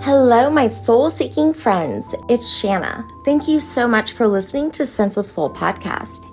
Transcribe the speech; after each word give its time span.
Hello, 0.00 0.50
my 0.50 0.66
soul 0.66 1.10
seeking 1.10 1.52
friends. 1.52 2.14
It's 2.28 2.58
Shanna. 2.58 3.06
Thank 3.24 3.46
you 3.46 3.60
so 3.60 3.86
much 3.86 4.14
for 4.14 4.26
listening 4.26 4.70
to 4.72 4.86
Sense 4.86 5.16
of 5.16 5.28
Soul 5.28 5.52
podcast. 5.52 6.24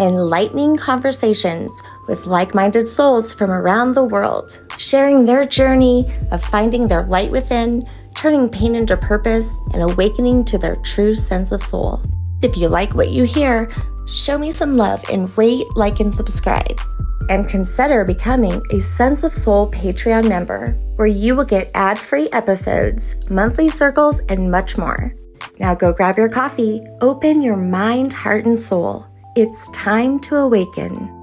Enlightening 0.00 0.76
conversations 0.76 1.70
with 2.08 2.26
like 2.26 2.54
minded 2.54 2.88
souls 2.88 3.34
from 3.34 3.50
around 3.50 3.94
the 3.94 4.04
world, 4.04 4.60
sharing 4.78 5.26
their 5.26 5.44
journey 5.44 6.04
of 6.32 6.42
finding 6.42 6.88
their 6.88 7.06
light 7.06 7.30
within, 7.30 7.86
turning 8.16 8.48
pain 8.48 8.74
into 8.74 8.96
purpose, 8.96 9.54
and 9.74 9.82
awakening 9.82 10.44
to 10.46 10.58
their 10.58 10.74
true 10.76 11.14
sense 11.14 11.52
of 11.52 11.62
soul. 11.62 12.02
If 12.40 12.56
you 12.56 12.68
like 12.68 12.94
what 12.94 13.10
you 13.10 13.24
hear, 13.24 13.70
show 14.06 14.38
me 14.38 14.50
some 14.50 14.76
love 14.76 15.04
and 15.12 15.36
rate, 15.38 15.66
like, 15.76 16.00
and 16.00 16.12
subscribe 16.12 16.80
and 17.28 17.48
consider 17.48 18.04
becoming 18.04 18.62
a 18.72 18.80
Sense 18.80 19.24
of 19.24 19.32
Soul 19.32 19.70
Patreon 19.70 20.28
member, 20.28 20.72
where 20.96 21.06
you 21.06 21.34
will 21.34 21.44
get 21.44 21.70
ad 21.74 21.98
free 21.98 22.28
episodes, 22.32 23.16
monthly 23.30 23.68
circles, 23.68 24.20
and 24.28 24.50
much 24.50 24.78
more. 24.78 25.14
Now 25.58 25.74
go 25.74 25.92
grab 25.92 26.16
your 26.16 26.28
coffee, 26.28 26.82
open 27.00 27.42
your 27.42 27.56
mind, 27.56 28.12
heart, 28.12 28.46
and 28.46 28.58
soul. 28.58 29.06
It's 29.36 29.68
time 29.70 30.18
to 30.20 30.36
awaken. 30.36 31.18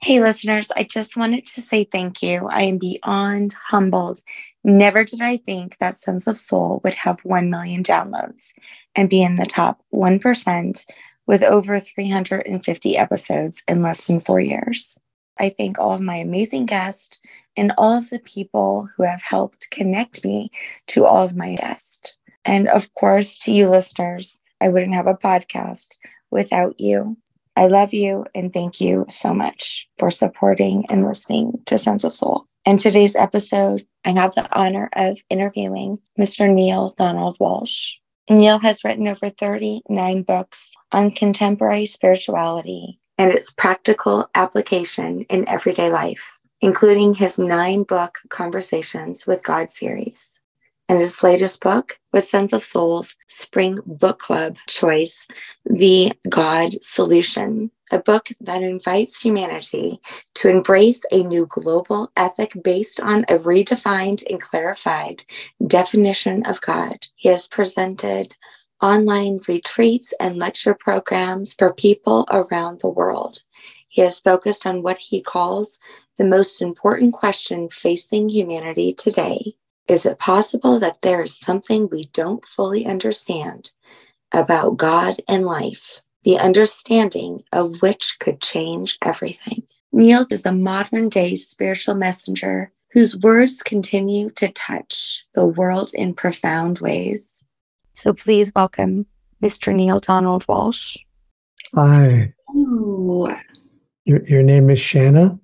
Hey, 0.00 0.20
listeners, 0.20 0.70
I 0.76 0.84
just 0.84 1.16
wanted 1.16 1.44
to 1.48 1.60
say 1.60 1.82
thank 1.82 2.22
you. 2.22 2.46
I 2.48 2.62
am 2.62 2.78
beyond 2.78 3.52
humbled. 3.54 4.20
Never 4.62 5.02
did 5.02 5.20
I 5.20 5.36
think 5.36 5.76
that 5.78 5.96
Sense 5.96 6.28
of 6.28 6.38
Soul 6.38 6.80
would 6.84 6.94
have 6.94 7.18
1 7.24 7.50
million 7.50 7.82
downloads 7.82 8.54
and 8.94 9.10
be 9.10 9.22
in 9.22 9.34
the 9.34 9.44
top 9.44 9.82
1% 9.92 10.86
with 11.28 11.42
over 11.44 11.78
350 11.78 12.96
episodes 12.96 13.62
in 13.68 13.82
less 13.82 14.06
than 14.06 14.18
four 14.18 14.40
years. 14.40 14.98
I 15.38 15.50
thank 15.50 15.78
all 15.78 15.92
of 15.92 16.00
my 16.00 16.16
amazing 16.16 16.66
guests 16.66 17.20
and 17.56 17.72
all 17.78 17.96
of 17.96 18.10
the 18.10 18.18
people 18.18 18.88
who 18.96 19.04
have 19.04 19.22
helped 19.22 19.70
connect 19.70 20.24
me 20.24 20.50
to 20.88 21.04
all 21.04 21.24
of 21.24 21.36
my 21.36 21.54
guests. 21.54 22.16
And 22.44 22.66
of 22.68 22.92
course, 22.94 23.38
to 23.40 23.52
you 23.52 23.68
listeners, 23.68 24.40
I 24.60 24.68
wouldn't 24.68 24.94
have 24.94 25.06
a 25.06 25.14
podcast 25.14 25.88
without 26.30 26.80
you. 26.80 27.16
I 27.54 27.66
love 27.66 27.92
you 27.92 28.24
and 28.34 28.52
thank 28.52 28.80
you 28.80 29.04
so 29.08 29.34
much 29.34 29.88
for 29.98 30.10
supporting 30.10 30.86
and 30.88 31.06
listening 31.06 31.60
to 31.66 31.76
Sense 31.76 32.04
of 32.04 32.14
Soul. 32.14 32.46
In 32.64 32.78
today's 32.78 33.14
episode, 33.14 33.86
I 34.04 34.10
have 34.10 34.34
the 34.34 34.48
honor 34.56 34.88
of 34.94 35.18
interviewing 35.28 35.98
Mr. 36.18 36.52
Neale 36.52 36.94
Donald 36.96 37.38
Walsch. 37.38 37.98
Neale 38.30 38.58
has 38.58 38.84
written 38.84 39.08
over 39.08 39.30
39 39.30 40.22
books 40.22 40.70
on 40.92 41.10
contemporary 41.10 41.86
spirituality 41.86 43.00
and 43.16 43.32
its 43.32 43.50
practical 43.50 44.28
application 44.34 45.22
in 45.22 45.48
everyday 45.48 45.90
life, 45.90 46.38
including 46.60 47.14
his 47.14 47.38
nine 47.38 47.84
book 47.84 48.18
Conversations 48.28 49.26
with 49.26 49.42
God 49.42 49.70
series. 49.70 50.37
And 50.88 51.00
his 51.00 51.22
latest 51.22 51.60
book 51.60 51.98
was 52.14 52.30
Sense 52.30 52.54
of 52.54 52.64
Soul's 52.64 53.14
Spring 53.28 53.78
Book 53.84 54.20
Club 54.20 54.56
choice, 54.66 55.26
The 55.66 56.12
God 56.30 56.82
Solution, 56.82 57.70
a 57.92 57.98
book 57.98 58.28
that 58.40 58.62
invites 58.62 59.20
humanity 59.20 60.00
to 60.36 60.48
embrace 60.48 61.02
a 61.12 61.22
new 61.22 61.46
global 61.46 62.10
ethic 62.16 62.52
based 62.64 63.00
on 63.00 63.24
a 63.24 63.38
redefined 63.38 64.22
and 64.30 64.40
clarified 64.40 65.24
definition 65.66 66.42
of 66.46 66.62
God. 66.62 67.06
He 67.16 67.28
has 67.28 67.48
presented 67.48 68.34
online 68.80 69.40
retreats 69.46 70.14
and 70.18 70.36
lecture 70.36 70.74
programs 70.74 71.52
for 71.52 71.74
people 71.74 72.26
around 72.30 72.80
the 72.80 72.88
world. 72.88 73.42
He 73.88 74.00
has 74.00 74.20
focused 74.20 74.66
on 74.66 74.82
what 74.82 74.96
he 74.96 75.20
calls 75.20 75.80
the 76.16 76.24
most 76.24 76.62
important 76.62 77.12
question 77.12 77.68
facing 77.68 78.30
humanity 78.30 78.92
today. 78.92 79.57
Is 79.88 80.06
it 80.06 80.18
possible 80.18 80.78
that 80.80 81.02
there 81.02 81.22
is 81.22 81.36
something 81.36 81.88
we 81.88 82.04
don't 82.12 82.44
fully 82.44 82.86
understand 82.86 83.72
about 84.32 84.76
God 84.76 85.22
and 85.26 85.44
life? 85.44 86.02
the 86.24 86.38
understanding 86.38 87.42
of 87.52 87.80
which 87.80 88.18
could 88.20 88.40
change 88.40 88.98
everything. 89.02 89.62
Neale 89.92 90.26
is 90.30 90.44
a 90.44 90.52
modern 90.52 91.08
day 91.08 91.34
spiritual 91.34 91.94
messenger 91.94 92.70
whose 92.92 93.18
words 93.18 93.62
continue 93.62 94.30
to 94.30 94.48
touch 94.48 95.24
the 95.34 95.46
world 95.46 95.90
in 95.94 96.14
profound 96.14 96.80
ways. 96.80 97.46
So 97.94 98.12
please 98.12 98.52
welcome 98.54 99.06
Mr. 99.42 99.74
Neale 99.74 100.00
Donald 100.00 100.46
Walsch. 100.46 100.98
Hi. 101.74 102.34
Ooh. 102.54 103.28
Your, 104.04 104.22
your 104.24 104.42
name 104.42 104.70
is 104.70 104.78
Shanna? 104.78 105.38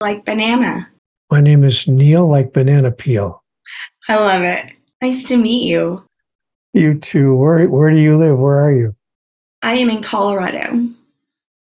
Like 0.00 0.24
banana. 0.24 0.88
My 1.30 1.40
name 1.40 1.64
is 1.64 1.86
Neale, 1.86 2.26
like 2.26 2.52
banana 2.52 2.90
peel. 2.90 3.41
I 4.08 4.16
love 4.16 4.42
it. 4.42 4.72
Nice 5.00 5.24
to 5.24 5.36
meet 5.36 5.64
you. 5.64 6.04
You 6.72 6.98
too. 6.98 7.34
Where, 7.34 7.68
where 7.68 7.90
do 7.90 7.98
you 7.98 8.18
live? 8.18 8.38
Where 8.38 8.62
are 8.62 8.72
you? 8.72 8.96
I 9.62 9.74
am 9.74 9.90
in 9.90 10.02
Colorado. 10.02 10.88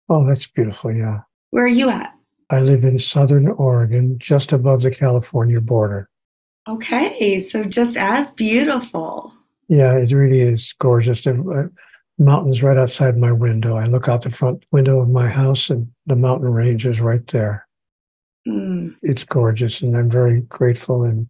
Oh, 0.08 0.26
that's 0.26 0.46
beautiful. 0.46 0.92
Yeah. 0.92 1.20
Where 1.50 1.64
are 1.64 1.68
you 1.68 1.90
at? 1.90 2.12
I 2.50 2.60
live 2.60 2.84
in 2.84 2.98
Southern 2.98 3.48
Oregon, 3.48 4.18
just 4.18 4.52
above 4.52 4.82
the 4.82 4.90
California 4.90 5.60
border. 5.60 6.08
Okay. 6.68 7.38
So 7.40 7.64
just 7.64 7.96
as 7.96 8.32
beautiful. 8.32 9.32
Yeah, 9.68 9.96
it 9.96 10.12
really 10.12 10.40
is 10.40 10.72
gorgeous. 10.78 11.22
The 11.22 11.70
mountains 12.18 12.62
right 12.62 12.76
outside 12.76 13.16
my 13.16 13.32
window. 13.32 13.76
I 13.76 13.86
look 13.86 14.08
out 14.08 14.22
the 14.22 14.30
front 14.30 14.64
window 14.72 15.00
of 15.00 15.08
my 15.08 15.28
house 15.28 15.70
and 15.70 15.88
the 16.06 16.16
mountain 16.16 16.48
range 16.48 16.86
is 16.86 17.00
right 17.00 17.26
there. 17.28 17.66
Mm. 18.46 18.96
It's 19.02 19.24
gorgeous 19.24 19.80
and 19.80 19.96
I'm 19.96 20.10
very 20.10 20.42
grateful 20.42 21.04
and, 21.04 21.28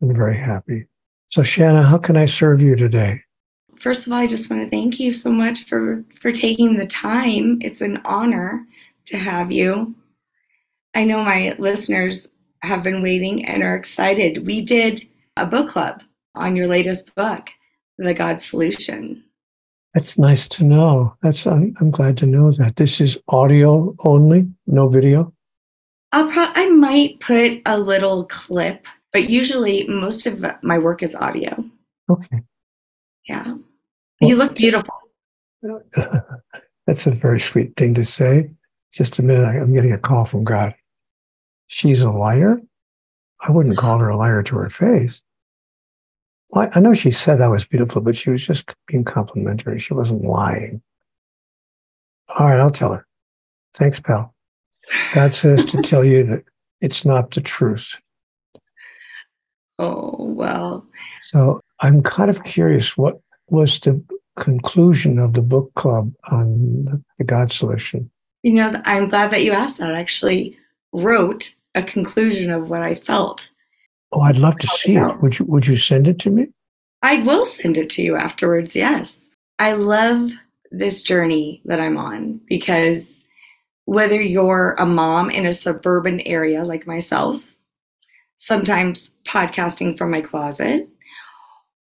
and 0.00 0.16
very 0.16 0.36
happy. 0.36 0.86
So, 1.26 1.42
Shanna, 1.42 1.82
how 1.82 1.98
can 1.98 2.16
I 2.16 2.24
serve 2.24 2.62
you 2.62 2.76
today? 2.76 3.22
first 3.78 4.06
of 4.06 4.12
all, 4.12 4.18
I 4.18 4.26
just 4.26 4.50
want 4.50 4.62
to 4.62 4.68
thank 4.68 4.98
you 5.00 5.12
so 5.12 5.30
much 5.30 5.64
for 5.64 6.04
for 6.20 6.32
taking 6.32 6.76
the 6.76 6.86
time. 6.86 7.58
It's 7.60 7.80
an 7.80 8.00
honor 8.04 8.66
to 9.06 9.16
have 9.16 9.52
you. 9.52 9.94
I 10.94 11.04
know 11.04 11.22
my 11.22 11.54
listeners 11.58 12.28
have 12.62 12.82
been 12.82 13.02
waiting 13.02 13.44
and 13.44 13.62
are 13.62 13.76
excited. 13.76 14.46
We 14.46 14.62
did 14.62 15.06
a 15.36 15.46
book 15.46 15.68
club 15.68 16.02
on 16.34 16.56
your 16.56 16.66
latest 16.66 17.14
book, 17.14 17.50
The 17.98 18.14
God 18.14 18.42
Solution. 18.42 19.24
That's 19.94 20.18
nice 20.18 20.48
to 20.48 20.64
know. 20.64 21.14
That's 21.22 21.46
I'm, 21.46 21.74
I'm 21.80 21.90
glad 21.90 22.16
to 22.18 22.26
know 22.26 22.50
that. 22.52 22.76
This 22.76 23.00
is 23.00 23.18
audio 23.28 23.94
only, 24.04 24.48
no 24.66 24.88
video. 24.88 25.32
I'll 26.12 26.30
pro- 26.30 26.52
I 26.54 26.68
might 26.68 27.20
put 27.20 27.62
a 27.66 27.78
little 27.78 28.24
clip, 28.24 28.86
but 29.12 29.28
usually 29.28 29.86
most 29.88 30.26
of 30.26 30.44
my 30.62 30.78
work 30.78 31.02
is 31.02 31.14
audio. 31.14 31.64
Okay. 32.10 32.42
Yeah. 33.28 33.56
You 34.20 34.36
look 34.36 34.56
beautiful. 34.56 34.94
That's 36.86 37.06
a 37.06 37.10
very 37.10 37.40
sweet 37.40 37.76
thing 37.76 37.94
to 37.94 38.04
say. 38.04 38.50
Just 38.92 39.18
a 39.18 39.22
minute, 39.22 39.46
I'm 39.46 39.74
getting 39.74 39.92
a 39.92 39.98
call 39.98 40.24
from 40.24 40.44
God. 40.44 40.74
She's 41.66 42.00
a 42.00 42.10
liar? 42.10 42.60
I 43.40 43.52
wouldn't 43.52 43.76
call 43.76 43.98
her 43.98 44.08
a 44.08 44.16
liar 44.16 44.42
to 44.42 44.56
her 44.56 44.68
face. 44.68 45.22
Well, 46.50 46.70
I 46.74 46.80
know 46.80 46.94
she 46.94 47.10
said 47.10 47.40
I 47.40 47.48
was 47.48 47.66
beautiful, 47.66 48.00
but 48.00 48.16
she 48.16 48.30
was 48.30 48.44
just 48.44 48.74
being 48.86 49.04
complimentary. 49.04 49.78
She 49.78 49.92
wasn't 49.94 50.24
lying. 50.24 50.80
All 52.38 52.46
right, 52.46 52.58
I'll 52.58 52.70
tell 52.70 52.92
her. 52.92 53.06
Thanks, 53.74 54.00
pal. 54.00 54.34
God 55.12 55.34
says 55.34 55.64
to 55.66 55.82
tell 55.82 56.04
you 56.04 56.24
that 56.24 56.44
it's 56.80 57.04
not 57.04 57.30
the 57.32 57.40
truth. 57.40 58.00
Oh, 59.78 60.14
well. 60.18 60.86
So 61.20 61.60
I'm 61.80 62.02
kind 62.02 62.30
of 62.30 62.44
curious 62.44 62.96
what 62.96 63.20
was 63.50 63.78
the 63.80 64.02
conclusion 64.36 65.18
of 65.18 65.34
the 65.34 65.42
book 65.42 65.72
club 65.74 66.12
on 66.30 67.02
the 67.18 67.24
God 67.24 67.52
solution? 67.52 68.10
You 68.42 68.52
know, 68.54 68.80
I'm 68.84 69.08
glad 69.08 69.30
that 69.32 69.44
you 69.44 69.52
asked 69.52 69.78
that. 69.78 69.94
I 69.94 70.00
actually 70.00 70.58
wrote 70.92 71.54
a 71.74 71.82
conclusion 71.82 72.50
of 72.50 72.70
what 72.70 72.82
I 72.82 72.94
felt. 72.94 73.50
Oh, 74.12 74.20
I'd 74.20 74.36
love 74.36 74.56
to 74.58 74.66
see 74.68 74.96
it. 74.96 75.20
Would 75.20 75.38
you 75.38 75.44
would 75.46 75.66
you 75.66 75.76
send 75.76 76.08
it 76.08 76.18
to 76.20 76.30
me? 76.30 76.46
I 77.02 77.22
will 77.22 77.44
send 77.44 77.76
it 77.76 77.90
to 77.90 78.02
you 78.02 78.16
afterwards. 78.16 78.74
Yes. 78.74 79.28
I 79.58 79.72
love 79.72 80.32
this 80.70 81.02
journey 81.02 81.62
that 81.64 81.80
I'm 81.80 81.96
on 81.96 82.40
because 82.46 83.24
whether 83.84 84.20
you're 84.20 84.74
a 84.78 84.86
mom 84.86 85.30
in 85.30 85.46
a 85.46 85.52
suburban 85.52 86.20
area 86.22 86.64
like 86.64 86.86
myself, 86.86 87.54
sometimes 88.38 89.16
podcasting 89.26 89.98
from 89.98 90.10
my 90.10 90.22
closet, 90.22 90.88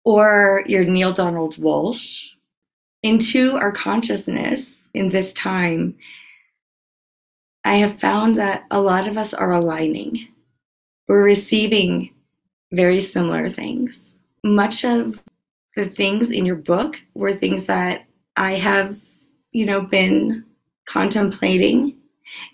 or 0.04 0.62
your 0.66 0.84
Neale 0.84 1.12
Donald 1.12 1.56
Walsch 1.56 2.28
into 3.02 3.56
our 3.56 3.72
consciousness 3.72 4.88
in 4.92 5.08
this 5.08 5.32
time, 5.32 5.96
I 7.64 7.76
have 7.76 7.98
found 7.98 8.36
that 8.36 8.64
a 8.70 8.80
lot 8.80 9.06
of 9.06 9.16
us 9.16 9.32
are 9.32 9.52
aligning. 9.52 10.28
We're 11.08 11.22
receiving 11.22 12.10
very 12.72 13.00
similar 13.00 13.48
things. 13.48 14.14
Much 14.44 14.84
of 14.84 15.22
the 15.76 15.86
things 15.86 16.30
in 16.30 16.44
your 16.44 16.56
book 16.56 17.00
were 17.14 17.32
things 17.32 17.66
that 17.66 18.06
I 18.36 18.52
have, 18.52 18.98
you 19.52 19.66
know, 19.66 19.82
been 19.82 20.44
contemplating, 20.86 21.96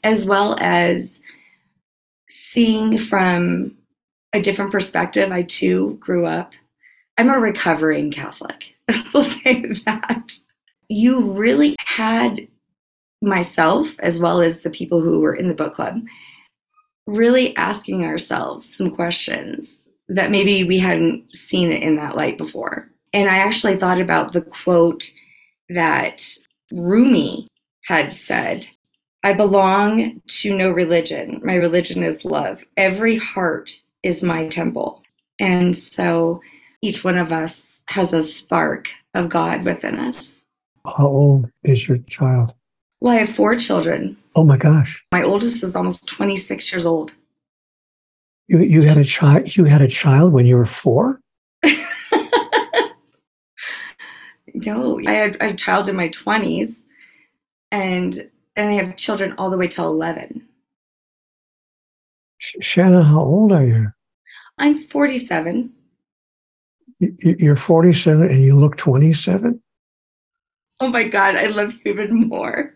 as 0.05 0.27
well 0.27 0.57
as 0.61 1.21
seeing 2.29 2.99
from 2.99 3.77
a 4.37 4.43
different 4.43 4.71
perspective. 4.71 5.33
I 5.33 5.43
too 5.43 5.97
grew 5.99 6.27
up. 6.27 6.53
I'm 7.19 7.31
a 7.31 7.39
recovering 7.39 8.11
Catholic. 8.11 8.75
we'll 9.15 9.25
say 9.25 9.63
that. 9.87 10.35
You 10.89 11.33
really 11.33 11.75
had 11.81 12.47
myself, 13.23 13.99
as 14.01 14.21
well 14.21 14.41
as 14.41 14.61
the 14.61 14.71
people 14.71 15.01
who 15.01 15.21
were 15.21 15.35
in 15.35 15.49
the 15.49 15.55
book 15.55 15.73
club, 15.73 16.01
really 17.07 17.57
asking 17.57 18.05
ourselves 18.05 18.73
some 18.73 18.91
questions 18.91 19.79
that 20.09 20.31
maybe 20.31 20.65
we 20.65 20.79
hadn't 20.79 21.31
seen 21.31 21.73
it 21.73 21.83
in 21.83 21.97
that 21.97 22.17
light 22.17 22.39
before. 22.39 22.91
And 23.13 23.29
I 23.31 23.39
actually 23.39 23.77
thought 23.77 24.01
about 24.01 24.33
the 24.33 24.43
quote 24.43 25.11
that 25.71 26.23
Rumi 26.71 27.49
had 27.87 28.15
said 28.15 28.67
I 29.25 29.33
belong 29.33 30.21
to 30.25 30.57
no 30.57 30.71
religion. 30.71 31.41
My 31.43 31.55
religion 31.55 32.05
is 32.05 32.25
love. 32.25 32.63
Every 32.77 33.17
heart 33.17 33.81
is 34.07 34.23
my 34.23 34.47
temple. 34.47 35.03
And 35.39 35.77
so 35.77 36.41
each 36.81 37.05
one 37.05 37.19
of 37.19 37.33
us 37.33 37.83
has 37.89 38.13
a 38.13 38.23
spark 38.23 38.89
of 39.15 39.29
God 39.29 39.65
within 39.65 39.99
us. 39.99 40.47
How 40.87 41.09
old 41.09 41.51
is 41.65 41.89
your 41.89 41.99
child? 41.99 42.55
Well, 43.01 43.15
I 43.15 43.19
have 43.19 43.29
four 43.29 43.57
children. 43.57 44.17
Oh 44.37 44.45
my 44.45 44.57
gosh. 44.57 45.05
My 45.13 45.23
oldest 45.23 45.63
is 45.63 45.77
almost 45.77 46.07
26 46.09 46.73
years 46.73 46.87
old. 46.87 47.15
You 48.49 48.59
you 48.61 48.83
had 48.83 48.97
a 48.97 49.05
child 49.05 49.57
you 49.57 49.65
had 49.65 49.83
a 49.83 49.89
child 49.89 50.33
when 50.33 50.47
you 50.47 50.57
were 50.57 50.65
4? 50.65 51.21
no, 54.55 55.01
I 55.05 55.13
had 55.13 55.37
a 55.41 55.53
child 55.53 55.89
in 55.89 55.97
my 55.97 56.09
20s 56.11 56.77
and 57.73 58.31
and 58.55 58.69
I 58.71 58.75
have 58.75 58.97
children 58.97 59.35
all 59.37 59.51
the 59.51 59.59
way 59.59 59.67
till 59.67 59.91
11. 59.91 60.47
Shanna, 62.39 63.03
how 63.03 63.21
old 63.21 63.51
are 63.53 63.65
you? 63.65 63.93
I'm 64.59 64.77
47. 64.77 65.73
You're 66.99 67.57
47 67.57 68.31
and 68.31 68.43
you 68.43 68.57
look 68.57 68.77
27? 68.77 69.61
Oh 70.81 70.89
my 70.89 71.05
God, 71.05 71.37
I 71.37 71.47
love 71.47 71.73
you 71.73 71.93
even 71.93 72.29
more. 72.29 72.75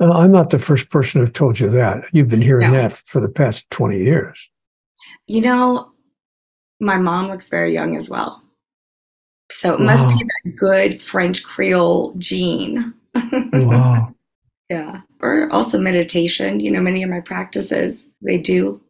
I'm 0.00 0.32
not 0.32 0.50
the 0.50 0.58
first 0.58 0.90
person 0.90 1.20
who've 1.20 1.32
told 1.32 1.60
you 1.60 1.70
that. 1.70 2.04
You've 2.12 2.28
been 2.28 2.42
hearing 2.42 2.70
no. 2.70 2.76
that 2.76 2.92
for 2.92 3.20
the 3.20 3.28
past 3.28 3.68
20 3.70 3.98
years. 3.98 4.50
You 5.26 5.40
know, 5.40 5.92
my 6.80 6.96
mom 6.96 7.28
looks 7.28 7.48
very 7.48 7.72
young 7.72 7.96
as 7.96 8.10
well. 8.10 8.42
So 9.50 9.74
it 9.74 9.80
wow. 9.80 9.86
must 9.86 10.08
be 10.08 10.24
that 10.24 10.56
good 10.56 11.00
French 11.00 11.44
Creole 11.44 12.14
gene. 12.18 12.94
wow. 13.52 14.12
Yeah. 14.68 15.02
Or 15.20 15.50
also 15.52 15.78
meditation. 15.78 16.60
You 16.60 16.72
know, 16.72 16.80
many 16.80 17.02
of 17.02 17.10
my 17.10 17.20
practices, 17.20 18.08
they 18.20 18.38
do 18.38 18.80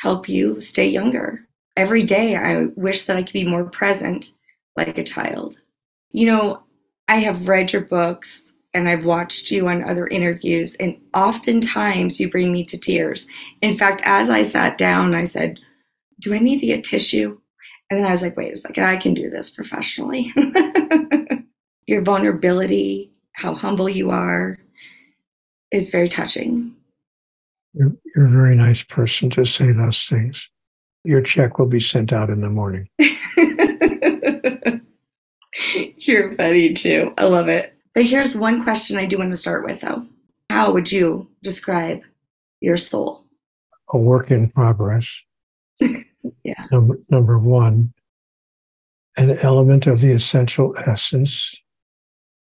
help 0.00 0.28
you 0.28 0.60
stay 0.60 0.88
younger. 0.88 1.46
Every 1.76 2.02
day, 2.02 2.36
I 2.36 2.66
wish 2.76 3.04
that 3.04 3.16
I 3.16 3.22
could 3.22 3.32
be 3.32 3.46
more 3.46 3.64
present 3.64 4.32
like 4.76 4.98
a 4.98 5.04
child. 5.04 5.60
You 6.12 6.26
know, 6.26 6.62
I 7.08 7.16
have 7.16 7.48
read 7.48 7.72
your 7.72 7.82
books 7.82 8.54
and 8.76 8.88
I've 8.88 9.06
watched 9.06 9.50
you 9.50 9.68
on 9.68 9.82
other 9.82 10.06
interviews, 10.06 10.74
and 10.74 11.00
oftentimes 11.14 12.20
you 12.20 12.30
bring 12.30 12.52
me 12.52 12.62
to 12.66 12.78
tears. 12.78 13.26
In 13.62 13.78
fact, 13.78 14.02
as 14.04 14.28
I 14.28 14.42
sat 14.42 14.76
down, 14.76 15.14
I 15.14 15.24
said, 15.24 15.60
Do 16.20 16.34
I 16.34 16.38
need 16.38 16.58
to 16.58 16.66
get 16.66 16.84
tissue? 16.84 17.38
And 17.88 17.98
then 17.98 18.06
I 18.06 18.10
was 18.10 18.22
like, 18.22 18.36
Wait 18.36 18.52
a 18.52 18.56
second, 18.56 18.84
I 18.84 18.98
can 18.98 19.14
do 19.14 19.30
this 19.30 19.48
professionally. 19.48 20.30
your 21.86 22.02
vulnerability, 22.02 23.12
how 23.32 23.54
humble 23.54 23.88
you 23.88 24.10
are, 24.10 24.58
is 25.70 25.88
very 25.88 26.10
touching. 26.10 26.74
You're, 27.76 27.92
you're 28.14 28.26
a 28.26 28.30
very 28.30 28.56
nice 28.56 28.82
person 28.82 29.28
to 29.30 29.44
say 29.44 29.70
those 29.70 30.04
things. 30.04 30.48
Your 31.04 31.20
check 31.20 31.58
will 31.58 31.66
be 31.66 31.80
sent 31.80 32.12
out 32.12 32.30
in 32.30 32.40
the 32.40 32.48
morning. 32.48 32.88
You're 35.98 36.34
funny 36.34 36.72
too. 36.72 37.12
I 37.18 37.24
love 37.24 37.48
it. 37.48 37.74
But 37.94 38.04
here's 38.04 38.34
one 38.34 38.62
question 38.62 38.96
I 38.96 39.04
do 39.06 39.18
want 39.18 39.30
to 39.30 39.36
start 39.36 39.64
with 39.64 39.82
though. 39.82 40.06
How 40.50 40.72
would 40.72 40.90
you 40.90 41.28
describe 41.42 42.00
your 42.60 42.76
soul? 42.76 43.24
A 43.92 43.98
work 43.98 44.30
in 44.30 44.50
progress. 44.50 45.22
yeah. 45.80 46.66
Number, 46.72 46.98
number 47.10 47.38
one, 47.38 47.92
an 49.16 49.38
element 49.38 49.86
of 49.86 50.00
the 50.00 50.12
essential 50.12 50.74
essence. 50.86 51.54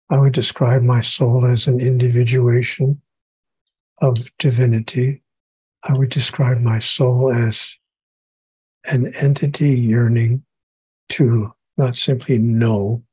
I 0.09 0.17
would 0.17 0.33
describe 0.33 0.83
my 0.83 1.01
soul 1.01 1.45
as 1.45 1.67
an 1.67 1.79
individuation 1.81 3.01
of 3.99 4.31
divinity. 4.38 5.21
I 5.83 5.94
would 5.94 6.09
describe 6.09 6.59
my 6.61 6.79
soul 6.79 7.31
as 7.33 7.75
an 8.85 9.13
entity 9.15 9.79
yearning 9.79 10.44
to 11.09 11.53
not 11.77 11.95
simply 11.95 12.38
know, 12.38 13.03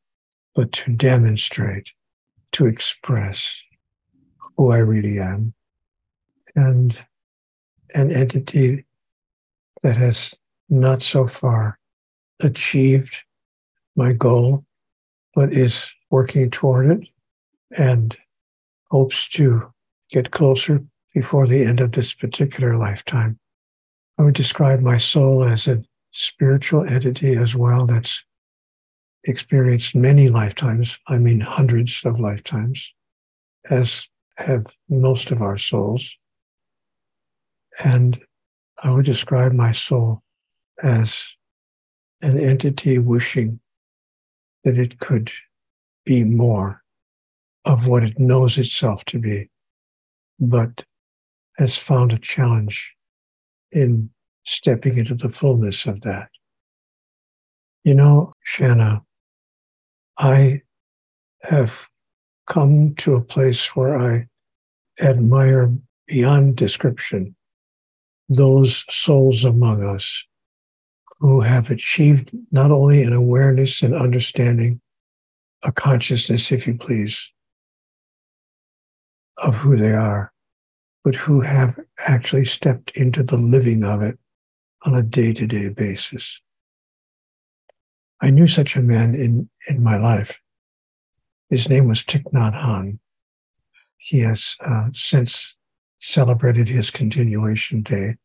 but 0.54 0.72
to 0.72 0.92
demonstrate, 0.92 1.92
to 2.52 2.66
express 2.66 3.62
who 4.56 4.72
I 4.72 4.78
really 4.78 5.18
am. 5.18 5.54
And 6.54 7.04
an 7.94 8.10
entity 8.10 8.84
that 9.82 9.96
has 9.96 10.34
not 10.68 11.02
so 11.02 11.26
far 11.26 11.78
achieved 12.40 13.22
my 13.96 14.12
goal, 14.12 14.64
but 15.34 15.52
is 15.52 15.92
working 16.10 16.50
toward 16.50 16.90
it 16.90 17.08
and 17.76 18.16
hopes 18.90 19.28
to 19.28 19.73
get 20.10 20.30
closer 20.30 20.84
before 21.12 21.46
the 21.46 21.62
end 21.62 21.80
of 21.80 21.92
this 21.92 22.14
particular 22.14 22.76
lifetime. 22.76 23.38
I 24.18 24.22
would 24.22 24.34
describe 24.34 24.80
my 24.80 24.98
soul 24.98 25.44
as 25.44 25.66
a 25.66 25.82
spiritual 26.12 26.84
entity 26.84 27.36
as 27.36 27.56
well 27.56 27.86
that's 27.86 28.22
experienced 29.24 29.94
many 29.94 30.28
lifetimes, 30.28 30.98
I 31.08 31.18
mean 31.18 31.40
hundreds 31.40 32.04
of 32.04 32.20
lifetimes, 32.20 32.92
as 33.70 34.06
have 34.36 34.66
most 34.88 35.30
of 35.30 35.42
our 35.42 35.58
souls. 35.58 36.16
And 37.82 38.20
I 38.82 38.90
would 38.90 39.04
describe 39.04 39.52
my 39.52 39.72
soul 39.72 40.22
as 40.82 41.36
an 42.20 42.38
entity 42.38 42.98
wishing 42.98 43.60
that 44.64 44.78
it 44.78 44.98
could 44.98 45.30
be 46.04 46.24
more 46.24 46.82
of 47.64 47.88
what 47.88 48.04
it 48.04 48.18
knows 48.18 48.58
itself 48.58 49.04
to 49.06 49.18
be, 49.18 49.50
but 50.38 50.84
has 51.56 51.76
found 51.76 52.12
a 52.12 52.18
challenge 52.18 52.94
in 53.72 54.10
stepping 54.44 54.98
into 54.98 55.14
the 55.14 55.28
fullness 55.28 55.86
of 55.86 56.00
that. 56.02 56.28
You 57.84 57.94
know, 57.94 58.32
Shanna, 58.42 59.02
I 60.18 60.62
have 61.42 61.88
come 62.46 62.94
to 62.96 63.14
a 63.14 63.20
place 63.20 63.76
where 63.76 63.98
I 63.98 64.26
admire 65.00 65.72
beyond 66.06 66.56
description 66.56 67.34
those 68.28 68.84
souls 68.88 69.44
among 69.44 69.84
us 69.84 70.26
who 71.20 71.40
have 71.40 71.70
achieved 71.70 72.30
not 72.50 72.70
only 72.70 73.02
an 73.02 73.12
awareness 73.12 73.82
and 73.82 73.94
understanding, 73.94 74.80
a 75.62 75.72
consciousness, 75.72 76.50
if 76.52 76.66
you 76.66 76.74
please, 76.74 77.32
of 79.38 79.56
who 79.56 79.76
they 79.76 79.92
are, 79.92 80.32
but 81.02 81.14
who 81.14 81.40
have 81.40 81.78
actually 82.06 82.44
stepped 82.44 82.90
into 82.96 83.22
the 83.22 83.36
living 83.36 83.84
of 83.84 84.02
it 84.02 84.18
on 84.82 84.94
a 84.94 85.02
day 85.02 85.32
to 85.32 85.46
day 85.46 85.68
basis. 85.68 86.40
I 88.20 88.30
knew 88.30 88.46
such 88.46 88.76
a 88.76 88.82
man 88.82 89.14
in, 89.14 89.48
in 89.68 89.82
my 89.82 89.96
life. 89.96 90.40
His 91.50 91.68
name 91.68 91.88
was 91.88 92.04
Thich 92.04 92.24
Nhat 92.32 92.54
Hanh. 92.54 92.98
He 93.98 94.20
has 94.20 94.56
uh, 94.60 94.88
since 94.92 95.56
celebrated 96.00 96.68
his 96.68 96.90
continuation 96.90 97.82
day, 97.82 98.16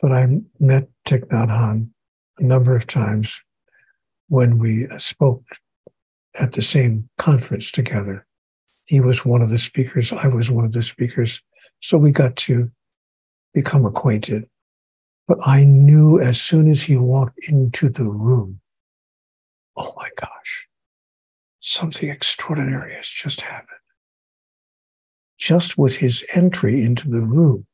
but 0.00 0.12
I 0.12 0.26
met 0.58 0.88
Thich 1.06 1.24
Nhat 1.26 1.48
Hanh 1.48 1.88
a 2.38 2.42
number 2.42 2.74
of 2.74 2.86
times 2.86 3.42
when 4.28 4.58
we 4.58 4.86
spoke 4.98 5.44
at 6.34 6.52
the 6.52 6.62
same 6.62 7.08
conference 7.18 7.70
together. 7.70 8.26
He 8.90 8.98
was 8.98 9.24
one 9.24 9.40
of 9.40 9.50
the 9.50 9.56
speakers, 9.56 10.12
I 10.12 10.26
was 10.26 10.50
one 10.50 10.64
of 10.64 10.72
the 10.72 10.82
speakers. 10.82 11.40
So 11.78 11.96
we 11.96 12.10
got 12.10 12.34
to 12.48 12.72
become 13.54 13.86
acquainted. 13.86 14.48
But 15.28 15.38
I 15.46 15.62
knew 15.62 16.18
as 16.18 16.40
soon 16.40 16.68
as 16.68 16.82
he 16.82 16.96
walked 16.96 17.38
into 17.46 17.88
the 17.88 18.02
room, 18.02 18.60
oh 19.76 19.92
my 19.96 20.08
gosh, 20.20 20.66
something 21.60 22.08
extraordinary 22.08 22.96
has 22.96 23.06
just 23.06 23.42
happened. 23.42 23.78
Just 25.38 25.78
with 25.78 25.94
his 25.94 26.26
entry 26.34 26.82
into 26.82 27.08
the 27.08 27.20
room, 27.20 27.68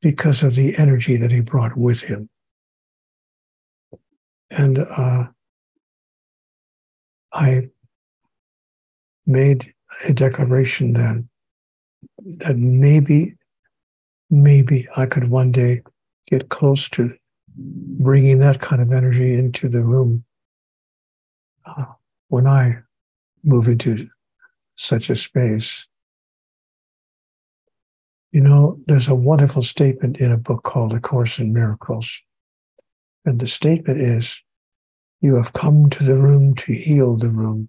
because 0.00 0.42
of 0.42 0.54
the 0.54 0.78
energy 0.78 1.18
that 1.18 1.30
he 1.30 1.40
brought 1.40 1.76
with 1.76 2.00
him. 2.00 2.30
And 4.48 4.78
uh, 4.78 5.26
I 7.34 7.68
made 9.26 9.73
a 10.04 10.12
declaration 10.12 10.92
then 10.94 11.28
that 12.38 12.56
maybe, 12.56 13.34
maybe 14.30 14.88
I 14.96 15.06
could 15.06 15.28
one 15.28 15.52
day 15.52 15.82
get 16.26 16.48
close 16.48 16.88
to 16.90 17.14
bringing 17.56 18.38
that 18.38 18.60
kind 18.60 18.82
of 18.82 18.92
energy 18.92 19.34
into 19.34 19.68
the 19.68 19.82
room 19.82 20.24
uh, 21.66 21.84
when 22.28 22.46
I 22.46 22.78
move 23.42 23.68
into 23.68 24.08
such 24.76 25.10
a 25.10 25.16
space. 25.16 25.86
You 28.32 28.40
know, 28.40 28.80
there's 28.86 29.06
a 29.06 29.14
wonderful 29.14 29.62
statement 29.62 30.16
in 30.16 30.32
a 30.32 30.36
book 30.36 30.64
called 30.64 30.92
A 30.92 31.00
Course 31.00 31.38
in 31.38 31.52
Miracles. 31.52 32.20
And 33.24 33.38
the 33.38 33.46
statement 33.46 34.00
is 34.00 34.42
You 35.20 35.36
have 35.36 35.52
come 35.52 35.88
to 35.90 36.04
the 36.04 36.16
room 36.16 36.54
to 36.56 36.72
heal 36.72 37.16
the 37.16 37.28
room. 37.28 37.68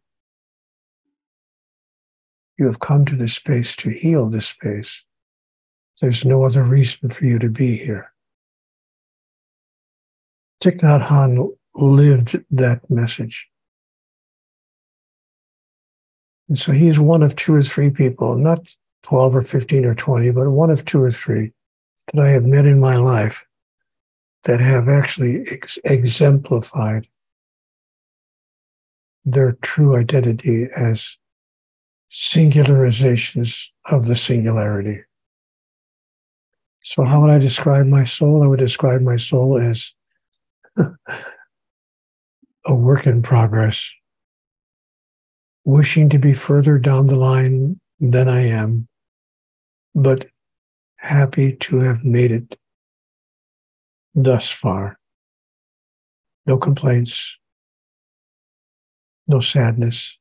You 2.57 2.65
have 2.65 2.79
come 2.79 3.05
to 3.05 3.15
this 3.15 3.33
space 3.33 3.75
to 3.77 3.89
heal 3.89 4.29
this 4.29 4.47
space. 4.47 5.03
There's 6.01 6.25
no 6.25 6.43
other 6.43 6.63
reason 6.63 7.09
for 7.09 7.25
you 7.25 7.39
to 7.39 7.49
be 7.49 7.75
here. 7.77 8.13
Thich 10.61 10.79
Nhat 10.79 11.07
Hanh 11.07 11.55
lived 11.75 12.43
that 12.51 12.89
message. 12.89 13.49
And 16.47 16.57
so 16.57 16.71
he's 16.71 16.99
one 16.99 17.23
of 17.23 17.35
two 17.35 17.55
or 17.55 17.61
three 17.61 17.89
people, 17.89 18.35
not 18.35 18.75
12 19.03 19.35
or 19.35 19.41
15 19.41 19.85
or 19.85 19.93
20, 19.93 20.31
but 20.31 20.49
one 20.49 20.69
of 20.69 20.85
two 20.85 21.01
or 21.01 21.11
three 21.11 21.51
that 22.13 22.21
I 22.21 22.29
have 22.29 22.45
met 22.45 22.65
in 22.65 22.79
my 22.79 22.95
life 22.95 23.45
that 24.43 24.59
have 24.59 24.87
actually 24.87 25.43
ex- 25.49 25.79
exemplified 25.83 27.07
their 29.25 29.53
true 29.63 29.95
identity 29.95 30.67
as 30.75 31.17
singularizations 32.09 33.69
of 33.85 34.07
the 34.07 34.15
singularity. 34.15 35.01
So, 36.83 37.03
how 37.03 37.21
would 37.21 37.31
I 37.31 37.39
describe 37.39 37.87
my 37.87 38.03
soul? 38.03 38.43
I 38.43 38.47
would 38.47 38.59
describe 38.59 39.01
my 39.01 39.15
soul 39.15 39.57
as 39.59 39.91
a 42.65 42.73
work 42.73 43.07
in 43.07 43.21
progress, 43.21 43.91
wishing 45.63 46.09
to 46.09 46.19
be 46.19 46.33
further 46.33 46.77
down 46.77 47.07
the 47.07 47.15
line 47.15 47.79
than 47.99 48.29
I 48.29 48.41
am, 48.41 48.87
but 49.95 50.27
happy 50.97 51.53
to 51.53 51.79
have 51.79 52.03
made 52.03 52.31
it 52.31 52.57
thus 54.13 54.49
far. 54.49 54.99
No 56.45 56.57
complaints, 56.57 57.37
no 59.27 59.39
sadness, 59.39 60.17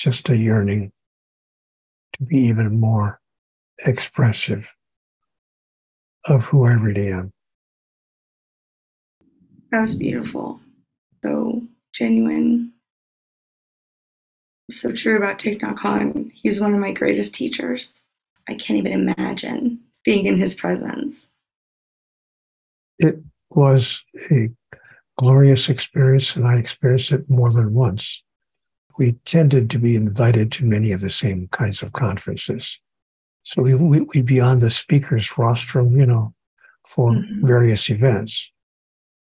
just 0.00 0.30
a 0.30 0.36
yearning 0.36 0.92
to 2.14 2.22
be 2.24 2.38
even 2.38 2.80
more 2.80 3.20
expressive 3.84 4.74
of 6.26 6.46
who 6.46 6.64
I 6.64 6.72
really 6.72 7.12
am. 7.12 7.32
That 9.70 9.82
was 9.82 9.94
beautiful. 9.96 10.60
So 11.22 11.62
genuine. 11.92 12.72
So 14.70 14.90
true 14.92 15.16
about 15.16 15.38
Thich 15.38 15.60
Nhat 15.60 15.78
Hanh. 15.78 16.30
He's 16.34 16.60
one 16.60 16.74
of 16.74 16.80
my 16.80 16.92
greatest 16.92 17.34
teachers. 17.34 18.04
I 18.48 18.54
can't 18.54 18.78
even 18.78 18.92
imagine 18.92 19.80
being 20.04 20.26
in 20.26 20.38
his 20.38 20.54
presence. 20.54 21.28
It 22.98 23.16
was 23.50 24.02
a 24.30 24.50
glorious 25.18 25.68
experience, 25.68 26.36
and 26.36 26.46
I 26.46 26.56
experienced 26.56 27.12
it 27.12 27.28
more 27.28 27.52
than 27.52 27.74
once. 27.74 28.22
We 29.00 29.12
tended 29.24 29.68
to 29.70 29.78
be 29.78 29.96
invited 29.96 30.52
to 30.52 30.64
many 30.64 30.92
of 30.92 31.00
the 31.00 31.10
same 31.10 31.48
kinds 31.48 31.82
of 31.82 31.92
conferences. 31.92 32.78
So 33.42 33.62
we, 33.62 33.74
we, 33.74 34.02
would 34.02 34.26
be 34.26 34.40
on 34.40 34.60
the 34.60 34.70
speaker's 34.70 35.36
rostrum, 35.36 35.98
you 35.98 36.06
know, 36.06 36.34
for 36.84 37.10
mm-hmm. 37.10 37.44
various 37.44 37.90
events 37.90 38.52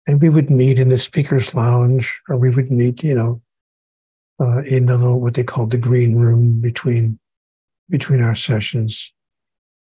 and 0.06 0.20
we 0.20 0.28
would 0.28 0.50
meet 0.50 0.78
in 0.78 0.88
the 0.88 0.98
speaker's 0.98 1.54
lounge, 1.54 2.20
or 2.28 2.36
we 2.36 2.50
would 2.50 2.70
meet, 2.70 3.02
you 3.02 3.14
know, 3.14 3.42
uh, 4.40 4.62
in 4.62 4.86
the 4.86 4.96
little 4.98 5.20
what 5.20 5.34
they 5.34 5.44
called 5.44 5.70
the 5.70 5.78
green 5.78 6.16
room 6.16 6.60
between 6.60 7.18
between 7.88 8.22
our 8.22 8.34
sessions. 8.34 9.12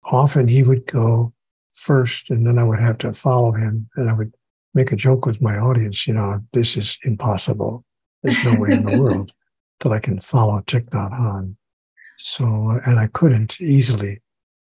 Often 0.03 0.47
he 0.47 0.63
would 0.63 0.85
go 0.85 1.33
first, 1.73 2.29
and 2.29 2.45
then 2.45 2.57
I 2.57 2.63
would 2.63 2.79
have 2.79 2.97
to 2.99 3.13
follow 3.13 3.51
him, 3.53 3.89
and 3.95 4.09
I 4.09 4.13
would 4.13 4.33
make 4.73 4.91
a 4.91 4.95
joke 4.95 5.25
with 5.25 5.41
my 5.41 5.57
audience. 5.57 6.07
You 6.07 6.15
know, 6.15 6.41
this 6.53 6.75
is 6.75 6.97
impossible. 7.03 7.85
There's 8.23 8.43
no 8.43 8.55
way 8.55 8.71
in 8.71 8.85
the 8.85 8.97
world 9.01 9.31
that 9.81 9.91
I 9.91 9.99
can 9.99 10.19
follow 10.19 10.59
Thich 10.61 10.89
Nhat 10.89 11.11
Hanh. 11.11 11.55
So, 12.17 12.79
and 12.85 12.99
I 12.99 13.07
couldn't 13.07 13.59
easily 13.59 14.21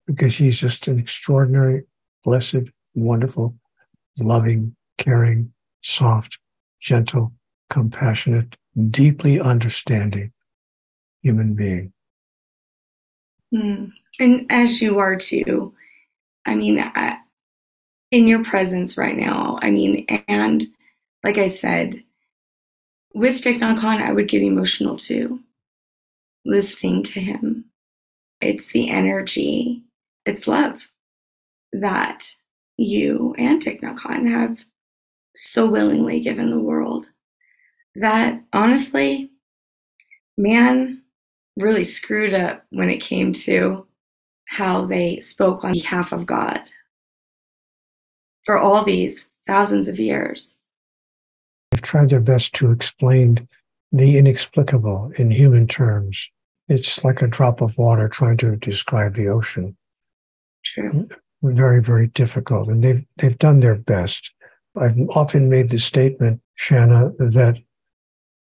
because 0.07 0.37
he's 0.37 0.59
just 0.59 0.89
an 0.89 0.99
extraordinary, 0.99 1.85
blessed, 2.25 2.71
wonderful, 2.95 3.55
loving, 4.19 4.75
caring, 4.99 5.53
soft, 5.83 6.39
gentle, 6.81 7.33
compassionate, 7.71 8.57
deeply 8.91 9.41
understanding 9.41 10.33
human 11.23 11.55
being. 11.55 11.93
Mm. 13.55 13.93
And 14.19 14.47
as 14.51 14.83
you 14.83 14.99
are 14.99 15.17
too, 15.17 15.75
I 16.47 16.55
mean, 16.55 16.81
I, 16.81 17.19
in 18.11 18.27
your 18.27 18.45
presence 18.45 18.97
right 18.97 19.17
now, 19.17 19.59
I 19.63 19.71
mean, 19.71 20.07
and 20.29 20.67
like 21.23 21.39
I 21.39 21.47
said, 21.47 22.03
with 23.15 23.43
Nhat 23.43 23.79
Hanh, 23.79 24.03
I 24.03 24.13
would 24.13 24.29
get 24.29 24.43
emotional 24.43 24.97
too, 24.97 25.41
listening 26.45 27.03
to 27.05 27.21
him. 27.21 27.67
It's 28.41 28.69
the 28.69 28.91
energy, 28.91 29.83
it's 30.27 30.49
love 30.49 30.83
that 31.73 32.35
you 32.77 33.35
and 33.39 33.63
Nhat 33.63 33.99
Hanh 33.99 34.29
have 34.29 34.59
so 35.35 35.69
willingly 35.69 36.21
given 36.21 36.51
the 36.51 36.59
world 36.59 37.11
that 37.95 38.43
honestly, 38.53 39.31
man 40.39 41.03
really 41.57 41.85
screwed 41.85 42.35
up 42.35 42.65
when 42.71 42.91
it 42.91 42.99
came 42.99 43.33
to 43.33 43.87
how 44.47 44.87
they 44.87 45.21
spoke 45.21 45.65
on 45.65 45.73
behalf 45.73 46.13
of 46.13 46.27
God 46.27 46.61
for 48.45 48.59
all 48.59 48.83
these 48.83 49.29
thousands 49.47 49.89
of 49.89 49.99
years. 49.99 50.59
They've 51.83 51.91
tried 51.91 52.11
their 52.11 52.21
best 52.21 52.53
to 52.55 52.71
explain 52.71 53.49
the 53.91 54.17
inexplicable 54.17 55.11
in 55.17 55.33
human 55.33 55.67
terms. 55.67 56.31
It's 56.69 57.03
like 57.03 57.23
a 57.23 57.27
drop 57.27 57.61
of 57.61 57.77
water 57.77 58.09
trying 58.09 58.37
to 58.37 58.55
describe 58.55 59.15
the 59.17 59.27
ocean. 59.27 59.77
True. 60.65 61.09
Very, 61.43 61.83
very 61.83 62.07
difficult. 62.07 62.69
And 62.69 62.85
they've 62.85 63.05
they've 63.17 63.37
done 63.37 63.61
their 63.61 63.75
best. 63.75 64.33
I've 64.77 64.97
often 65.11 65.49
made 65.49 65.71
the 65.71 65.79
statement, 65.79 66.41
Shanna, 66.55 67.11
that 67.19 67.59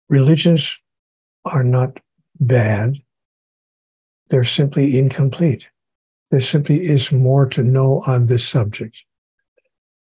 religions 0.08 0.80
are 1.44 1.62
not 1.62 2.00
bad. 2.40 2.96
They're 4.30 4.42
simply 4.42 4.98
incomplete. 4.98 5.68
There 6.32 6.40
simply 6.40 6.80
is 6.80 7.12
more 7.12 7.46
to 7.46 7.62
know 7.62 8.02
on 8.08 8.26
this 8.26 8.46
subject. 8.46 9.04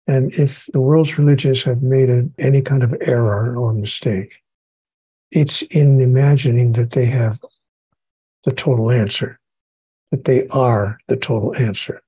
And 0.07 0.33
if 0.33 0.67
the 0.71 0.79
world's 0.79 1.19
religions 1.19 1.63
have 1.63 1.81
made 1.81 2.09
a, 2.09 2.29
any 2.37 2.61
kind 2.61 2.81
of 2.81 2.95
error 3.01 3.57
or 3.57 3.73
mistake, 3.73 4.41
it's 5.31 5.61
in 5.63 5.99
imagining 5.99 6.71
that 6.73 6.91
they 6.91 7.05
have 7.07 7.41
the 8.43 8.53
total 8.53 8.89
answer, 8.89 9.39
that 10.11 10.23
they 10.23 10.47
are 10.47 10.97
the 11.07 11.17
total 11.17 11.53
answer. 11.55 12.01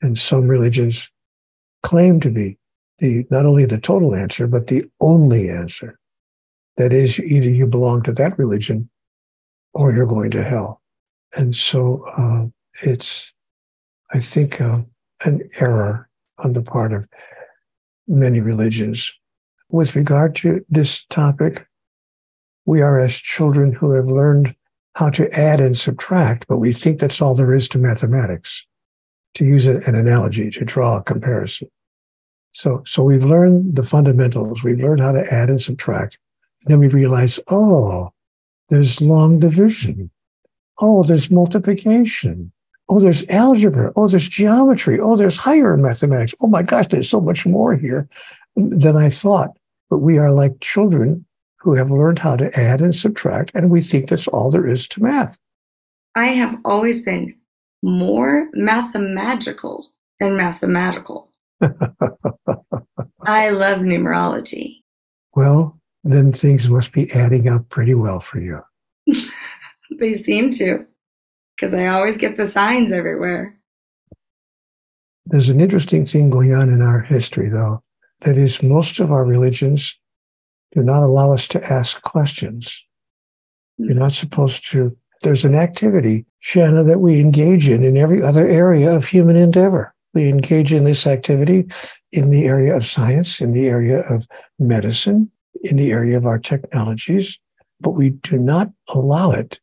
And 0.00 0.16
some 0.16 0.46
religions 0.46 1.10
claim 1.82 2.20
to 2.20 2.30
be 2.30 2.58
the 2.98 3.26
not 3.30 3.44
only 3.44 3.64
the 3.64 3.80
total 3.80 4.14
answer, 4.14 4.46
but 4.46 4.68
the 4.68 4.84
only 5.00 5.48
answer. 5.48 5.98
That 6.76 6.92
is, 6.92 7.18
either 7.18 7.50
you 7.50 7.66
belong 7.66 8.02
to 8.02 8.12
that 8.12 8.38
religion 8.38 8.90
or 9.72 9.92
you're 9.92 10.06
going 10.06 10.30
to 10.32 10.44
hell. 10.44 10.80
And 11.36 11.54
so 11.54 12.04
uh, 12.16 12.46
it's, 12.82 13.32
I 14.12 14.20
think, 14.20 14.60
uh, 14.60 14.82
an 15.24 15.48
error 15.58 16.08
on 16.38 16.52
the 16.52 16.62
part 16.62 16.92
of 16.92 17.08
many 18.06 18.40
religions. 18.40 19.12
With 19.70 19.96
regard 19.96 20.34
to 20.36 20.64
this 20.68 21.04
topic, 21.06 21.66
we 22.66 22.80
are 22.80 23.00
as 23.00 23.16
children 23.16 23.72
who 23.72 23.92
have 23.92 24.06
learned 24.06 24.54
how 24.94 25.10
to 25.10 25.30
add 25.32 25.60
and 25.60 25.76
subtract, 25.76 26.46
but 26.46 26.58
we 26.58 26.72
think 26.72 26.98
that's 26.98 27.20
all 27.20 27.34
there 27.34 27.54
is 27.54 27.68
to 27.68 27.78
mathematics. 27.78 28.64
To 29.34 29.44
use 29.44 29.66
an 29.66 29.96
analogy, 29.96 30.48
to 30.50 30.64
draw 30.64 30.98
a 30.98 31.02
comparison. 31.02 31.68
So, 32.52 32.82
so 32.86 33.02
we've 33.02 33.24
learned 33.24 33.74
the 33.74 33.82
fundamentals. 33.82 34.62
We've 34.62 34.78
learned 34.78 35.00
how 35.00 35.10
to 35.10 35.34
add 35.34 35.50
and 35.50 35.60
subtract. 35.60 36.18
And 36.62 36.72
then 36.72 36.78
we 36.78 36.86
realize, 36.86 37.40
oh, 37.50 38.12
there's 38.68 39.00
long 39.00 39.40
division. 39.40 40.10
Oh, 40.80 41.02
there's 41.02 41.32
multiplication. 41.32 42.52
Oh, 42.88 43.00
there's 43.00 43.26
algebra. 43.28 43.92
Oh, 43.96 44.08
there's 44.08 44.28
geometry. 44.28 45.00
Oh, 45.00 45.16
there's 45.16 45.36
higher 45.36 45.76
mathematics. 45.76 46.34
Oh 46.42 46.48
my 46.48 46.62
gosh, 46.62 46.88
there's 46.88 47.08
so 47.08 47.20
much 47.20 47.46
more 47.46 47.74
here 47.74 48.08
than 48.56 48.96
I 48.96 49.08
thought. 49.08 49.56
But 49.88 49.98
we 49.98 50.18
are 50.18 50.32
like 50.32 50.60
children 50.60 51.24
who 51.58 51.74
have 51.74 51.90
learned 51.90 52.18
how 52.18 52.36
to 52.36 52.58
add 52.58 52.82
and 52.82 52.94
subtract, 52.94 53.52
and 53.54 53.70
we 53.70 53.80
think 53.80 54.08
that's 54.08 54.28
all 54.28 54.50
there 54.50 54.68
is 54.68 54.86
to 54.88 55.02
math. 55.02 55.38
I 56.14 56.26
have 56.26 56.58
always 56.64 57.02
been 57.02 57.34
more 57.82 58.48
mathematical 58.52 59.90
than 60.20 60.36
mathematical. 60.36 61.30
I 63.26 63.50
love 63.50 63.80
numerology. 63.80 64.82
Well, 65.34 65.80
then 66.04 66.32
things 66.32 66.68
must 66.68 66.92
be 66.92 67.10
adding 67.12 67.48
up 67.48 67.68
pretty 67.68 67.94
well 67.94 68.20
for 68.20 68.40
you. 68.40 68.60
they 69.98 70.14
seem 70.14 70.50
to, 70.52 70.86
because 71.56 71.74
I 71.74 71.86
always 71.86 72.16
get 72.16 72.36
the 72.36 72.46
signs 72.46 72.92
everywhere. 72.92 73.58
There's 75.26 75.48
an 75.48 75.60
interesting 75.60 76.04
thing 76.04 76.30
going 76.30 76.54
on 76.54 76.68
in 76.68 76.82
our 76.82 77.00
history, 77.00 77.48
though. 77.48 77.82
That 78.20 78.36
is, 78.36 78.62
most 78.62 79.00
of 79.00 79.10
our 79.10 79.24
religions 79.24 79.96
do 80.72 80.82
not 80.82 81.02
allow 81.02 81.32
us 81.32 81.46
to 81.48 81.72
ask 81.72 82.00
questions. 82.02 82.82
Hmm. 83.78 83.86
You're 83.86 83.94
not 83.94 84.12
supposed 84.12 84.70
to. 84.70 84.96
There's 85.22 85.44
an 85.44 85.54
activity, 85.54 86.26
Shanna, 86.40 86.84
that 86.84 87.00
we 87.00 87.20
engage 87.20 87.68
in 87.68 87.82
in 87.82 87.96
every 87.96 88.22
other 88.22 88.46
area 88.46 88.94
of 88.94 89.06
human 89.06 89.36
endeavor. 89.36 89.94
We 90.12 90.28
engage 90.28 90.72
in 90.72 90.84
this 90.84 91.06
activity 91.06 91.66
in 92.12 92.30
the 92.30 92.44
area 92.44 92.76
of 92.76 92.86
science, 92.86 93.40
in 93.40 93.52
the 93.52 93.66
area 93.66 94.00
of 94.08 94.28
medicine, 94.58 95.30
in 95.62 95.76
the 95.76 95.90
area 95.90 96.16
of 96.16 96.26
our 96.26 96.38
technologies, 96.38 97.38
but 97.80 97.92
we 97.92 98.10
do 98.10 98.38
not 98.38 98.70
allow 98.88 99.30
it 99.30 99.58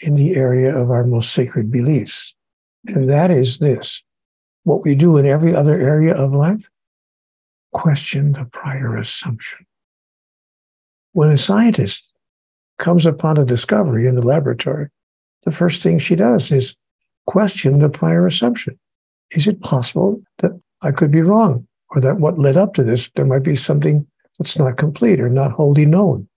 in 0.00 0.14
the 0.14 0.34
area 0.34 0.76
of 0.76 0.90
our 0.90 1.04
most 1.04 1.32
sacred 1.32 1.70
beliefs. 1.70 2.34
And 2.86 3.08
that 3.08 3.30
is 3.30 3.58
this 3.58 4.02
what 4.64 4.84
we 4.84 4.94
do 4.94 5.16
in 5.16 5.26
every 5.26 5.54
other 5.54 5.78
area 5.80 6.14
of 6.14 6.32
life 6.32 6.68
question 7.72 8.32
the 8.32 8.44
prior 8.44 8.96
assumption. 8.96 9.64
When 11.12 11.30
a 11.30 11.36
scientist 11.36 12.04
comes 12.78 13.06
upon 13.06 13.36
a 13.36 13.44
discovery 13.44 14.06
in 14.06 14.14
the 14.14 14.26
laboratory, 14.26 14.88
the 15.44 15.50
first 15.50 15.82
thing 15.82 15.98
she 15.98 16.16
does 16.16 16.50
is 16.50 16.76
question 17.26 17.78
the 17.78 17.88
prior 17.88 18.26
assumption. 18.26 18.78
Is 19.30 19.46
it 19.46 19.60
possible 19.60 20.20
that 20.38 20.52
I 20.82 20.90
could 20.90 21.10
be 21.10 21.22
wrong 21.22 21.66
or 21.90 22.00
that 22.00 22.18
what 22.18 22.38
led 22.38 22.56
up 22.56 22.74
to 22.74 22.82
this, 22.82 23.10
there 23.14 23.24
might 23.24 23.42
be 23.42 23.56
something 23.56 24.06
that's 24.38 24.58
not 24.58 24.76
complete 24.76 25.20
or 25.20 25.28
not 25.28 25.52
wholly 25.52 25.86
known? 25.86 26.28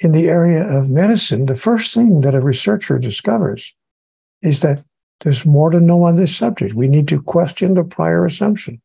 In 0.00 0.12
the 0.12 0.28
area 0.28 0.66
of 0.66 0.88
medicine, 0.88 1.44
the 1.44 1.54
first 1.54 1.94
thing 1.94 2.22
that 2.22 2.34
a 2.34 2.40
researcher 2.40 2.98
discovers 2.98 3.74
is 4.40 4.60
that 4.60 4.82
there's 5.20 5.44
more 5.44 5.70
to 5.70 5.78
know 5.78 6.04
on 6.04 6.14
this 6.14 6.34
subject. 6.34 6.72
We 6.72 6.88
need 6.88 7.06
to 7.08 7.20
question 7.20 7.74
the 7.74 7.84
prior 7.84 8.24
assumption. 8.24 8.80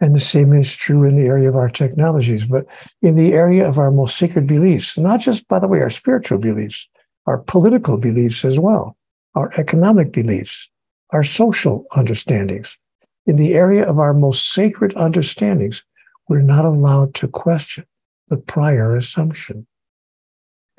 And 0.00 0.14
the 0.14 0.20
same 0.20 0.54
is 0.54 0.74
true 0.74 1.04
in 1.04 1.16
the 1.16 1.26
area 1.26 1.50
of 1.50 1.56
our 1.56 1.68
technologies, 1.68 2.46
but 2.46 2.66
in 3.02 3.14
the 3.14 3.32
area 3.32 3.68
of 3.68 3.78
our 3.78 3.90
most 3.90 4.16
sacred 4.16 4.46
beliefs, 4.46 4.96
not 4.96 5.20
just, 5.20 5.46
by 5.48 5.58
the 5.58 5.68
way, 5.68 5.80
our 5.80 5.90
spiritual 5.90 6.38
beliefs, 6.38 6.88
our 7.26 7.38
political 7.38 7.98
beliefs 7.98 8.44
as 8.44 8.58
well, 8.58 8.96
our 9.34 9.52
economic 9.58 10.12
beliefs, 10.12 10.70
our 11.10 11.24
social 11.24 11.84
understandings. 11.94 12.78
In 13.26 13.36
the 13.36 13.54
area 13.54 13.86
of 13.86 13.98
our 13.98 14.14
most 14.14 14.52
sacred 14.52 14.94
understandings, 14.96 15.84
we're 16.28 16.40
not 16.40 16.64
allowed 16.64 17.14
to 17.16 17.28
question 17.28 17.84
the 18.28 18.38
prior 18.38 18.96
assumption. 18.96 19.66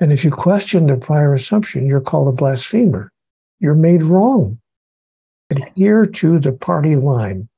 And 0.00 0.12
if 0.12 0.24
you 0.24 0.30
question 0.30 0.86
the 0.86 0.96
prior 0.96 1.34
assumption, 1.34 1.86
you're 1.86 2.00
called 2.00 2.28
a 2.28 2.32
blasphemer. 2.32 3.12
You're 3.58 3.74
made 3.74 4.02
wrong. 4.02 4.58
Adhere 5.50 6.06
to 6.06 6.38
the 6.38 6.52
party 6.52 6.96
line 6.96 7.48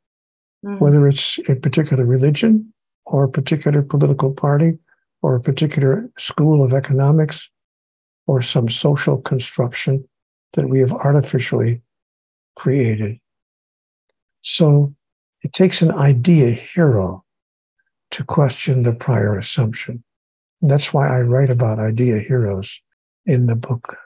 mm-hmm. 0.64 0.78
whether 0.78 1.08
it's 1.08 1.38
a 1.48 1.54
particular 1.54 2.04
religion 2.04 2.72
or 3.06 3.24
a 3.24 3.28
particular 3.28 3.82
political 3.82 4.32
party 4.32 4.78
or 5.22 5.34
a 5.36 5.40
particular 5.40 6.10
school 6.18 6.64
of 6.64 6.72
economics 6.72 7.50
or 8.26 8.40
some 8.42 8.68
social 8.68 9.18
construction 9.18 10.06
that 10.52 10.68
we 10.68 10.78
have 10.80 10.92
artificially 10.92 11.80
created. 12.56 13.18
So 14.42 14.94
it 15.42 15.52
takes 15.52 15.82
an 15.82 15.92
idea 15.92 16.52
hero 16.52 17.24
to 18.12 18.24
question 18.24 18.82
the 18.82 18.92
prior 18.92 19.38
assumption. 19.38 20.04
That's 20.62 20.94
why 20.94 21.08
I 21.08 21.20
write 21.20 21.50
about 21.50 21.80
idea 21.80 22.20
heroes 22.20 22.80
in 23.26 23.46
the 23.46 23.56
book. 23.56 23.98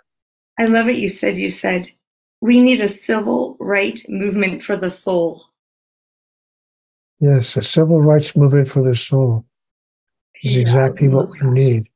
I 0.59 0.64
love 0.64 0.87
what 0.87 0.97
you 0.97 1.09
said. 1.09 1.38
You 1.38 1.51
said, 1.51 1.92
we 2.40 2.62
need 2.62 2.81
a 2.81 2.88
civil 2.88 3.57
right 3.61 4.01
movement 4.09 4.62
for 4.62 4.75
the 4.75 4.88
soul. 4.88 5.45
Yes, 7.21 7.57
a 7.57 7.62
civil 7.62 8.01
rights 8.01 8.35
movement 8.35 8.69
for 8.69 8.83
the 8.83 8.95
soul 8.95 9.45
is 10.42 10.55
yeah, 10.55 10.62
exactly 10.62 11.09
what 11.09 11.31
we 11.31 11.40
need. 11.49 11.88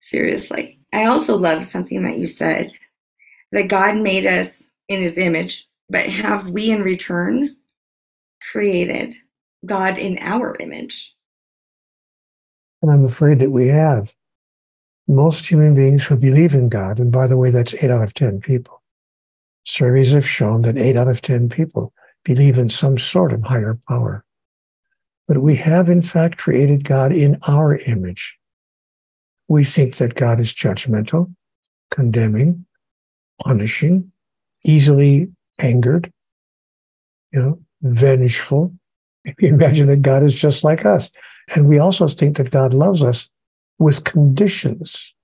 Seriously. 0.00 0.78
I 0.92 1.04
also 1.04 1.36
love 1.36 1.64
something 1.64 2.02
that 2.04 2.18
you 2.18 2.26
said 2.26 2.72
that 3.52 3.68
God 3.68 3.96
made 3.96 4.26
us 4.26 4.66
in 4.88 5.00
his 5.00 5.18
image, 5.18 5.68
but 5.88 6.08
have 6.08 6.50
we 6.50 6.70
in 6.70 6.82
return 6.82 7.56
created 8.50 9.14
God 9.66 9.98
in 9.98 10.18
our 10.20 10.56
image? 10.60 11.14
And 12.82 12.90
I'm 12.90 13.04
afraid 13.04 13.40
that 13.40 13.50
we 13.50 13.68
have. 13.68 14.14
Most 15.06 15.46
human 15.46 15.74
beings 15.74 16.06
who 16.06 16.16
believe 16.16 16.54
in 16.54 16.68
God, 16.68 16.98
and 16.98 17.10
by 17.10 17.26
the 17.26 17.36
way, 17.36 17.50
that's 17.50 17.74
eight 17.74 17.90
out 17.90 18.02
of 18.02 18.14
10 18.14 18.40
people. 18.40 18.82
Surveys 19.64 20.12
have 20.12 20.28
shown 20.28 20.62
that 20.62 20.78
eight 20.78 20.96
out 20.96 21.08
of 21.08 21.22
10 21.22 21.48
people 21.48 21.92
believe 22.24 22.58
in 22.58 22.68
some 22.68 22.98
sort 22.98 23.32
of 23.32 23.42
higher 23.42 23.78
power. 23.88 24.24
But 25.26 25.38
we 25.38 25.56
have, 25.56 25.90
in 25.90 26.02
fact, 26.02 26.38
created 26.38 26.84
God 26.84 27.12
in 27.12 27.38
our 27.46 27.76
image. 27.76 28.38
We 29.46 29.64
think 29.64 29.96
that 29.96 30.14
God 30.14 30.40
is 30.40 30.52
judgmental, 30.52 31.34
condemning, 31.90 32.66
punishing, 33.42 34.12
easily 34.64 35.28
angered, 35.58 36.12
you 37.32 37.42
know, 37.42 37.60
vengeful. 37.82 38.74
You 39.38 39.48
imagine 39.48 39.86
that 39.88 40.02
God 40.02 40.22
is 40.22 40.34
just 40.34 40.64
like 40.64 40.84
us. 40.84 41.10
And 41.54 41.68
we 41.68 41.78
also 41.78 42.06
think 42.06 42.36
that 42.36 42.50
God 42.50 42.74
loves 42.74 43.02
us 43.02 43.28
with 43.78 44.04
conditions. 44.04 45.14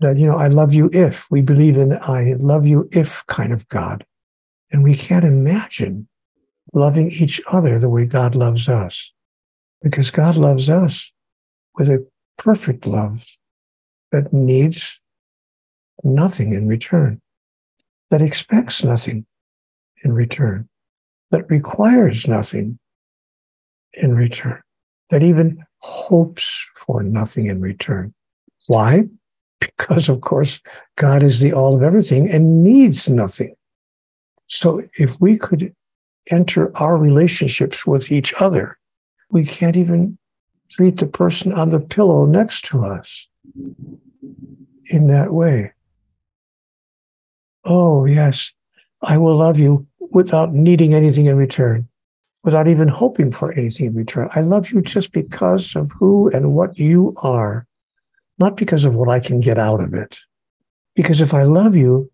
That, 0.00 0.18
you 0.18 0.26
know, 0.26 0.36
I 0.36 0.48
love 0.48 0.74
you 0.74 0.90
if. 0.92 1.26
We 1.30 1.40
believe 1.40 1.76
in 1.76 1.92
I 1.94 2.34
love 2.38 2.66
you 2.66 2.88
if 2.92 3.24
kind 3.26 3.52
of 3.52 3.66
God. 3.68 4.04
And 4.70 4.82
we 4.82 4.96
can't 4.96 5.24
imagine 5.24 6.08
loving 6.74 7.10
each 7.10 7.40
other 7.50 7.78
the 7.78 7.88
way 7.88 8.04
God 8.04 8.34
loves 8.34 8.68
us 8.68 9.12
because 9.82 10.10
God 10.10 10.36
loves 10.36 10.68
us 10.68 11.12
with 11.76 11.88
a 11.88 12.06
perfect 12.36 12.86
love 12.86 13.24
that 14.12 14.32
needs 14.32 15.00
nothing 16.02 16.52
in 16.52 16.68
return, 16.68 17.20
that 18.10 18.22
expects 18.22 18.84
nothing 18.84 19.26
in 20.04 20.12
return, 20.12 20.68
that 21.30 21.48
requires 21.50 22.26
nothing 22.26 22.78
in 23.96 24.14
return, 24.14 24.62
that 25.10 25.22
even 25.22 25.64
hopes 25.78 26.66
for 26.74 27.02
nothing 27.02 27.46
in 27.46 27.60
return. 27.60 28.14
Why? 28.66 29.04
Because, 29.60 30.08
of 30.08 30.20
course, 30.20 30.60
God 30.96 31.22
is 31.22 31.40
the 31.40 31.52
all 31.52 31.74
of 31.74 31.82
everything 31.82 32.30
and 32.30 32.62
needs 32.62 33.08
nothing. 33.08 33.54
So 34.46 34.82
if 34.98 35.20
we 35.20 35.38
could 35.38 35.74
enter 36.30 36.76
our 36.76 36.96
relationships 36.96 37.86
with 37.86 38.10
each 38.10 38.34
other 38.40 38.78
we 39.30 39.44
can't 39.44 39.76
even 39.76 40.18
treat 40.70 40.98
the 40.98 41.06
person 41.06 41.52
on 41.52 41.70
the 41.70 41.80
pillow 41.80 42.26
next 42.26 42.64
to 42.66 42.84
us 42.84 43.28
in 44.86 45.06
that 45.08 45.32
way. 45.32 45.72
Oh, 47.64 48.04
yes, 48.04 48.52
I 49.02 49.18
will 49.18 49.36
love 49.36 49.58
you 49.58 49.86
without 49.98 50.52
needing 50.52 50.94
anything 50.94 51.26
in 51.26 51.36
return, 51.36 51.88
without 52.46 52.68
even 52.68 52.86
hoping 52.86 53.32
for 53.32 53.52
anything 53.52 53.86
in 53.86 53.94
return. 53.94 54.30
I 54.36 54.40
love 54.40 54.70
you 54.70 54.80
just 54.80 55.10
because 55.12 55.74
of 55.74 55.90
who 55.90 56.30
and 56.30 56.54
what 56.54 56.78
you 56.78 57.12
are, 57.16 57.66
not 58.38 58.56
because 58.56 58.84
of 58.84 58.94
what 58.94 59.08
I 59.08 59.18
can 59.18 59.40
get 59.40 59.58
out 59.58 59.82
of 59.82 59.92
it. 59.92 60.20
Because 60.94 61.20
if 61.20 61.34
I 61.34 61.42
love 61.42 61.74
you 61.76 62.08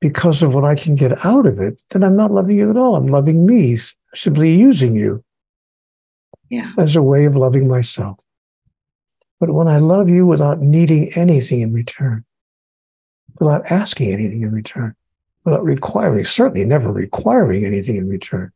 because 0.00 0.42
of 0.42 0.54
what 0.54 0.64
I 0.64 0.74
can 0.74 0.94
get 0.94 1.22
out 1.24 1.44
of 1.44 1.60
it, 1.60 1.82
then 1.90 2.02
I'm 2.02 2.16
not 2.16 2.30
loving 2.30 2.56
you 2.56 2.70
at 2.70 2.78
all. 2.78 2.96
I'm 2.96 3.08
loving 3.08 3.44
me, 3.44 3.76
simply 4.14 4.54
using 4.54 4.96
you 4.96 5.22
yeah. 6.48 6.72
as 6.78 6.96
a 6.96 7.02
way 7.02 7.26
of 7.26 7.36
loving 7.36 7.68
myself. 7.68 8.24
But 9.38 9.50
when 9.50 9.68
I 9.68 9.78
love 9.78 10.08
you 10.08 10.24
without 10.24 10.62
needing 10.62 11.12
anything 11.14 11.60
in 11.60 11.74
return, 11.74 12.24
without 13.38 13.70
asking 13.70 14.12
anything 14.12 14.40
in 14.40 14.50
return, 14.50 14.96
without 15.44 15.62
requiring, 15.62 16.24
certainly 16.24 16.64
never 16.64 16.90
requiring 16.90 17.66
anything 17.66 17.96
in 17.96 18.08
return, 18.08 18.50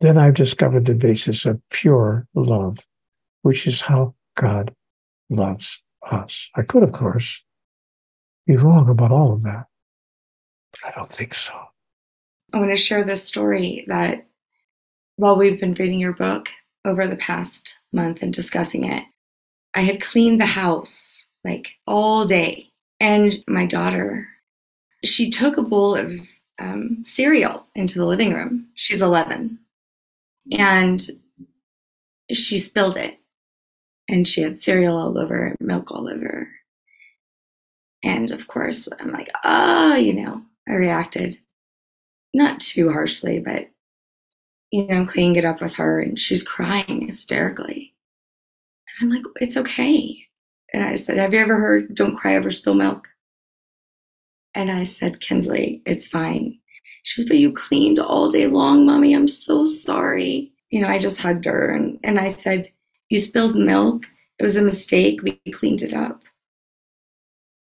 then 0.00 0.18
I've 0.18 0.34
discovered 0.34 0.86
the 0.86 0.94
basis 0.94 1.46
of 1.46 1.60
pure 1.70 2.26
love, 2.34 2.86
which 3.42 3.66
is 3.66 3.82
how 3.82 4.14
God 4.36 4.74
loves 5.30 5.82
us. 6.10 6.50
I 6.54 6.62
could, 6.62 6.82
of 6.82 6.92
course, 6.92 7.42
be 8.46 8.56
wrong 8.56 8.88
about 8.88 9.10
all 9.10 9.32
of 9.32 9.42
that, 9.42 9.66
but 10.72 10.88
I 10.88 10.94
don't 10.94 11.08
think 11.08 11.34
so. 11.34 11.54
I 12.52 12.58
want 12.58 12.70
to 12.70 12.76
share 12.76 13.04
this 13.04 13.24
story 13.24 13.84
that 13.88 14.26
while 15.16 15.36
we've 15.36 15.58
been 15.58 15.74
reading 15.74 15.98
your 15.98 16.12
book, 16.12 16.50
over 16.86 17.06
the 17.06 17.16
past 17.16 17.76
month 17.92 18.22
and 18.22 18.32
discussing 18.32 18.84
it. 18.84 19.04
I 19.74 19.80
had 19.80 20.00
cleaned 20.00 20.40
the 20.40 20.46
house 20.46 21.26
like 21.44 21.74
all 21.86 22.24
day. 22.24 22.70
And 22.98 23.44
my 23.46 23.66
daughter, 23.66 24.26
she 25.04 25.30
took 25.30 25.58
a 25.58 25.62
bowl 25.62 25.96
of 25.96 26.12
um, 26.58 27.02
cereal 27.04 27.66
into 27.74 27.98
the 27.98 28.06
living 28.06 28.32
room. 28.32 28.68
She's 28.74 29.02
11. 29.02 29.58
And 30.52 31.06
she 32.32 32.58
spilled 32.58 32.96
it 32.96 33.18
and 34.08 34.26
she 34.26 34.42
had 34.42 34.58
cereal 34.58 34.96
all 34.96 35.18
over, 35.18 35.54
milk 35.60 35.90
all 35.90 36.08
over. 36.08 36.48
And 38.02 38.30
of 38.30 38.46
course, 38.46 38.88
I'm 39.00 39.12
like, 39.12 39.30
ah, 39.44 39.92
oh, 39.92 39.96
you 39.96 40.12
know, 40.12 40.42
I 40.68 40.74
reacted 40.74 41.38
not 42.34 42.60
too 42.60 42.90
harshly, 42.92 43.40
but, 43.40 43.70
you 44.70 44.86
know, 44.86 44.96
i'm 44.96 45.06
cleaning 45.06 45.36
it 45.36 45.44
up 45.44 45.60
with 45.60 45.74
her 45.76 46.00
and 46.00 46.18
she's 46.18 46.42
crying 46.42 47.06
hysterically. 47.06 47.94
And 49.00 49.10
I'm 49.10 49.16
like, 49.16 49.26
it's 49.40 49.56
okay. 49.56 50.26
And 50.72 50.84
I 50.84 50.94
said, 50.94 51.18
have 51.18 51.32
you 51.32 51.40
ever 51.40 51.58
heard, 51.58 51.94
don't 51.94 52.16
cry 52.16 52.36
over 52.36 52.50
spilled 52.50 52.78
milk? 52.78 53.08
And 54.54 54.70
I 54.70 54.84
said, 54.84 55.20
Kinsley, 55.20 55.82
it's 55.86 56.06
fine. 56.06 56.58
She 57.06 57.20
says, 57.20 57.28
but 57.28 57.38
you 57.38 57.52
cleaned 57.52 58.00
all 58.00 58.28
day 58.28 58.48
long, 58.48 58.84
mommy. 58.84 59.14
I'm 59.14 59.28
so 59.28 59.64
sorry. 59.64 60.50
You 60.70 60.80
know, 60.80 60.88
I 60.88 60.98
just 60.98 61.20
hugged 61.20 61.44
her 61.44 61.70
and, 61.70 62.00
and 62.02 62.18
I 62.18 62.26
said, 62.26 62.66
you 63.08 63.20
spilled 63.20 63.54
milk. 63.54 64.06
It 64.40 64.42
was 64.42 64.56
a 64.56 64.62
mistake. 64.62 65.22
We 65.22 65.40
cleaned 65.52 65.82
it 65.82 65.94
up. 65.94 66.22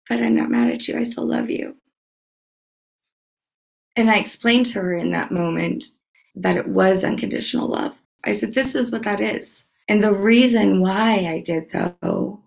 But 0.09 0.23
I'm 0.23 0.37
not 0.37 0.53
mad 0.53 0.71
at 0.71 0.87
you. 0.87 0.97
I 0.97 1.03
still 1.03 1.27
love 1.27 1.51
you. 1.51 1.75
And 3.97 4.13
I 4.13 4.19
explained 4.19 4.67
to 4.67 4.81
her 4.81 4.95
in 4.95 5.11
that 5.11 5.33
moment 5.33 5.87
that 6.37 6.57
it 6.57 6.69
was 6.69 7.03
unconditional 7.03 7.67
love. 7.67 7.97
I 8.23 8.33
said, 8.35 8.55
This 8.55 8.77
is 8.77 8.93
what 8.93 9.03
that 9.03 9.21
is. 9.21 9.65
And 9.89 10.05
the 10.05 10.15
reason 10.15 10.81
why 10.81 11.27
I 11.27 11.41
did, 11.41 11.73
though, 11.73 12.41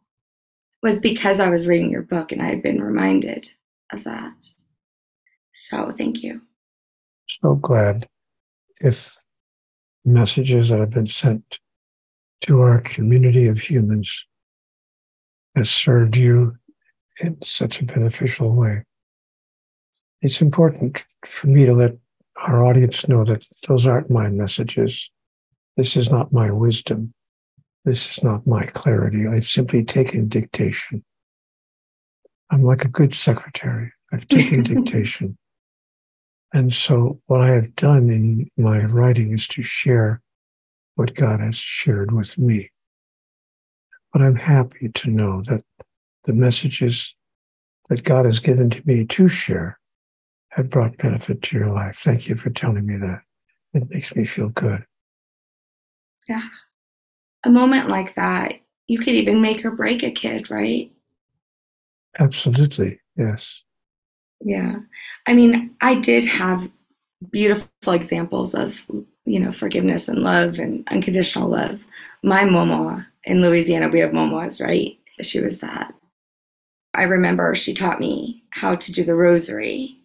was 0.81 1.01
because 1.01 1.41
I 1.41 1.49
was 1.49 1.67
reading 1.67 1.91
your 1.91 2.03
book 2.03 2.31
and 2.31 2.41
I 2.41 2.45
had 2.45 2.63
been 2.63 2.81
reminded 2.81 3.49
of 3.91 4.05
that. 4.05 4.53
So 5.51 5.91
thank 5.91 6.23
you. 6.23 6.41
So 7.27 7.55
glad 7.55 8.07
if 8.81 9.17
messages 10.03 10.69
that 10.69 10.79
have 10.79 10.91
been 10.91 11.07
sent 11.07 11.59
to 12.45 12.61
our 12.61 12.81
community 12.81 13.47
of 13.47 13.59
humans 13.59 14.27
has 15.55 15.69
served 15.69 16.15
you 16.15 16.57
in 17.19 17.37
such 17.43 17.81
a 17.81 17.85
beneficial 17.85 18.53
way. 18.53 18.83
It's 20.21 20.41
important 20.41 21.03
for 21.25 21.47
me 21.47 21.65
to 21.65 21.73
let 21.73 21.95
our 22.35 22.65
audience 22.65 23.07
know 23.07 23.23
that 23.23 23.45
those 23.67 23.85
aren't 23.85 24.09
my 24.09 24.29
messages. 24.29 25.09
This 25.77 25.95
is 25.95 26.09
not 26.09 26.33
my 26.33 26.51
wisdom. 26.51 27.13
This 27.85 28.11
is 28.17 28.23
not 28.23 28.45
my 28.45 28.65
clarity. 28.65 29.27
I've 29.27 29.47
simply 29.47 29.83
taken 29.83 30.27
dictation. 30.27 31.03
I'm 32.49 32.63
like 32.63 32.83
a 32.85 32.89
good 32.89 33.13
secretary. 33.13 33.93
I've 34.11 34.27
taken 34.27 34.63
dictation. 34.63 35.37
And 36.55 36.73
so, 36.73 37.19
what 37.25 37.41
I 37.41 37.49
have 37.49 37.75
done 37.75 38.09
in 38.09 38.49
my 38.55 38.81
writing 38.85 39.33
is 39.33 39.45
to 39.49 39.61
share 39.61 40.21
what 40.95 41.13
God 41.13 41.41
has 41.41 41.57
shared 41.57 42.13
with 42.13 42.37
me. 42.37 42.71
But 44.13 44.21
I'm 44.21 44.37
happy 44.37 44.87
to 44.87 45.09
know 45.09 45.41
that 45.47 45.65
the 46.23 46.31
messages 46.31 47.13
that 47.89 48.05
God 48.05 48.23
has 48.23 48.39
given 48.39 48.69
to 48.69 48.81
me 48.85 49.05
to 49.05 49.27
share 49.27 49.77
have 50.51 50.69
brought 50.69 50.95
benefit 50.95 51.41
to 51.41 51.57
your 51.57 51.73
life. 51.73 51.97
Thank 51.97 52.29
you 52.29 52.35
for 52.35 52.51
telling 52.51 52.85
me 52.85 52.95
that. 52.99 53.23
It 53.73 53.89
makes 53.89 54.15
me 54.15 54.23
feel 54.23 54.47
good. 54.47 54.85
Yeah. 56.29 56.47
A 57.43 57.49
moment 57.49 57.89
like 57.89 58.15
that, 58.15 58.61
you 58.87 58.99
could 58.99 59.15
even 59.15 59.41
make 59.41 59.65
or 59.65 59.71
break 59.71 60.03
a 60.03 60.09
kid, 60.09 60.49
right? 60.49 60.89
Absolutely. 62.17 63.01
Yes. 63.17 63.65
Yeah. 64.41 64.79
I 65.25 65.33
mean, 65.33 65.75
I 65.81 65.95
did 65.95 66.25
have 66.25 66.69
beautiful 67.31 67.93
examples 67.93 68.53
of, 68.53 68.85
you 69.25 69.39
know, 69.39 69.51
forgiveness 69.51 70.07
and 70.07 70.19
love 70.19 70.59
and 70.59 70.87
unconditional 70.89 71.49
love. 71.49 71.85
My 72.23 72.45
mama 72.45 73.07
in 73.23 73.41
Louisiana, 73.41 73.89
we 73.89 73.99
have 73.99 74.13
mamas, 74.13 74.61
right? 74.61 74.97
She 75.21 75.39
was 75.39 75.59
that. 75.59 75.93
I 76.93 77.03
remember 77.03 77.55
she 77.55 77.73
taught 77.73 77.99
me 77.99 78.43
how 78.51 78.75
to 78.75 78.91
do 78.91 79.03
the 79.03 79.15
rosary 79.15 79.97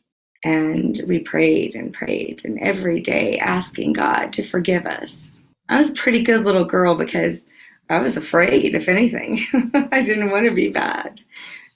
and 0.42 1.00
we 1.06 1.20
prayed 1.20 1.74
and 1.74 1.92
prayed 1.92 2.42
and 2.44 2.58
every 2.60 3.00
day 3.00 3.38
asking 3.38 3.92
God 3.92 4.32
to 4.32 4.42
forgive 4.42 4.86
us. 4.86 5.38
I 5.68 5.78
was 5.78 5.90
a 5.90 5.94
pretty 5.94 6.22
good 6.22 6.44
little 6.44 6.64
girl 6.64 6.94
because 6.94 7.46
I 7.90 7.98
was 7.98 8.16
afraid, 8.16 8.74
if 8.74 8.88
anything. 8.88 9.38
I 9.92 10.02
didn't 10.02 10.30
want 10.30 10.46
to 10.46 10.54
be 10.54 10.68
bad. 10.68 11.20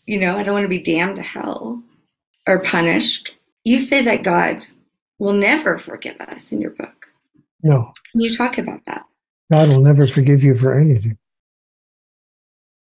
You 0.06 0.18
know, 0.18 0.36
I 0.36 0.42
don't 0.42 0.54
want 0.54 0.64
to 0.64 0.68
be 0.68 0.82
damned 0.82 1.16
to 1.16 1.22
hell 1.22 1.82
or 2.46 2.60
punished. 2.60 3.36
You 3.64 3.78
say 3.78 4.02
that 4.02 4.22
God 4.22 4.66
will 5.18 5.32
never 5.32 5.78
forgive 5.78 6.20
us 6.20 6.52
in 6.52 6.60
your 6.60 6.72
book. 6.72 7.08
No. 7.62 7.92
Can 8.12 8.20
you 8.20 8.36
talk 8.36 8.58
about 8.58 8.80
that? 8.86 9.04
God 9.52 9.68
will 9.68 9.80
never 9.80 10.06
forgive 10.06 10.42
you 10.42 10.54
for 10.54 10.78
anything. 10.78 11.18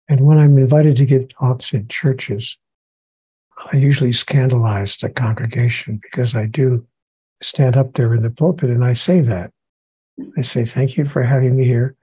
And 0.09 0.21
when 0.21 0.37
I'm 0.37 0.57
invited 0.57 0.97
to 0.97 1.05
give 1.05 1.29
talks 1.29 1.73
in 1.73 1.87
churches, 1.87 2.57
I 3.71 3.77
usually 3.77 4.11
scandalize 4.11 4.97
the 4.97 5.09
congregation 5.09 5.99
because 6.01 6.35
I 6.35 6.45
do 6.45 6.85
stand 7.41 7.77
up 7.77 7.93
there 7.93 8.13
in 8.13 8.23
the 8.23 8.29
pulpit 8.29 8.69
and 8.69 8.83
I 8.83 8.93
say 8.93 9.21
that. 9.21 9.51
I 10.37 10.41
say, 10.41 10.65
Thank 10.65 10.97
you 10.97 11.05
for 11.05 11.23
having 11.23 11.55
me 11.55 11.65
here. 11.65 11.95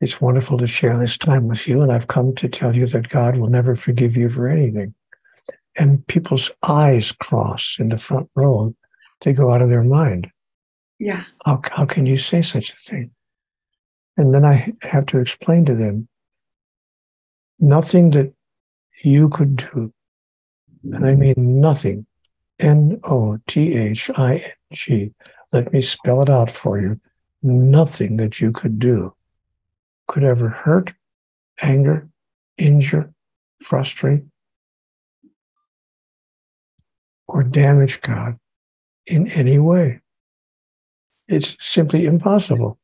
It's 0.00 0.20
wonderful 0.20 0.58
to 0.58 0.66
share 0.66 0.96
this 0.98 1.18
time 1.18 1.48
with 1.48 1.66
you. 1.66 1.82
And 1.82 1.92
I've 1.92 2.06
come 2.06 2.34
to 2.36 2.48
tell 2.48 2.74
you 2.74 2.86
that 2.86 3.08
God 3.08 3.36
will 3.36 3.48
never 3.48 3.74
forgive 3.74 4.16
you 4.16 4.28
for 4.28 4.48
anything. 4.48 4.94
And 5.78 6.06
people's 6.06 6.50
eyes 6.66 7.12
cross 7.12 7.76
in 7.78 7.90
the 7.90 7.96
front 7.96 8.28
row, 8.34 8.74
they 9.20 9.32
go 9.32 9.52
out 9.52 9.62
of 9.62 9.68
their 9.68 9.84
mind. 9.84 10.30
Yeah. 10.98 11.24
How, 11.46 11.60
how 11.70 11.86
can 11.86 12.06
you 12.06 12.16
say 12.16 12.42
such 12.42 12.72
a 12.72 12.76
thing? 12.76 13.12
And 14.16 14.34
then 14.34 14.44
I 14.44 14.72
have 14.82 15.06
to 15.06 15.18
explain 15.18 15.64
to 15.66 15.74
them 15.74 16.08
nothing 17.60 18.10
that 18.10 18.32
you 19.04 19.28
could 19.28 19.56
do 19.56 19.92
and 20.84 21.06
I 21.06 21.14
mean 21.14 21.60
nothing. 21.60 22.06
N 22.58 23.00
O 23.04 23.38
T 23.46 23.74
H 23.74 24.10
I 24.16 24.36
N 24.36 24.52
G. 24.72 25.12
Let 25.52 25.72
me 25.72 25.80
spell 25.80 26.22
it 26.22 26.30
out 26.30 26.50
for 26.50 26.80
you. 26.80 27.00
Nothing 27.42 28.16
that 28.16 28.40
you 28.40 28.52
could 28.52 28.78
do 28.78 29.14
could 30.08 30.24
ever 30.24 30.48
hurt, 30.48 30.94
anger, 31.62 32.08
injure, 32.56 33.12
frustrate, 33.60 34.24
or 37.28 37.42
damage 37.42 38.00
God 38.00 38.38
in 39.06 39.28
any 39.28 39.58
way. 39.58 40.00
It's 41.28 41.56
simply 41.60 42.06
impossible. 42.06 42.78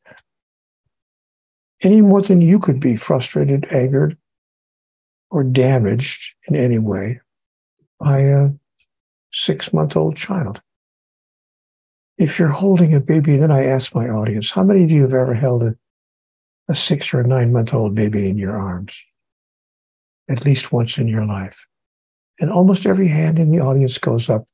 Any 1.82 2.02
more 2.02 2.22
than 2.22 2.40
you 2.40 2.58
could 2.58 2.78
be 2.78 2.96
frustrated, 2.96 3.66
angered, 3.70 4.16
or 5.30 5.42
damaged 5.42 6.34
in 6.46 6.54
any 6.54 6.78
way 6.78 7.20
by 7.98 8.20
a 8.20 8.50
six 9.32 9.72
month 9.72 9.96
old 9.96 10.16
child. 10.16 10.60
If 12.16 12.38
you're 12.38 12.48
holding 12.48 12.94
a 12.94 13.00
baby, 13.00 13.36
then 13.36 13.50
I 13.50 13.64
ask 13.64 13.94
my 13.94 14.08
audience, 14.08 14.52
how 14.52 14.62
many 14.62 14.84
of 14.84 14.92
you 14.92 15.02
have 15.02 15.14
ever 15.14 15.34
held 15.34 15.62
a, 15.64 15.74
a 16.68 16.74
six 16.74 17.12
or 17.12 17.20
a 17.20 17.26
nine 17.26 17.52
month 17.52 17.74
old 17.74 17.94
baby 17.94 18.28
in 18.28 18.38
your 18.38 18.56
arms? 18.56 19.02
At 20.28 20.44
least 20.44 20.72
once 20.72 20.96
in 20.96 21.08
your 21.08 21.26
life. 21.26 21.66
And 22.40 22.50
almost 22.50 22.86
every 22.86 23.08
hand 23.08 23.38
in 23.38 23.50
the 23.50 23.60
audience 23.60 23.98
goes 23.98 24.28
up. 24.28 24.46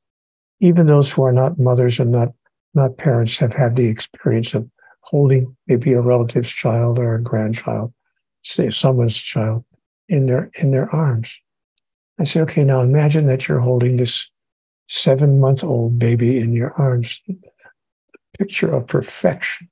Even 0.60 0.86
those 0.86 1.10
who 1.10 1.22
are 1.22 1.32
not 1.32 1.58
mothers 1.58 1.98
and 1.98 2.12
not, 2.12 2.28
not 2.74 2.98
parents 2.98 3.38
have 3.38 3.54
had 3.54 3.76
the 3.76 3.88
experience 3.88 4.54
of 4.54 4.68
holding 5.02 5.56
maybe 5.66 5.92
a 5.92 6.00
relative's 6.00 6.50
child 6.50 6.98
or 6.98 7.14
a 7.14 7.22
grandchild, 7.22 7.92
say 8.42 8.68
someone's 8.68 9.16
child, 9.16 9.64
in 10.08 10.26
their 10.26 10.50
in 10.58 10.72
their 10.72 10.94
arms. 10.94 11.40
I 12.18 12.24
say, 12.24 12.40
okay, 12.40 12.64
now 12.64 12.82
imagine 12.82 13.26
that 13.28 13.48
you're 13.48 13.60
holding 13.60 13.96
this 13.96 14.28
seven 14.88 15.40
month 15.40 15.64
old 15.64 15.98
baby 15.98 16.38
in 16.38 16.52
your 16.52 16.72
arms. 16.74 17.20
Picture 18.36 18.72
of 18.72 18.86
perfection, 18.86 19.70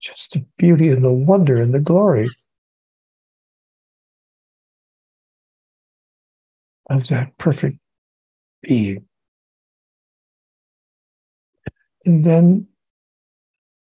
just 0.00 0.32
the 0.32 0.44
beauty 0.56 0.88
and 0.88 1.04
the 1.04 1.12
wonder 1.12 1.60
and 1.60 1.74
the 1.74 1.80
glory 1.80 2.30
of 6.90 7.08
that 7.08 7.36
perfect 7.38 7.78
being. 8.62 9.06
And 12.04 12.24
then 12.24 12.66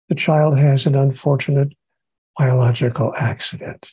the 0.08 0.14
child 0.14 0.58
has 0.58 0.87
an 0.87 0.94
unfortunate 0.94 1.72
biological 2.37 3.14
accident. 3.16 3.92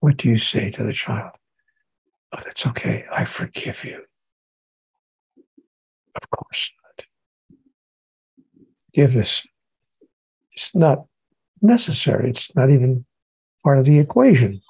What 0.00 0.16
do 0.16 0.28
you 0.28 0.38
say 0.38 0.70
to 0.72 0.82
the 0.82 0.92
child? 0.92 1.32
Oh, 2.32 2.38
that's 2.44 2.66
okay. 2.66 3.04
I 3.10 3.24
forgive 3.24 3.84
you. 3.84 4.04
Of 6.16 6.30
course 6.30 6.70
not. 6.82 7.06
Forgiveness 8.86 9.46
it's 10.54 10.74
not 10.74 11.06
necessary. 11.60 12.30
It's 12.30 12.54
not 12.54 12.70
even 12.70 13.04
part 13.64 13.78
of 13.78 13.86
the 13.86 13.98
equation. 13.98 14.60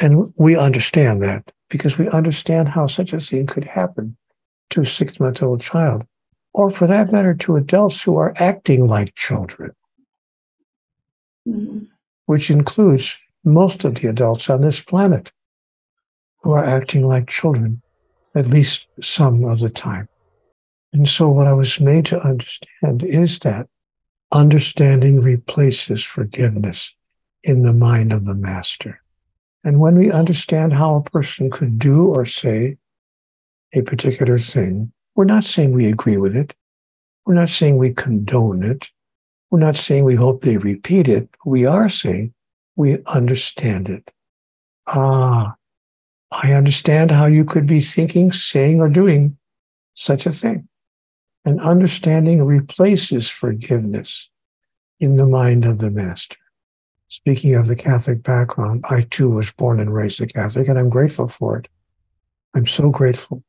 And 0.00 0.32
we 0.36 0.56
understand 0.56 1.22
that 1.22 1.52
because 1.70 1.96
we 1.96 2.08
understand 2.08 2.68
how 2.68 2.86
such 2.86 3.12
a 3.12 3.20
thing 3.20 3.46
could 3.46 3.64
happen 3.64 4.16
to 4.70 4.82
a 4.82 4.86
six 4.86 5.18
month 5.20 5.42
old 5.42 5.60
child. 5.60 6.02
or 6.54 6.68
for 6.68 6.86
that 6.86 7.10
matter, 7.10 7.32
to 7.32 7.56
adults 7.56 8.02
who 8.02 8.18
are 8.18 8.34
acting 8.36 8.86
like 8.86 9.14
children, 9.14 9.70
mm-hmm. 11.48 11.84
which 12.26 12.50
includes 12.50 13.16
most 13.42 13.84
of 13.84 13.94
the 13.94 14.08
adults 14.08 14.50
on 14.50 14.60
this 14.60 14.80
planet 14.80 15.32
who 16.42 16.52
are 16.52 16.64
acting 16.64 17.06
like 17.08 17.26
children, 17.26 17.80
at 18.34 18.48
least 18.48 18.86
some 19.00 19.44
of 19.44 19.60
the 19.60 19.70
time. 19.70 20.08
And 20.92 21.08
so, 21.08 21.30
what 21.30 21.46
I 21.46 21.54
was 21.54 21.80
made 21.80 22.04
to 22.06 22.20
understand 22.20 23.02
is 23.02 23.38
that 23.40 23.66
understanding 24.30 25.20
replaces 25.20 26.04
forgiveness 26.04 26.94
in 27.42 27.62
the 27.62 27.72
mind 27.72 28.12
of 28.12 28.24
the 28.24 28.34
master. 28.34 29.00
And 29.64 29.78
when 29.78 29.96
we 29.96 30.10
understand 30.10 30.72
how 30.72 30.96
a 30.96 31.02
person 31.02 31.50
could 31.50 31.78
do 31.78 32.06
or 32.06 32.26
say 32.26 32.76
a 33.72 33.82
particular 33.82 34.38
thing, 34.38 34.92
we're 35.14 35.24
not 35.24 35.44
saying 35.44 35.72
we 35.72 35.86
agree 35.86 36.16
with 36.16 36.36
it. 36.36 36.54
We're 37.24 37.34
not 37.34 37.50
saying 37.50 37.76
we 37.76 37.92
condone 37.92 38.62
it. 38.62 38.90
We're 39.50 39.60
not 39.60 39.76
saying 39.76 40.04
we 40.04 40.14
hope 40.14 40.40
they 40.40 40.56
repeat 40.56 41.08
it. 41.08 41.28
We 41.44 41.66
are 41.66 41.88
saying 41.88 42.34
we 42.74 42.98
understand 43.06 43.88
it. 43.88 44.10
Ah, 44.86 45.54
I 46.32 46.52
understand 46.52 47.10
how 47.10 47.26
you 47.26 47.44
could 47.44 47.66
be 47.66 47.80
thinking, 47.80 48.32
saying, 48.32 48.80
or 48.80 48.88
doing 48.88 49.36
such 49.94 50.26
a 50.26 50.32
thing. 50.32 50.68
And 51.44 51.60
understanding 51.60 52.42
replaces 52.44 53.28
forgiveness 53.28 54.30
in 54.98 55.16
the 55.16 55.26
mind 55.26 55.64
of 55.64 55.78
the 55.78 55.90
master. 55.90 56.36
Speaking 57.12 57.56
of 57.56 57.66
the 57.66 57.76
Catholic 57.76 58.22
background, 58.22 58.86
I 58.88 59.02
too 59.02 59.28
was 59.28 59.52
born 59.52 59.80
and 59.80 59.92
raised 59.92 60.18
a 60.22 60.26
Catholic, 60.26 60.66
and 60.66 60.78
I'm 60.78 60.88
grateful 60.88 61.26
for 61.26 61.58
it. 61.58 61.68
I'm 62.54 62.64
so 62.64 62.88
grateful 62.88 63.44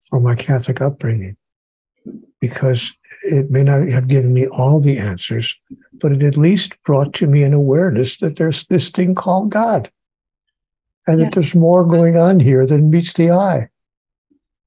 for 0.00 0.18
my 0.18 0.34
Catholic 0.34 0.80
upbringing 0.80 1.36
because 2.40 2.92
it 3.22 3.52
may 3.52 3.62
not 3.62 3.86
have 3.86 4.08
given 4.08 4.34
me 4.34 4.48
all 4.48 4.80
the 4.80 4.98
answers, 4.98 5.54
but 5.92 6.10
it 6.10 6.24
at 6.24 6.36
least 6.36 6.72
brought 6.82 7.14
to 7.14 7.28
me 7.28 7.44
an 7.44 7.52
awareness 7.52 8.16
that 8.16 8.34
there's 8.34 8.66
this 8.66 8.90
thing 8.90 9.14
called 9.14 9.50
God 9.50 9.92
and 11.06 11.20
yeah. 11.20 11.26
that 11.26 11.34
there's 11.34 11.54
more 11.54 11.86
going 11.86 12.16
on 12.16 12.40
here 12.40 12.66
than 12.66 12.90
meets 12.90 13.12
the 13.12 13.30
eye. 13.30 13.68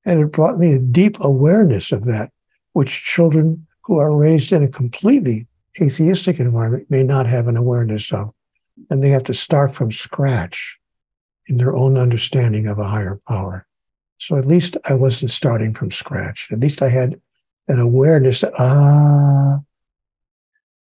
And 0.05 0.21
it 0.21 0.31
brought 0.31 0.57
me 0.57 0.71
a 0.71 0.79
deep 0.79 1.17
awareness 1.19 1.91
of 1.91 2.05
that, 2.05 2.31
which 2.71 3.03
children 3.03 3.67
who 3.81 3.97
are 3.97 4.15
raised 4.15 4.53
in 4.53 4.63
a 4.63 4.69
completely 4.69 5.47
atheistic 5.79 6.39
environment 6.39 6.89
may 6.89 7.03
not 7.03 7.27
have 7.27 7.47
an 7.47 7.57
awareness 7.57 8.11
of. 8.11 8.31
And 8.89 9.03
they 9.03 9.09
have 9.09 9.23
to 9.25 9.33
start 9.33 9.73
from 9.73 9.91
scratch 9.91 10.79
in 11.47 11.57
their 11.57 11.75
own 11.75 11.97
understanding 11.97 12.67
of 12.67 12.79
a 12.79 12.87
higher 12.87 13.19
power. 13.27 13.67
So 14.17 14.37
at 14.37 14.45
least 14.45 14.77
I 14.85 14.93
wasn't 14.93 15.31
starting 15.31 15.73
from 15.73 15.91
scratch. 15.91 16.49
At 16.51 16.59
least 16.59 16.81
I 16.81 16.89
had 16.89 17.19
an 17.67 17.79
awareness 17.79 18.41
that, 18.41 18.53
ah, 18.59 19.59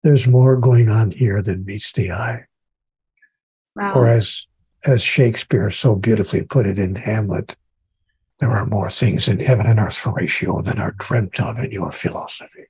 there's 0.03 0.27
more 0.27 0.57
going 0.57 0.89
on 0.89 1.11
here 1.11 1.41
than 1.43 1.65
meets 1.65 1.93
the 1.93 2.13
eye. 2.13 2.45
Wow. 3.77 3.95
Or 3.95 4.07
as, 4.07 4.47
as 4.85 5.03
Shakespeare 5.03 5.71
so 5.71 5.95
beautifully 5.95 6.43
put 6.43 6.67
it 6.67 6.79
in 6.79 6.95
Hamlet, 6.97 7.57
there 8.39 8.51
are 8.51 8.67
more 8.67 8.91
things 8.91 9.29
in 9.29 9.41
heaven 9.41 9.67
and 9.67 9.81
earth, 9.81 9.99
Horatio, 9.99 10.63
than 10.63 10.79
are 10.79 10.95
dreamt 10.99 11.41
of 11.41 11.59
in 11.59 11.71
your 11.71 11.91
philosophy. 11.91 12.67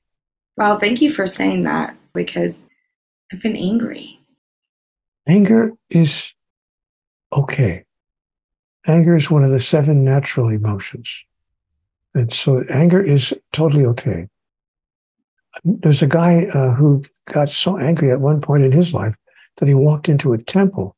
Well, 0.57 0.79
thank 0.79 1.03
you 1.03 1.13
for 1.13 1.27
saying 1.27 1.65
that 1.65 1.97
because 2.13 2.65
I've 3.33 3.43
been 3.43 3.57
angry. 3.57 4.21
Anger 5.27 5.73
is 5.91 6.35
okay. 7.33 7.85
Anger 8.87 9.17
is 9.17 9.31
one 9.31 9.45
of 9.45 9.51
the 9.51 9.61
seven 9.61 10.05
natural 10.05 10.49
emotions. 10.51 11.25
And 12.15 12.33
so 12.33 12.65
anger 12.71 13.03
is 13.03 13.35
totally 13.53 13.85
okay. 13.87 14.29
There's 15.65 16.03
a 16.03 16.07
guy 16.07 16.47
uh, 16.47 16.75
who 16.75 17.05
got 17.27 17.49
so 17.49 17.79
angry 17.79 18.11
at 18.11 18.21
one 18.21 18.41
point 18.41 18.65
in 18.65 18.73
his 18.73 18.95
life 18.95 19.17
that 19.57 19.69
he 19.69 19.75
walked 19.75 20.09
into 20.09 20.33
a 20.33 20.39
temple 20.39 20.97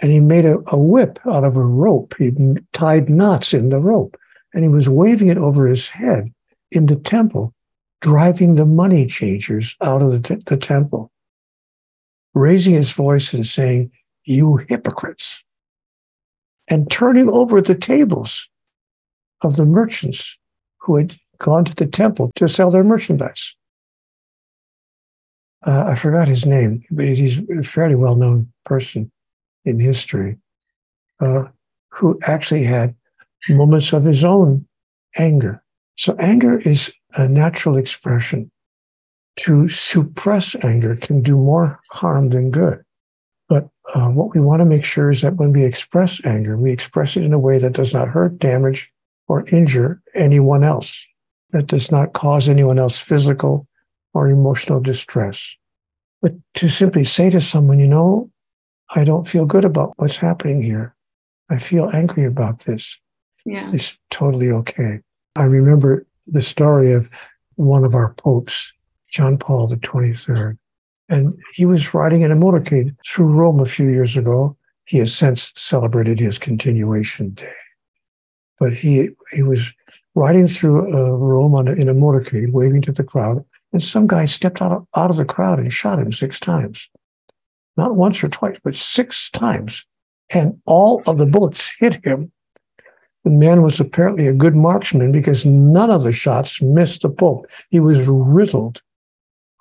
and 0.00 0.12
he 0.12 0.20
made 0.20 0.44
a, 0.44 0.58
a 0.68 0.78
whip 0.78 1.18
out 1.26 1.44
of 1.44 1.56
a 1.56 1.64
rope. 1.64 2.14
He 2.18 2.30
tied 2.72 3.10
knots 3.10 3.52
in 3.52 3.70
the 3.70 3.78
rope 3.78 4.16
and 4.54 4.62
he 4.62 4.68
was 4.68 4.88
waving 4.88 5.28
it 5.28 5.38
over 5.38 5.66
his 5.66 5.88
head 5.88 6.32
in 6.70 6.86
the 6.86 6.96
temple 6.96 7.54
driving 8.00 8.54
the 8.54 8.66
money 8.66 9.06
changers 9.06 9.76
out 9.82 10.02
of 10.02 10.10
the, 10.10 10.20
t- 10.20 10.42
the 10.46 10.56
temple, 10.56 11.10
raising 12.34 12.74
his 12.74 12.92
voice 12.92 13.32
and 13.32 13.46
saying, 13.46 13.90
You 14.24 14.56
hypocrites, 14.68 15.42
and 16.68 16.90
turning 16.90 17.28
over 17.28 17.60
the 17.60 17.74
tables 17.74 18.48
of 19.42 19.56
the 19.56 19.64
merchants 19.64 20.36
who 20.78 20.96
had 20.96 21.16
gone 21.38 21.64
to 21.64 21.74
the 21.74 21.86
temple 21.86 22.30
to 22.36 22.48
sell 22.48 22.70
their 22.70 22.84
merchandise. 22.84 23.54
Uh, 25.66 25.84
I 25.88 25.94
forgot 25.94 26.28
his 26.28 26.46
name, 26.46 26.84
but 26.90 27.06
he's 27.06 27.38
a 27.50 27.62
fairly 27.62 27.96
well 27.96 28.14
known 28.14 28.52
person 28.64 29.10
in 29.64 29.80
history 29.80 30.38
uh, 31.20 31.44
who 31.90 32.18
actually 32.22 32.64
had 32.64 32.94
moments 33.48 33.92
of 33.92 34.04
his 34.04 34.24
own 34.24 34.66
anger. 35.16 35.62
So, 35.96 36.14
anger 36.18 36.58
is 36.58 36.92
a 37.14 37.28
natural 37.28 37.76
expression. 37.76 38.50
To 39.40 39.68
suppress 39.68 40.56
anger 40.64 40.96
can 40.96 41.22
do 41.22 41.36
more 41.36 41.80
harm 41.92 42.30
than 42.30 42.50
good. 42.50 42.82
But 43.48 43.68
uh, 43.94 44.08
what 44.08 44.34
we 44.34 44.40
want 44.40 44.60
to 44.60 44.66
make 44.66 44.84
sure 44.84 45.10
is 45.10 45.22
that 45.22 45.36
when 45.36 45.52
we 45.52 45.64
express 45.64 46.24
anger, 46.24 46.56
we 46.56 46.72
express 46.72 47.16
it 47.16 47.22
in 47.22 47.32
a 47.32 47.38
way 47.38 47.58
that 47.58 47.72
does 47.72 47.94
not 47.94 48.08
hurt, 48.08 48.38
damage, 48.38 48.90
or 49.28 49.46
injure 49.48 50.02
anyone 50.14 50.64
else, 50.64 51.06
that 51.50 51.66
does 51.66 51.90
not 51.92 52.14
cause 52.14 52.48
anyone 52.48 52.78
else 52.78 52.98
physical 52.98 53.66
or 54.12 54.28
emotional 54.28 54.80
distress. 54.80 55.56
But 56.20 56.32
to 56.54 56.68
simply 56.68 57.04
say 57.04 57.30
to 57.30 57.40
someone, 57.40 57.78
you 57.78 57.88
know, 57.88 58.30
I 58.94 59.04
don't 59.04 59.28
feel 59.28 59.44
good 59.44 59.64
about 59.64 59.92
what's 59.96 60.16
happening 60.16 60.62
here. 60.62 60.96
I 61.50 61.58
feel 61.58 61.90
angry 61.92 62.24
about 62.24 62.60
this. 62.60 62.98
Yeah. 63.44 63.70
It's 63.72 63.96
totally 64.10 64.50
okay. 64.50 65.00
I 65.36 65.44
remember 65.44 66.06
the 66.32 66.42
story 66.42 66.92
of 66.92 67.10
one 67.56 67.84
of 67.84 67.94
our 67.94 68.14
popes, 68.14 68.72
John 69.10 69.38
Paul 69.38 69.66
the 69.66 69.76
23rd. 69.76 70.58
And 71.08 71.38
he 71.54 71.64
was 71.64 71.94
riding 71.94 72.22
in 72.22 72.30
a 72.30 72.36
motorcade 72.36 72.94
through 73.06 73.26
Rome 73.26 73.60
a 73.60 73.64
few 73.64 73.88
years 73.88 74.16
ago. 74.16 74.56
He 74.84 74.98
has 74.98 75.14
since 75.14 75.52
celebrated 75.56 76.20
his 76.20 76.38
continuation 76.38 77.30
day. 77.30 77.52
But 78.58 78.74
he 78.74 79.10
he 79.32 79.42
was 79.42 79.72
riding 80.14 80.46
through 80.46 80.92
uh, 80.92 81.10
Rome 81.10 81.54
a, 81.54 81.72
in 81.72 81.88
a 81.88 81.94
motorcade, 81.94 82.50
waving 82.50 82.82
to 82.82 82.92
the 82.92 83.04
crowd, 83.04 83.44
and 83.72 83.82
some 83.82 84.06
guy 84.06 84.24
stepped 84.24 84.60
out 84.60 84.72
of, 84.72 84.86
out 84.96 85.10
of 85.10 85.16
the 85.16 85.24
crowd 85.24 85.58
and 85.58 85.72
shot 85.72 85.98
him 85.98 86.12
six 86.12 86.40
times. 86.40 86.88
Not 87.76 87.94
once 87.94 88.22
or 88.24 88.28
twice, 88.28 88.58
but 88.62 88.74
six 88.74 89.30
times. 89.30 89.84
And 90.30 90.60
all 90.66 91.02
of 91.06 91.18
the 91.18 91.26
bullets 91.26 91.70
hit 91.78 92.04
him 92.04 92.32
the 93.24 93.30
man 93.30 93.62
was 93.62 93.80
apparently 93.80 94.26
a 94.26 94.32
good 94.32 94.54
marksman 94.54 95.12
because 95.12 95.44
none 95.44 95.90
of 95.90 96.02
the 96.02 96.12
shots 96.12 96.62
missed 96.62 97.02
the 97.02 97.10
Pope. 97.10 97.46
He 97.70 97.80
was 97.80 98.06
riddled 98.08 98.82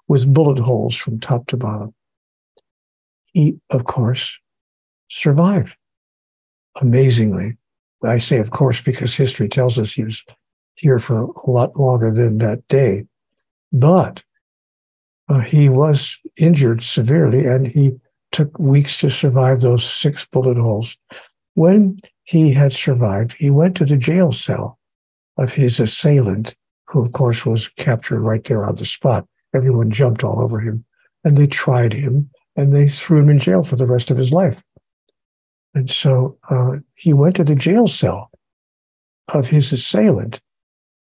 with 0.08 0.34
bullet 0.34 0.60
holes 0.60 0.96
from 0.96 1.20
top 1.20 1.48
to 1.48 1.58
bottom. 1.58 1.94
He, 3.34 3.60
of 3.70 3.86
course, 3.86 4.40
survived 5.10 5.76
amazingly. 6.82 7.58
I 8.04 8.20
say, 8.20 8.38
of 8.38 8.52
course, 8.52 8.82
because 8.82 9.16
history 9.16 9.50
tells 9.50 9.80
us 9.80 9.94
he 9.94 10.04
was 10.04 10.24
here 10.76 11.00
for 11.00 11.24
a 11.24 11.50
lot 11.50 11.80
longer 11.80 12.14
than 12.14 12.38
that 12.38 12.68
day. 12.68 13.06
But 13.72 14.24
uh, 15.28 15.42
he 15.42 15.68
was 15.68 16.18
injured 16.38 16.82
severely 16.82 17.46
and 17.46 17.68
he 17.68 17.94
took 18.32 18.58
weeks 18.60 18.98
to 19.00 19.10
survive 19.10 19.62
those 19.62 19.84
six 19.84 20.26
bullet 20.26 20.58
holes. 20.58 20.98
When 21.58 21.98
he 22.24 22.54
had 22.54 22.72
survived, 22.72 23.34
he 23.34 23.50
went 23.50 23.76
to 23.78 23.86
the 23.86 23.98
jail 23.98 24.32
cell 24.32 24.78
of 25.38 25.54
his 25.54 25.80
assailant, 25.80 26.56
who, 26.86 27.02
of 27.02 27.14
course, 27.14 27.48
was 27.48 27.68
captured 27.68 28.20
right 28.20 28.44
there 28.44 28.64
on 28.64 28.76
the 28.76 28.86
spot. 28.86 29.26
Everyone 29.56 29.90
jumped 29.90 30.24
all 30.24 30.40
over 30.40 30.60
him, 30.60 30.86
and 31.24 31.36
they 31.36 31.48
tried 31.48 31.94
him, 31.94 32.30
and 32.56 32.72
they 32.72 32.88
threw 32.88 33.22
him 33.22 33.30
in 33.30 33.40
jail 33.40 33.64
for 33.64 33.76
the 33.76 33.88
rest 33.88 34.12
of 34.12 34.18
his 34.18 34.32
life. 34.32 34.62
And 35.74 35.90
so 35.90 36.38
uh, 36.48 36.74
he 36.94 37.12
went 37.12 37.36
to 37.38 37.44
the 37.44 37.56
jail 37.56 37.88
cell 37.88 38.30
of 39.34 39.48
his 39.48 39.72
assailant. 39.72 40.40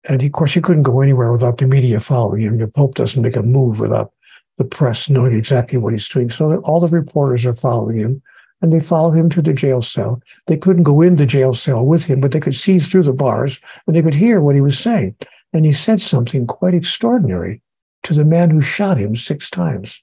And 0.08 0.22
he, 0.22 0.26
of 0.26 0.32
course, 0.32 0.54
he 0.54 0.60
couldn't 0.60 0.82
go 0.82 1.02
anywhere 1.02 1.30
without 1.30 1.58
the 1.58 1.68
media 1.68 2.00
following 2.00 2.42
him. 2.42 2.58
The 2.58 2.66
Pope 2.66 2.96
doesn't 2.96 3.22
make 3.22 3.36
a 3.36 3.44
move 3.44 3.78
without 3.78 4.10
the 4.56 4.64
press 4.64 5.08
knowing 5.08 5.36
exactly 5.36 5.78
what 5.78 5.92
he's 5.92 6.08
doing. 6.08 6.30
So 6.30 6.56
all 6.62 6.80
the 6.80 6.88
reporters 6.88 7.46
are 7.46 7.54
following 7.54 7.98
him 7.98 8.22
and 8.62 8.72
they 8.72 8.80
follow 8.80 9.10
him 9.10 9.28
to 9.30 9.42
the 9.42 9.52
jail 9.52 9.82
cell. 9.82 10.22
They 10.46 10.56
couldn't 10.56 10.84
go 10.84 11.02
in 11.02 11.16
the 11.16 11.26
jail 11.26 11.52
cell 11.52 11.84
with 11.84 12.04
him, 12.04 12.20
but 12.20 12.30
they 12.30 12.40
could 12.40 12.54
see 12.54 12.78
through 12.78 13.02
the 13.02 13.12
bars 13.12 13.60
and 13.86 13.94
they 13.94 14.02
could 14.02 14.14
hear 14.14 14.40
what 14.40 14.54
he 14.54 14.60
was 14.60 14.78
saying. 14.78 15.16
And 15.52 15.66
he 15.66 15.72
said 15.72 16.00
something 16.00 16.46
quite 16.46 16.72
extraordinary 16.72 17.60
to 18.04 18.14
the 18.14 18.24
man 18.24 18.50
who 18.50 18.60
shot 18.60 18.96
him 18.96 19.16
six 19.16 19.50
times. 19.50 20.02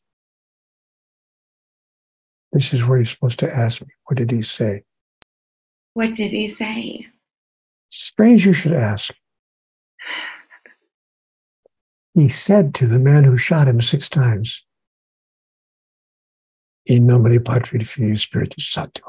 This 2.52 2.74
is 2.74 2.86
where 2.86 2.98
you're 2.98 3.06
supposed 3.06 3.40
to 3.40 3.56
ask 3.56 3.82
me. 3.82 3.88
What 4.06 4.18
did 4.18 4.32
he 4.32 4.42
say? 4.42 4.84
What 5.94 6.16
did 6.16 6.32
he 6.32 6.48
say? 6.48 7.08
Strange 7.90 8.46
you 8.46 8.54
should 8.54 8.74
ask. 8.74 9.14
he 12.14 12.28
said 12.28 12.74
to 12.76 12.88
the 12.88 13.00
man 13.00 13.24
who 13.24 13.38
shot 13.38 13.68
him 13.68 13.82
six 13.82 14.10
times, 14.10 14.66
In 16.90 17.06
nomine 17.06 17.40
Patri 17.40 17.84
Filii 17.84 18.16
Spiritus 18.16 18.68
Sancti. 18.68 19.04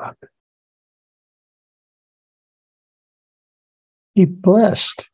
He 4.14 4.26
blessed 4.26 5.08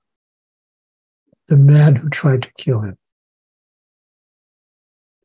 the 1.47 1.57
man 1.57 1.95
who 1.95 2.09
tried 2.09 2.43
to 2.43 2.53
kill 2.59 2.81
him. 2.81 2.99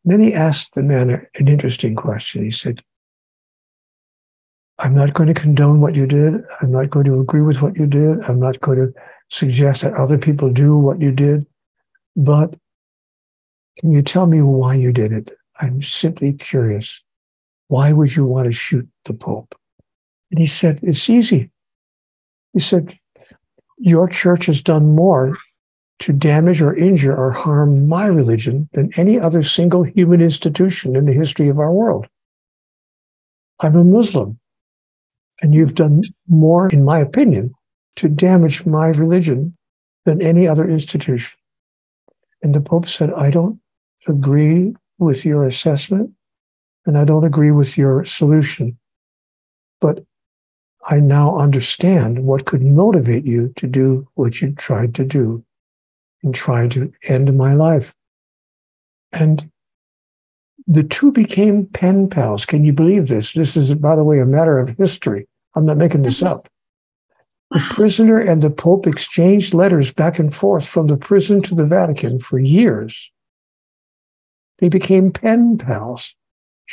Then 0.05 0.19
he 0.19 0.35
asked 0.35 0.75
the 0.75 0.83
man 0.83 1.09
an 1.09 1.47
interesting 1.47 1.95
question. 1.95 2.43
He 2.43 2.51
said, 2.51 2.83
I'm 4.77 4.93
not 4.93 5.15
going 5.15 5.27
to 5.27 5.33
condone 5.33 5.81
what 5.81 5.95
you 5.95 6.05
did. 6.05 6.43
I'm 6.61 6.71
not 6.71 6.91
going 6.91 7.05
to 7.05 7.19
agree 7.19 7.41
with 7.41 7.63
what 7.63 7.75
you 7.75 7.87
did. 7.87 8.23
I'm 8.23 8.39
not 8.39 8.59
going 8.61 8.77
to 8.77 8.93
suggest 9.29 9.81
that 9.81 9.95
other 9.95 10.19
people 10.19 10.51
do 10.51 10.77
what 10.77 11.01
you 11.01 11.11
did. 11.11 11.47
But 12.15 12.55
can 13.79 13.91
you 13.91 14.03
tell 14.03 14.27
me 14.27 14.43
why 14.43 14.75
you 14.75 14.93
did 14.93 15.11
it? 15.11 15.31
I'm 15.59 15.81
simply 15.81 16.33
curious. 16.33 17.01
Why 17.71 17.93
would 17.93 18.17
you 18.17 18.25
want 18.25 18.47
to 18.47 18.51
shoot 18.51 18.85
the 19.05 19.13
Pope? 19.13 19.55
And 20.29 20.41
he 20.41 20.45
said, 20.45 20.81
It's 20.83 21.09
easy. 21.09 21.51
He 22.51 22.59
said, 22.59 22.99
Your 23.77 24.09
church 24.09 24.47
has 24.47 24.61
done 24.61 24.93
more 24.93 25.37
to 25.99 26.11
damage 26.11 26.61
or 26.61 26.75
injure 26.75 27.15
or 27.15 27.31
harm 27.31 27.87
my 27.87 28.07
religion 28.07 28.67
than 28.73 28.91
any 28.97 29.17
other 29.17 29.41
single 29.41 29.83
human 29.83 30.19
institution 30.19 30.97
in 30.97 31.05
the 31.05 31.13
history 31.13 31.47
of 31.47 31.59
our 31.59 31.71
world. 31.71 32.07
I'm 33.61 33.77
a 33.77 33.85
Muslim. 33.85 34.37
And 35.41 35.53
you've 35.53 35.75
done 35.75 36.01
more, 36.27 36.67
in 36.67 36.83
my 36.83 36.99
opinion, 36.99 37.53
to 37.95 38.09
damage 38.09 38.65
my 38.65 38.87
religion 38.87 39.55
than 40.03 40.21
any 40.21 40.45
other 40.45 40.69
institution. 40.69 41.37
And 42.43 42.53
the 42.53 42.59
Pope 42.59 42.89
said, 42.89 43.13
I 43.13 43.29
don't 43.29 43.61
agree 44.09 44.75
with 44.99 45.23
your 45.23 45.45
assessment 45.45 46.11
and 46.85 46.97
I 46.97 47.03
don't 47.03 47.23
agree 47.23 47.51
with 47.51 47.77
your 47.77 48.05
solution. 48.05 48.77
But 49.79 50.03
I 50.89 50.99
now 50.99 51.37
understand 51.37 52.23
what 52.25 52.45
could 52.45 52.63
motivate 52.63 53.25
you 53.25 53.53
to 53.57 53.67
do 53.67 54.07
what 54.15 54.41
you 54.41 54.53
tried 54.53 54.95
to 54.95 55.05
do 55.05 55.43
in 56.23 56.33
trying 56.33 56.69
to 56.71 56.91
end 57.03 57.35
my 57.37 57.53
life. 57.53 57.93
And 59.11 59.51
the 60.67 60.83
two 60.83 61.11
became 61.11 61.65
pen 61.65 62.09
pals. 62.09 62.45
Can 62.45 62.63
you 62.63 62.73
believe 62.73 63.07
this? 63.07 63.33
This 63.33 63.57
is, 63.57 63.73
by 63.75 63.95
the 63.95 64.03
way, 64.03 64.19
a 64.19 64.25
matter 64.25 64.59
of 64.59 64.69
history. 64.77 65.27
I'm 65.55 65.65
not 65.65 65.77
making 65.77 66.03
this 66.03 66.23
up. 66.23 66.47
The 67.51 67.61
prisoner 67.71 68.19
and 68.19 68.41
the 68.41 68.49
Pope 68.49 68.87
exchanged 68.87 69.53
letters 69.53 69.91
back 69.91 70.19
and 70.19 70.33
forth 70.33 70.67
from 70.67 70.87
the 70.87 70.97
prison 70.97 71.41
to 71.43 71.55
the 71.55 71.65
Vatican 71.65 72.19
for 72.19 72.39
years. 72.39 73.11
They 74.59 74.69
became 74.69 75.11
pen 75.11 75.57
pals, 75.57 76.15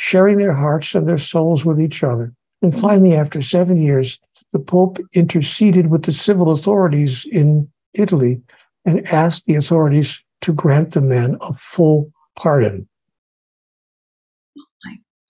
sharing 0.01 0.39
their 0.39 0.53
hearts 0.53 0.95
and 0.95 1.09
their 1.09 1.19
souls 1.19 1.65
with 1.65 1.81
each 1.81 2.05
other. 2.05 2.33
And 2.63 2.73
finally, 2.73 3.17
after 3.17 3.43
seven 3.43 3.83
years, 3.83 4.21
the 4.53 4.61
Pope 4.61 4.99
interceded 5.13 5.91
with 5.91 6.05
the 6.05 6.13
civil 6.13 6.53
authorities 6.53 7.27
in 7.33 7.69
Italy 7.95 8.41
and 8.85 9.05
asked 9.09 9.47
the 9.47 9.57
authorities 9.57 10.23
to 10.43 10.53
grant 10.53 10.93
the 10.93 11.01
man 11.01 11.37
a 11.41 11.53
full 11.53 12.13
pardon 12.37 12.89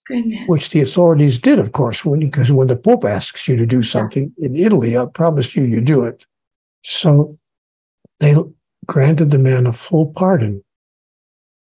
goodness. 0.05 0.43
Which 0.45 0.69
the 0.69 0.81
authorities 0.81 1.39
did, 1.39 1.57
of 1.57 1.71
course, 1.71 2.05
when 2.05 2.19
because 2.19 2.51
when 2.51 2.67
the 2.67 2.75
Pope 2.75 3.05
asks 3.05 3.47
you 3.47 3.55
to 3.55 3.65
do 3.65 3.81
something 3.81 4.31
yeah. 4.37 4.47
in 4.49 4.55
Italy, 4.55 4.95
I 4.95 5.05
promise 5.05 5.55
you, 5.55 5.63
you 5.63 5.81
do 5.81 6.03
it. 6.03 6.27
So 6.83 7.39
they 8.19 8.35
granted 8.85 9.31
the 9.31 9.39
man 9.39 9.65
a 9.65 9.71
full 9.71 10.13
pardon 10.13 10.63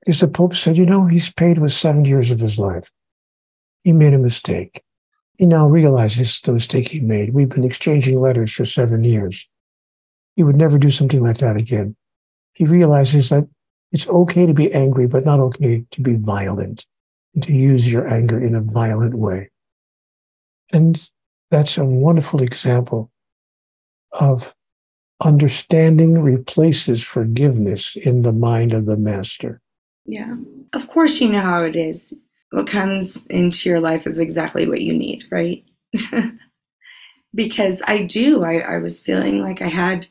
because 0.02 0.20
the 0.20 0.28
Pope 0.28 0.56
said, 0.56 0.78
you 0.78 0.86
know, 0.86 1.06
he's 1.06 1.32
paid 1.32 1.60
with 1.60 1.72
seven 1.72 2.06
years 2.06 2.32
of 2.32 2.40
his 2.40 2.58
life. 2.58 2.92
He 3.84 3.92
made 3.92 4.14
a 4.14 4.20
mistake. 4.20 4.84
He 5.38 5.46
now 5.46 5.68
realizes 5.68 6.42
the 6.42 6.54
mistake 6.54 6.90
he 6.90 7.00
made. 7.00 7.34
We've 7.34 7.50
been 7.50 7.64
exchanging 7.64 8.20
letters 8.20 8.52
for 8.52 8.66
seven 8.66 9.04
years. 9.04 9.48
He 10.36 10.44
would 10.44 10.56
never 10.56 10.78
do 10.78 10.90
something 10.90 11.24
like 11.24 11.38
that 11.38 11.58
again. 11.58 11.96
He 12.54 12.66
realizes 12.66 13.30
that 13.30 13.48
it's 13.92 14.08
okay 14.08 14.46
to 14.46 14.54
be 14.54 14.72
angry, 14.74 15.08
but 15.08 15.26
not 15.26 15.40
okay 15.40 15.86
to 15.92 16.02
be 16.02 16.16
violent 16.16 16.86
and 17.34 17.44
to 17.44 17.54
use 17.54 17.92
your 17.92 18.08
anger 18.08 18.42
in 18.42 18.56
a 18.56 18.62
violent 18.62 19.16
way. 19.16 19.50
And 20.72 21.10
that's 21.52 21.78
a 21.78 21.86
wonderful 21.86 22.42
example 22.42 23.12
of 24.12 24.54
understanding 25.24 26.22
replaces 26.22 27.04
forgiveness 27.04 27.96
in 27.96 28.22
the 28.22 28.32
mind 28.32 28.74
of 28.74 28.86
the 28.86 28.98
master. 28.98 29.62
Yeah. 30.06 30.36
Of 30.74 30.88
course, 30.88 31.22
you 31.22 31.30
know 31.30 31.42
how 31.42 31.62
it 31.62 31.76
is. 31.76 32.14
What 32.52 32.68
comes 32.68 33.26
into 33.28 33.70
your 33.70 33.80
life 33.80 34.08
is 34.08 34.20
exactly 34.20 34.68
what 34.68 34.82
you 34.82 34.94
need, 34.94 35.24
right? 35.32 35.64
because 37.36 37.82
I 37.86 38.04
do. 38.04 38.44
I, 38.44 38.60
I 38.60 38.78
was 38.78 39.02
feeling 39.02 39.42
like 39.42 39.62
I 39.62 39.68
had 39.68 40.08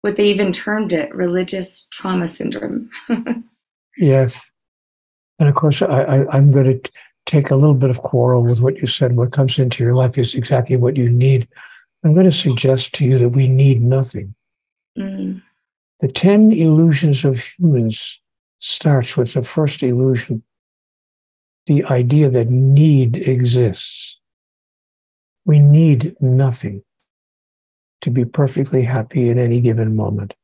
what 0.00 0.16
they 0.16 0.24
even 0.24 0.52
termed 0.52 0.92
it 0.92 1.14
religious 1.14 1.86
trauma 1.90 2.26
syndrome. 2.26 2.90
yes. 3.96 4.50
And 5.38 5.48
of 5.48 5.54
course, 5.54 5.82
I, 5.82 6.02
I, 6.02 6.36
am 6.36 6.50
going 6.50 6.80
to 6.80 6.90
take 7.26 7.50
a 7.50 7.54
little 7.56 7.74
bit 7.74 7.90
of 7.90 8.02
quarrel 8.02 8.42
with 8.42 8.60
what 8.60 8.78
you 8.78 8.86
said. 8.86 9.16
What 9.16 9.32
comes 9.32 9.58
into 9.58 9.82
your 9.84 9.94
life 9.94 10.18
is 10.18 10.34
exactly 10.34 10.76
what 10.76 10.96
you 10.96 11.08
need. 11.08 11.48
I'm 12.04 12.14
going 12.14 12.26
to 12.26 12.32
suggest 12.32 12.94
to 12.94 13.04
you 13.04 13.18
that 13.18 13.30
we 13.30 13.48
need 13.48 13.82
nothing. 13.82 14.34
Mm. 14.98 15.42
The 16.00 16.08
10 16.08 16.52
illusions 16.52 17.24
of 17.24 17.40
humans 17.40 18.20
starts 18.64 19.16
with 19.16 19.32
the 19.32 19.42
first 19.42 19.82
illusion 19.82 20.40
the 21.66 21.84
idea 21.84 22.28
that 22.28 22.48
need 22.48 23.16
exists. 23.16 24.20
We 25.44 25.58
need 25.58 26.14
nothing 26.20 26.84
to 28.02 28.10
be 28.10 28.24
perfectly 28.24 28.84
happy 28.84 29.28
in 29.28 29.38
any 29.38 29.60
given 29.60 29.96
moment. 29.96 30.34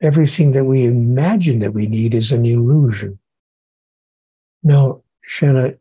Everything 0.00 0.52
that 0.52 0.64
we 0.64 0.84
imagine 0.84 1.58
that 1.58 1.74
we 1.74 1.86
need 1.86 2.14
is 2.14 2.30
an 2.30 2.46
illusion. 2.46 3.18
Now, 4.62 5.02
Shanna, 5.22 5.74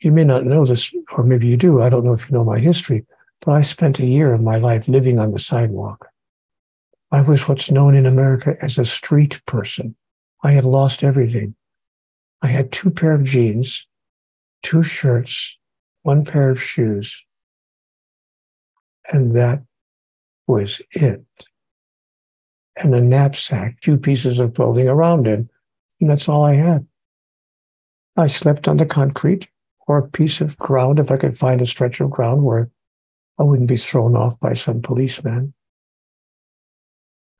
you 0.00 0.12
may 0.12 0.24
not 0.24 0.44
know 0.44 0.66
this, 0.66 0.94
or 1.12 1.24
maybe 1.24 1.46
you 1.46 1.56
do. 1.56 1.80
I 1.80 1.88
don't 1.88 2.04
know 2.04 2.12
if 2.12 2.28
you 2.28 2.36
know 2.36 2.44
my 2.44 2.58
history, 2.58 3.06
but 3.40 3.52
I 3.52 3.62
spent 3.62 3.98
a 3.98 4.06
year 4.06 4.34
of 4.34 4.42
my 4.42 4.56
life 4.56 4.88
living 4.88 5.18
on 5.18 5.32
the 5.32 5.38
sidewalk. 5.38 6.06
I 7.10 7.22
was 7.22 7.48
what's 7.48 7.70
known 7.70 7.94
in 7.94 8.04
America 8.04 8.56
as 8.60 8.76
a 8.76 8.84
street 8.84 9.40
person. 9.46 9.96
I 10.44 10.52
had 10.52 10.64
lost 10.64 11.02
everything. 11.02 11.54
I 12.42 12.48
had 12.48 12.70
two 12.70 12.90
pair 12.90 13.12
of 13.12 13.24
jeans, 13.24 13.88
two 14.62 14.82
shirts, 14.82 15.58
one 16.02 16.26
pair 16.26 16.50
of 16.50 16.62
shoes, 16.62 17.24
and 19.10 19.34
that 19.34 19.62
was 20.46 20.82
it. 20.90 21.24
And 22.76 22.94
a 22.94 23.00
knapsack, 23.00 23.80
two 23.80 23.96
pieces 23.96 24.38
of 24.38 24.52
clothing 24.52 24.86
around 24.86 25.26
it, 25.26 25.48
and 26.00 26.10
that's 26.10 26.28
all 26.28 26.44
I 26.44 26.54
had. 26.54 26.86
I 28.16 28.26
slept 28.26 28.68
on 28.68 28.76
the 28.76 28.86
concrete 28.86 29.48
or 29.86 29.96
a 29.96 30.08
piece 30.08 30.42
of 30.42 30.58
ground 30.58 30.98
if 30.98 31.10
I 31.10 31.16
could 31.16 31.36
find 31.36 31.62
a 31.62 31.66
stretch 31.66 32.00
of 32.00 32.10
ground 32.10 32.44
where 32.44 32.70
I 33.38 33.44
wouldn't 33.44 33.68
be 33.68 33.78
thrown 33.78 34.14
off 34.14 34.38
by 34.40 34.52
some 34.52 34.82
policeman. 34.82 35.54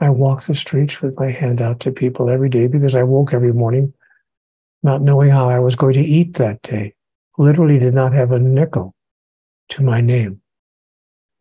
I 0.05 0.11
walked 0.11 0.49
the 0.49 0.55
streets 0.55 1.01
with 1.01 1.19
my 1.19 1.31
hand 1.31 1.63
out 1.63 1.81
to 1.81 1.91
people 1.91 2.29
every 2.29 2.51
day 2.51 2.67
because 2.67 2.95
I 2.95 3.05
woke 3.05 3.33
every 3.33 3.55
morning 3.55 3.95
not 4.83 5.01
knowing 5.01 5.31
how 5.31 5.49
I 5.49 5.59
was 5.61 5.77
going 5.77 5.95
to 5.95 6.01
eat 6.03 6.35
that 6.35 6.61
day. 6.61 6.93
Literally 7.39 7.79
did 7.79 7.95
not 7.95 8.13
have 8.13 8.31
a 8.31 8.39
nickel 8.39 8.95
to 9.71 9.83
my 9.83 10.03
name. 10.03 10.43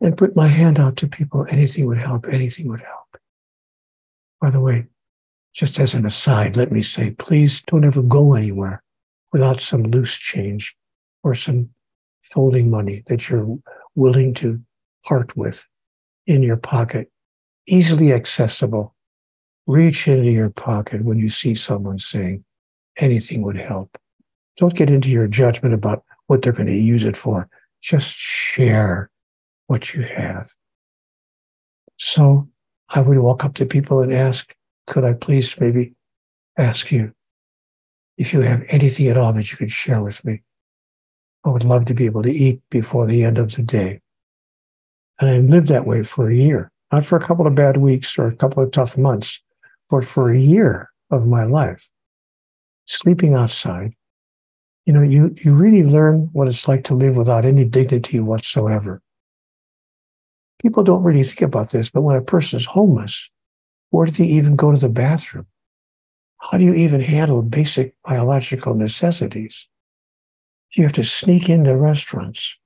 And 0.00 0.16
put 0.16 0.34
my 0.34 0.48
hand 0.48 0.80
out 0.80 0.96
to 0.96 1.06
people. 1.06 1.44
Anything 1.50 1.84
would 1.88 1.98
help. 1.98 2.24
Anything 2.26 2.68
would 2.68 2.80
help. 2.80 3.18
By 4.40 4.48
the 4.48 4.60
way, 4.60 4.86
just 5.52 5.78
as 5.78 5.92
an 5.92 6.06
aside, 6.06 6.56
let 6.56 6.72
me 6.72 6.80
say, 6.80 7.10
please 7.10 7.60
don't 7.66 7.84
ever 7.84 8.00
go 8.00 8.32
anywhere 8.32 8.82
without 9.30 9.60
some 9.60 9.82
loose 9.82 10.16
change 10.16 10.74
or 11.22 11.34
some 11.34 11.68
folding 12.32 12.70
money 12.70 13.02
that 13.08 13.28
you're 13.28 13.58
willing 13.94 14.32
to 14.34 14.58
part 15.06 15.36
with 15.36 15.62
in 16.26 16.42
your 16.42 16.56
pocket, 16.56 17.10
easily 17.66 18.12
accessible. 18.12 18.94
Reach 19.66 20.06
into 20.08 20.30
your 20.30 20.50
pocket 20.50 21.04
when 21.04 21.18
you 21.18 21.28
see 21.28 21.54
someone 21.54 21.98
saying 21.98 22.44
anything 22.98 23.42
would 23.42 23.56
help. 23.56 23.96
Don't 24.56 24.74
get 24.74 24.90
into 24.90 25.08
your 25.08 25.26
judgment 25.26 25.74
about 25.74 26.04
what 26.26 26.42
they're 26.42 26.52
going 26.52 26.66
to 26.66 26.76
use 26.76 27.04
it 27.04 27.16
for. 27.16 27.48
Just 27.80 28.14
share 28.14 29.10
what 29.66 29.94
you 29.94 30.02
have. 30.02 30.50
So 31.96 32.48
I 32.90 33.00
would 33.00 33.18
walk 33.18 33.44
up 33.44 33.54
to 33.54 33.66
people 33.66 34.00
and 34.00 34.12
ask, 34.12 34.54
could 34.86 35.04
I 35.04 35.14
please 35.14 35.58
maybe 35.58 35.94
ask 36.58 36.92
you 36.92 37.12
if 38.16 38.32
you 38.32 38.40
have 38.40 38.64
anything 38.68 39.08
at 39.08 39.18
all 39.18 39.32
that 39.32 39.50
you 39.50 39.56
could 39.56 39.70
share 39.70 40.02
with 40.02 40.24
me. 40.24 40.42
I 41.44 41.50
would 41.50 41.64
love 41.64 41.84
to 41.86 41.94
be 41.94 42.06
able 42.06 42.22
to 42.22 42.30
eat 42.30 42.62
before 42.70 43.06
the 43.06 43.24
end 43.24 43.38
of 43.38 43.54
the 43.54 43.62
day. 43.62 44.00
And 45.20 45.30
I 45.30 45.38
lived 45.38 45.68
that 45.68 45.86
way 45.86 46.02
for 46.02 46.30
a 46.30 46.34
year, 46.34 46.70
not 46.94 47.04
for 47.04 47.16
a 47.16 47.26
couple 47.26 47.44
of 47.44 47.56
bad 47.56 47.76
weeks 47.76 48.16
or 48.16 48.28
a 48.28 48.36
couple 48.36 48.62
of 48.62 48.70
tough 48.70 48.96
months, 48.96 49.42
but 49.90 50.04
for 50.04 50.32
a 50.32 50.38
year 50.38 50.90
of 51.10 51.26
my 51.26 51.42
life. 51.42 51.90
Sleeping 52.86 53.34
outside, 53.34 53.94
you 54.86 54.92
know, 54.92 55.02
you, 55.02 55.34
you 55.42 55.54
really 55.54 55.82
learn 55.82 56.28
what 56.32 56.46
it's 56.46 56.68
like 56.68 56.84
to 56.84 56.94
live 56.94 57.16
without 57.16 57.44
any 57.44 57.64
dignity 57.64 58.20
whatsoever. 58.20 59.02
People 60.62 60.84
don't 60.84 61.02
really 61.02 61.24
think 61.24 61.42
about 61.42 61.72
this, 61.72 61.90
but 61.90 62.02
when 62.02 62.16
a 62.16 62.22
person 62.22 62.60
is 62.60 62.66
homeless, 62.66 63.28
where 63.90 64.06
do 64.06 64.12
they 64.12 64.24
even 64.24 64.54
go 64.54 64.70
to 64.70 64.78
the 64.78 64.88
bathroom? 64.88 65.46
How 66.38 66.58
do 66.58 66.64
you 66.64 66.74
even 66.74 67.00
handle 67.00 67.42
basic 67.42 67.96
biological 68.04 68.74
necessities? 68.74 69.66
You 70.74 70.84
have 70.84 70.92
to 70.92 71.04
sneak 71.04 71.48
into 71.48 71.76
restaurants, 71.76 72.56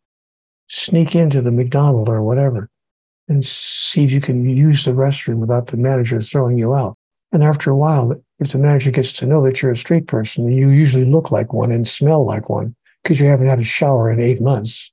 sneak 0.69 1.15
into 1.15 1.41
the 1.41 1.51
McDonald's 1.51 2.11
or 2.11 2.23
whatever, 2.23 2.69
and 3.29 3.45
see 3.45 4.05
if 4.05 4.13
you 4.13 4.21
can 4.21 4.49
use 4.49 4.85
the 4.85 4.93
restroom 4.93 5.37
without 5.37 5.69
the 5.69 5.77
manager 5.77 6.21
throwing 6.21 6.59
you 6.59 6.75
out. 6.75 6.97
And 7.31 7.45
after 7.45 7.71
a 7.71 7.77
while, 7.77 8.15
if 8.39 8.53
the 8.53 8.59
manager 8.59 8.91
gets 8.91 9.13
to 9.15 9.27
know 9.27 9.45
that 9.45 9.61
you're 9.61 9.73
a 9.73 9.77
street 9.77 10.07
person, 10.07 10.51
you 10.51 10.71
usually 10.71 11.05
look 11.05 11.31
like 11.31 11.53
one 11.53 11.71
and 11.71 11.87
smell 11.87 12.25
like 12.25 12.49
one 12.49 12.75
because 13.03 13.21
you 13.21 13.27
haven't 13.27 13.49
had 13.49 13.59
a 13.59 13.65
shower 13.65 14.11
in 14.11 14.21
eight 14.21 14.41
months 14.41 14.91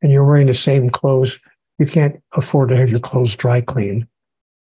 and 0.00 0.10
you're 0.10 0.24
wearing 0.24 0.46
the 0.46 0.54
same 0.54 0.88
clothes. 0.88 1.38
You 1.78 1.86
can't 1.86 2.22
afford 2.32 2.70
to 2.70 2.76
have 2.76 2.90
your 2.90 3.00
clothes 3.00 3.36
dry 3.36 3.60
cleaned. 3.60 4.06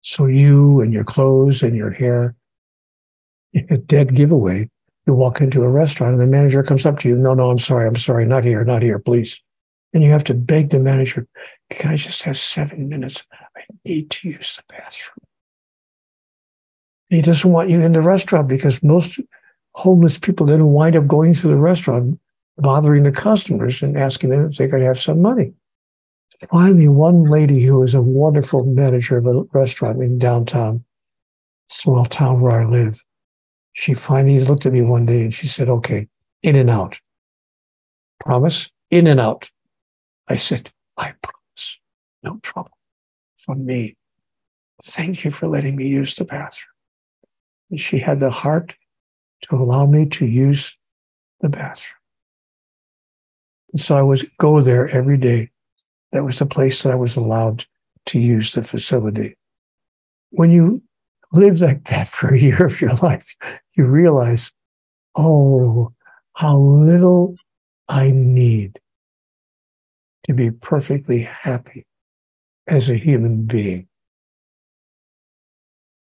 So 0.01 0.25
you 0.25 0.82
and 0.82 0.91
your 0.91 1.03
clothes 1.03 1.61
and 1.61 1.75
your 1.75 1.91
hair, 1.91 2.36
a 3.69 3.77
dead 3.77 4.15
giveaway. 4.15 4.69
You 5.05 5.13
walk 5.13 5.41
into 5.41 5.63
a 5.63 5.69
restaurant 5.69 6.13
and 6.13 6.21
the 6.21 6.27
manager 6.27 6.63
comes 6.63 6.86
up 6.86 6.99
to 6.99 7.09
you. 7.09 7.17
No, 7.17 7.34
no, 7.34 7.51
I'm 7.51 7.59
sorry. 7.59 7.88
I'm 7.88 7.95
sorry. 7.95 8.25
Not 8.25 8.43
here. 8.43 8.63
Not 8.63 8.82
here, 8.82 8.99
please. 8.99 9.41
And 9.93 10.03
you 10.03 10.09
have 10.11 10.23
to 10.25 10.33
beg 10.33 10.69
the 10.69 10.79
manager, 10.79 11.27
can 11.69 11.91
I 11.91 11.95
just 11.97 12.23
have 12.23 12.37
seven 12.37 12.87
minutes? 12.87 13.25
I 13.55 13.61
need 13.85 14.09
to 14.11 14.29
use 14.29 14.55
the 14.55 14.63
bathroom. 14.73 15.25
And 17.09 17.17
he 17.17 17.21
doesn't 17.21 17.51
want 17.51 17.69
you 17.69 17.81
in 17.81 17.91
the 17.91 18.01
restaurant 18.01 18.47
because 18.47 18.81
most 18.81 19.19
homeless 19.73 20.17
people 20.17 20.45
then 20.45 20.67
wind 20.67 20.95
up 20.95 21.07
going 21.07 21.33
to 21.33 21.47
the 21.47 21.57
restaurant, 21.57 22.19
bothering 22.57 23.03
the 23.03 23.11
customers 23.11 23.81
and 23.81 23.97
asking 23.97 24.29
them 24.29 24.45
if 24.45 24.55
they 24.55 24.67
could 24.67 24.81
have 24.81 24.99
some 24.99 25.21
money. 25.21 25.53
Finally, 26.49 26.87
one 26.87 27.25
lady 27.25 27.61
who 27.61 27.79
was 27.79 27.93
a 27.93 28.01
wonderful 28.01 28.63
manager 28.63 29.17
of 29.17 29.27
a 29.27 29.43
restaurant 29.53 30.01
in 30.01 30.17
downtown, 30.17 30.83
small 31.67 32.05
town 32.05 32.39
where 32.39 32.61
I 32.61 32.65
live, 32.65 33.03
she 33.73 33.93
finally 33.93 34.39
looked 34.39 34.65
at 34.65 34.73
me 34.73 34.81
one 34.81 35.05
day 35.05 35.21
and 35.21 35.33
she 35.33 35.47
said, 35.47 35.69
Okay, 35.69 36.07
in 36.41 36.55
and 36.55 36.69
out. 36.69 36.99
Promise? 38.19 38.69
In 38.89 39.07
and 39.07 39.19
out. 39.19 39.49
I 40.32 40.38
said, 40.38 40.71
I 40.97 41.13
promise, 41.21 41.77
no 42.23 42.39
trouble 42.41 42.77
from 43.36 43.65
me. 43.65 43.95
Thank 44.82 45.25
you 45.25 45.32
for 45.32 45.49
letting 45.49 45.75
me 45.75 45.86
use 45.88 46.15
the 46.15 46.23
bathroom. 46.23 46.71
And 47.69 47.77
she 47.77 47.99
had 47.99 48.21
the 48.21 48.29
heart 48.29 48.73
to 49.41 49.55
allow 49.57 49.86
me 49.88 50.05
to 50.05 50.25
use 50.25 50.77
the 51.41 51.49
bathroom. 51.49 51.97
And 53.73 53.82
so 53.82 53.97
I 53.97 54.03
was 54.03 54.23
go 54.39 54.61
there 54.61 54.88
every 54.88 55.17
day. 55.17 55.49
That 56.13 56.23
was 56.23 56.39
the 56.39 56.45
place 56.45 56.82
that 56.84 56.93
I 56.93 56.95
was 56.95 57.17
allowed 57.17 57.65
to 58.05 58.19
use 58.19 58.53
the 58.53 58.61
facility. 58.61 59.36
When 60.29 60.49
you 60.49 60.82
live 61.34 61.59
like 61.59 61.84
that 61.89 62.07
for 62.07 62.34
a 62.34 62.39
year 62.39 62.65
of 62.65 62.79
your 62.79 62.93
life, 62.95 63.36
you 63.75 63.84
realize, 63.84 64.53
oh, 65.17 65.91
how 66.36 66.57
little 66.57 67.36
I 67.89 68.11
need 68.11 68.79
to 70.24 70.34
be 70.34 70.51
perfectly 70.51 71.24
happy 71.24 71.86
as 72.67 72.89
a 72.89 72.97
human 72.97 73.43
being. 73.45 73.88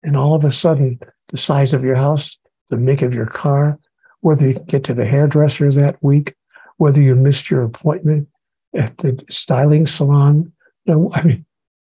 And 0.03 0.15
all 0.15 0.33
of 0.33 0.45
a 0.45 0.51
sudden, 0.51 0.99
the 1.29 1.37
size 1.37 1.73
of 1.73 1.83
your 1.83 1.95
house, 1.95 2.37
the 2.69 2.77
make 2.77 3.01
of 3.01 3.13
your 3.13 3.25
car, 3.25 3.79
whether 4.21 4.47
you 4.47 4.53
get 4.53 4.83
to 4.85 4.93
the 4.93 5.05
hairdresser 5.05 5.71
that 5.71 6.01
week, 6.01 6.35
whether 6.77 7.01
you 7.01 7.15
missed 7.15 7.49
your 7.49 7.63
appointment 7.63 8.27
at 8.75 8.97
the 8.97 9.23
styling 9.29 9.85
salon. 9.85 10.51
No, 10.85 11.11
I 11.13 11.23
mean, 11.23 11.45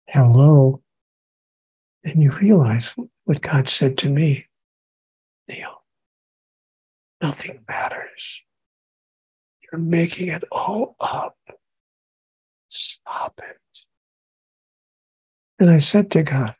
hello. 0.07 0.81
And 2.03 2.21
you 2.21 2.31
realize 2.31 2.95
what 3.25 3.41
God 3.41 3.69
said 3.69 3.97
to 3.99 4.09
me 4.09 4.47
Neale, 5.47 5.83
nothing 7.21 7.63
matters. 7.67 8.41
You're 9.61 9.81
making 9.81 10.29
it 10.29 10.43
all 10.51 10.95
up. 10.99 11.37
Stop 12.71 13.39
it. 13.43 13.57
And 15.59 15.69
I 15.69 15.77
said 15.77 16.09
to 16.11 16.23
God, 16.23 16.55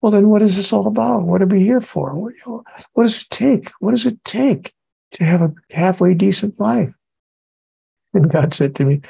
well, 0.00 0.12
then 0.12 0.28
what 0.28 0.42
is 0.42 0.54
this 0.54 0.72
all 0.72 0.86
about? 0.86 1.22
What 1.22 1.42
are 1.42 1.46
we 1.46 1.60
here 1.60 1.80
for? 1.80 2.14
What, 2.14 2.34
what 2.92 3.02
does 3.02 3.22
it 3.22 3.30
take? 3.30 3.70
What 3.80 3.90
does 3.90 4.06
it 4.06 4.22
take 4.24 4.72
to 5.12 5.24
have 5.24 5.42
a 5.42 5.52
halfway 5.72 6.14
decent 6.14 6.60
life? 6.60 6.94
And 8.14 8.30
God 8.30 8.54
said 8.54 8.74
to 8.76 8.84
me, 8.84 9.00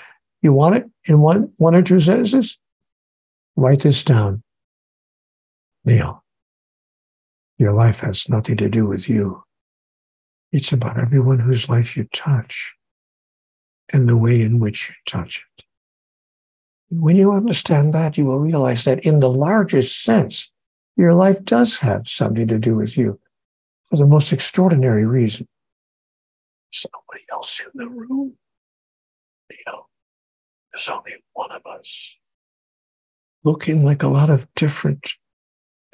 You 0.41 0.55
want 0.55 0.77
it 0.77 0.87
in 1.07 1.21
one, 1.21 1.53
one 1.59 1.75
or 1.75 1.83
two 1.83 2.01
sentences? 2.01 2.59
Write 3.57 3.81
this 3.81 4.03
down. 4.05 4.43
Neale, 5.85 6.25
your 7.59 7.73
life 7.73 8.01
has 8.01 8.29
nothing 8.29 8.57
to 8.57 8.69
do 8.69 8.87
with 8.87 9.09
you. 9.09 9.43
It's 10.51 10.73
about 10.73 10.99
everyone 10.99 11.41
whose 11.41 11.69
life 11.69 11.97
you 11.97 12.05
touch 12.13 12.75
and 13.93 14.09
the 14.09 14.17
way 14.17 14.41
in 14.41 14.59
which 14.59 14.89
you 14.89 14.95
touch 15.07 15.45
it. 15.59 15.66
When 16.91 17.17
you 17.17 17.33
understand 17.33 17.93
that, 17.95 18.17
you 18.17 18.25
will 18.27 18.39
realize 18.39 18.85
that 18.85 19.05
in 19.05 19.21
the 19.21 19.31
largest 19.31 20.03
sense, 20.03 20.51
your 20.97 21.15
life 21.15 21.45
does 21.45 21.79
have 21.79 22.09
something 22.09 22.47
to 22.47 22.59
do 22.59 22.77
with 22.77 22.97
you 22.97 23.19
for 23.85 23.97
the 23.97 24.07
most 24.07 24.33
extraordinary 24.33 25.05
reason. 25.05 25.49
Nobody 26.93 27.25
else 27.33 27.61
in 27.61 27.71
the 27.75 27.89
room. 27.89 28.35
There's 30.77 30.89
only 30.91 31.13
one 31.33 31.51
of 31.53 31.65
us. 31.65 32.19
Looking 33.43 33.83
like 33.83 34.03
a 34.03 34.09
lot 34.09 34.29
of 34.29 34.47
different 34.55 35.15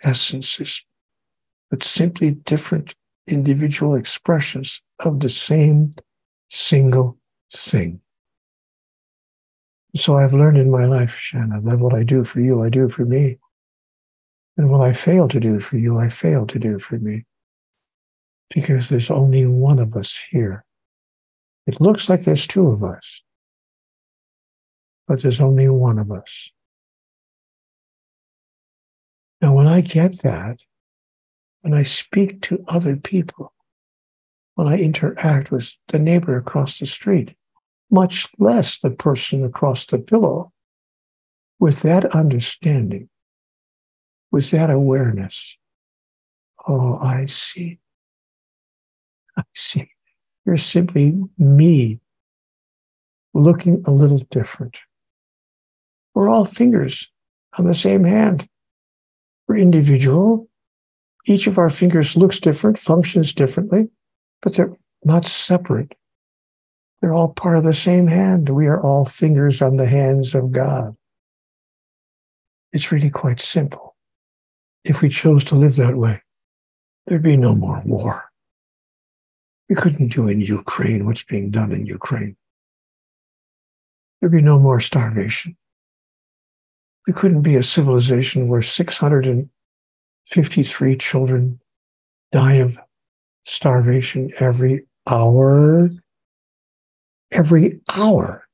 essences, 0.03 0.85
but 1.71 1.85
simply 1.85 2.33
different 2.33 2.97
individual 3.29 3.95
expressions 3.95 4.83
of 4.99 5.21
the 5.21 5.29
same 5.29 5.93
single 6.51 7.19
thing. 7.55 8.01
So 9.95 10.17
I've 10.17 10.33
learned 10.33 10.57
in 10.57 10.71
my 10.71 10.87
life, 10.87 11.17
Shanna, 11.17 11.61
that 11.63 11.79
what 11.79 11.95
I 11.95 12.03
do 12.03 12.25
for 12.25 12.41
you, 12.41 12.63
I 12.63 12.71
do 12.71 12.89
for 12.89 13.05
me. 13.05 13.39
And 14.57 14.71
what 14.71 14.81
I 14.81 14.93
fail 14.93 15.29
to 15.29 15.41
do 15.41 15.59
for 15.59 15.77
you, 15.77 15.99
I 15.99 16.09
fail 16.09 16.47
to 16.47 16.59
do 16.59 16.79
for 16.79 16.99
me. 16.99 17.25
Because 18.55 18.89
there's 18.89 19.11
only 19.11 19.47
one 19.47 19.79
of 19.79 19.97
us 19.97 20.19
here. 20.31 20.65
It 21.67 21.81
looks 21.81 22.09
like 22.09 22.23
there's 22.23 22.47
two 22.47 22.69
of 22.69 22.83
us, 22.83 23.23
but 25.07 25.23
there's 25.23 25.41
only 25.41 25.69
one 25.69 25.99
of 25.99 26.11
us. 26.11 26.51
Now, 29.41 29.55
when 29.55 29.67
I 29.67 29.81
get 29.81 30.21
that, 30.23 30.59
when 31.63 31.75
I 31.75 31.83
speak 31.83 32.43
to 32.43 32.65
other 32.69 32.97
people, 32.97 33.53
when 34.55 34.69
I 34.69 34.79
interact 34.79 35.51
with 35.51 35.73
the 35.89 35.99
neighbor 35.99 36.37
across 36.37 36.79
the 36.79 36.87
street, 36.87 37.35
much 37.93 38.27
less 38.39 38.79
the 38.79 38.91
person 38.91 39.45
across 39.45 39.85
the 39.85 39.99
pillow. 39.99 40.53
With 41.61 41.83
that 41.83 42.07
understanding, 42.07 43.09
with 44.33 44.51
that 44.51 44.69
awareness, 44.69 45.57
oh, 46.67 46.99
I 46.99 47.27
see. 47.27 47.79
I 49.37 49.43
see. 49.55 49.89
You're 50.45 50.57
simply 50.57 51.15
me 51.39 52.01
looking 53.33 53.85
a 53.87 53.93
little 53.93 54.23
different. 54.31 54.81
We're 56.15 56.29
all 56.29 56.45
fingers 56.45 57.09
on 57.59 57.67
the 57.67 57.75
same 57.75 58.03
hand. 58.03 58.49
We're 59.47 59.59
individual. 59.59 60.49
Each 61.27 61.47
of 61.47 61.59
our 61.59 61.71
fingers 61.71 62.17
looks 62.17 62.41
different, 62.41 62.77
functions 62.77 63.33
differently, 63.33 63.89
but 64.41 64.55
they're 64.55 64.77
not 65.05 65.27
separate. 65.27 65.95
They're 67.03 67.13
all 67.13 67.29
part 67.29 67.59
of 67.59 67.65
the 67.65 67.75
same 67.75 68.07
hand. 68.07 68.49
We 68.49 68.69
are 68.69 68.81
all 68.81 69.05
fingers 69.05 69.61
on 69.61 69.77
the 69.77 69.89
hands 69.89 70.37
of 70.37 70.53
God. 70.53 70.95
It's 72.73 72.93
really 72.93 73.11
quite 73.11 73.41
simple. 73.41 73.97
If 74.85 75.03
we 75.03 75.09
chose 75.09 75.43
to 75.45 75.57
live 75.57 75.75
that 75.77 75.97
way, 75.97 76.23
there'd 77.07 77.25
be 77.25 77.37
no 77.37 77.57
more 77.57 77.83
war. 77.85 78.31
We 79.69 79.75
couldn't 79.75 80.13
do 80.13 80.29
in 80.29 80.41
Ukraine 80.41 81.05
what's 81.05 81.25
being 81.25 81.51
done 81.51 81.73
in 81.73 81.87
Ukraine. 81.87 82.37
There'd 84.21 84.31
be 84.31 84.41
no 84.41 84.61
more 84.61 84.79
starvation. 84.79 85.57
We 87.09 87.13
couldn't 87.13 87.43
be 87.43 87.57
a 87.57 87.65
civilization 87.65 88.47
where 88.47 88.63
653 88.63 90.97
children 90.99 91.59
die 92.31 92.55
of 92.55 92.79
starvation 93.45 94.31
every 94.39 94.87
hour 95.09 95.91
every 97.33 97.81
hour 97.95 98.47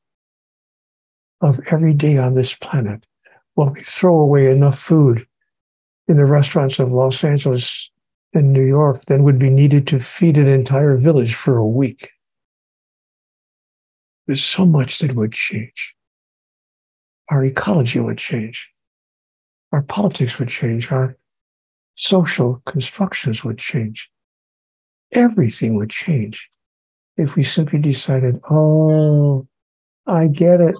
of 1.40 1.60
every 1.70 1.94
day 1.94 2.16
on 2.16 2.34
this 2.34 2.54
planet 2.54 3.06
while 3.54 3.72
we 3.72 3.82
throw 3.82 4.18
away 4.18 4.50
enough 4.50 4.78
food 4.78 5.26
in 6.06 6.16
the 6.16 6.24
restaurants 6.24 6.78
of 6.78 6.90
Los 6.90 7.22
Angeles 7.22 7.90
and 8.32 8.52
New 8.52 8.64
York 8.64 9.04
than 9.06 9.24
would 9.24 9.38
be 9.38 9.50
needed 9.50 9.86
to 9.88 9.98
feed 9.98 10.36
an 10.38 10.48
entire 10.48 10.96
village 10.96 11.34
for 11.34 11.56
a 11.56 11.66
week. 11.66 12.10
There's 14.26 14.44
so 14.44 14.66
much 14.66 14.98
that 14.98 15.14
would 15.14 15.32
change. 15.32 15.94
Our 17.30 17.44
ecology 17.44 18.00
would 18.00 18.18
change. 18.18 18.70
Our 19.72 19.82
politics 19.82 20.38
would 20.38 20.48
change. 20.48 20.90
Our 20.90 21.16
social 21.94 22.62
constructions 22.66 23.44
would 23.44 23.58
change. 23.58 24.10
Everything 25.12 25.74
would 25.76 25.90
change 25.90 26.50
if 27.18 27.34
we 27.34 27.42
simply 27.42 27.80
decided, 27.80 28.40
oh, 28.48 29.46
I 30.06 30.28
get 30.28 30.60
it. 30.60 30.76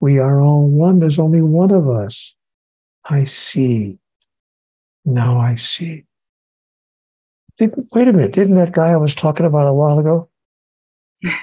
We 0.00 0.18
are 0.18 0.40
all 0.40 0.66
one. 0.66 0.98
There's 0.98 1.18
only 1.18 1.42
one 1.42 1.70
of 1.70 1.88
us. 1.88 2.34
I 3.04 3.24
see. 3.24 3.98
Now 5.04 5.38
I 5.38 5.54
see. 5.56 6.06
Didn't, 7.58 7.88
wait 7.92 8.08
a 8.08 8.12
minute. 8.12 8.32
Didn't 8.32 8.54
that 8.54 8.72
guy 8.72 8.88
I 8.88 8.96
was 8.96 9.14
talking 9.14 9.44
about 9.44 9.68
a 9.68 9.74
while 9.74 9.98
ago? 9.98 10.30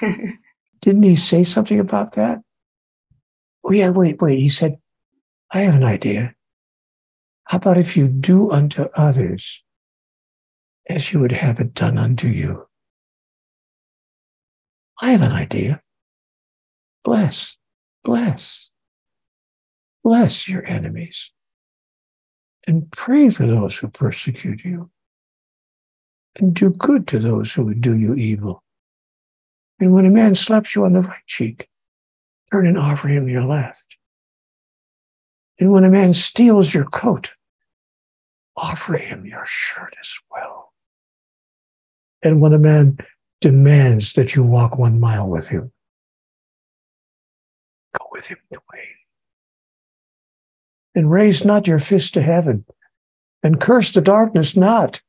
didn't 0.80 1.04
he 1.04 1.14
say 1.14 1.44
something 1.44 1.78
about 1.78 2.16
that? 2.16 2.40
Oh, 3.64 3.70
yeah, 3.72 3.90
wait, 3.90 4.20
wait. 4.20 4.40
He 4.40 4.48
said, 4.48 4.78
I 5.52 5.60
have 5.60 5.76
an 5.76 5.84
idea. 5.84 6.34
How 7.44 7.58
about 7.58 7.78
if 7.78 7.96
you 7.96 8.08
do 8.08 8.50
unto 8.50 8.88
others 8.94 9.62
as 10.88 11.12
you 11.12 11.20
would 11.20 11.32
have 11.32 11.60
it 11.60 11.74
done 11.74 11.96
unto 11.96 12.26
you? 12.26 12.67
I 15.00 15.12
have 15.12 15.22
an 15.22 15.32
idea. 15.32 15.80
Bless, 17.04 17.56
bless, 18.04 18.70
bless 20.02 20.48
your 20.48 20.66
enemies 20.66 21.30
and 22.66 22.90
pray 22.90 23.30
for 23.30 23.46
those 23.46 23.78
who 23.78 23.88
persecute 23.88 24.64
you 24.64 24.90
and 26.36 26.54
do 26.54 26.70
good 26.70 27.06
to 27.08 27.18
those 27.18 27.52
who 27.52 27.64
would 27.64 27.80
do 27.80 27.96
you 27.96 28.14
evil. 28.14 28.62
And 29.80 29.92
when 29.92 30.06
a 30.06 30.10
man 30.10 30.34
slaps 30.34 30.74
you 30.74 30.84
on 30.84 30.92
the 30.92 31.00
right 31.00 31.26
cheek, 31.26 31.68
turn 32.50 32.66
and 32.66 32.78
offer 32.78 33.08
him 33.08 33.28
your 33.28 33.44
left. 33.44 33.96
And 35.60 35.70
when 35.70 35.84
a 35.84 35.90
man 35.90 36.12
steals 36.14 36.74
your 36.74 36.84
coat, 36.84 37.32
offer 38.56 38.96
him 38.96 39.24
your 39.24 39.44
shirt 39.44 39.94
as 40.00 40.18
well. 40.30 40.72
And 42.22 42.40
when 42.40 42.52
a 42.52 42.58
man 42.58 42.98
demands 43.40 44.12
that 44.14 44.34
you 44.34 44.42
walk 44.42 44.78
one 44.78 44.98
mile 44.98 45.28
with 45.28 45.48
him, 45.48 45.72
go 47.98 48.06
with 48.10 48.26
him 48.26 48.38
twain. 48.52 48.94
And 50.94 51.10
raise 51.10 51.44
not 51.44 51.66
your 51.66 51.78
fist 51.78 52.14
to 52.14 52.22
heaven, 52.22 52.64
and 53.42 53.60
curse 53.60 53.92
the 53.92 54.00
darkness 54.00 54.56
not, 54.56 55.00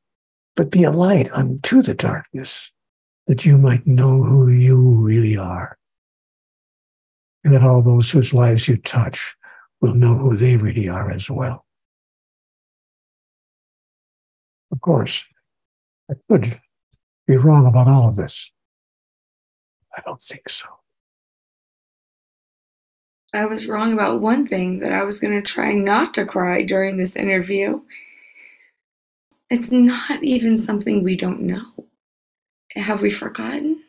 but 0.54 0.70
be 0.70 0.84
a 0.84 0.90
light 0.90 1.28
unto 1.32 1.82
the 1.82 1.94
darkness 1.94 2.70
that 3.26 3.44
you 3.44 3.58
might 3.58 3.86
know 3.86 4.22
who 4.22 4.48
you 4.48 4.78
really 4.78 5.36
are. 5.36 5.76
And 7.42 7.54
that 7.54 7.62
all 7.62 7.82
those 7.82 8.10
whose 8.10 8.34
lives 8.34 8.68
you 8.68 8.76
touch 8.76 9.34
will 9.80 9.94
know 9.94 10.16
who 10.16 10.36
they 10.36 10.56
really 10.56 10.88
are 10.88 11.10
as 11.10 11.30
well. 11.30 11.64
Of 14.70 14.80
course, 14.80 15.24
I 16.10 16.14
could 16.28 16.60
be 17.30 17.36
wrong 17.36 17.64
about 17.64 17.86
all 17.86 18.08
of 18.08 18.16
this. 18.16 18.50
I 19.96 20.02
don't 20.04 20.20
think 20.20 20.48
so. 20.48 20.66
I 23.32 23.44
was 23.46 23.68
wrong 23.68 23.92
about 23.92 24.20
one 24.20 24.46
thing 24.46 24.80
that 24.80 24.92
I 24.92 25.04
was 25.04 25.20
going 25.20 25.34
to 25.34 25.42
try 25.42 25.72
not 25.72 26.12
to 26.14 26.26
cry 26.26 26.62
during 26.62 26.96
this 26.96 27.14
interview. 27.14 27.82
It's 29.48 29.70
not 29.70 30.24
even 30.24 30.56
something 30.56 31.04
we 31.04 31.14
don't 31.14 31.42
know. 31.42 31.86
Have 32.74 33.00
we 33.00 33.10
forgotten? 33.10 33.84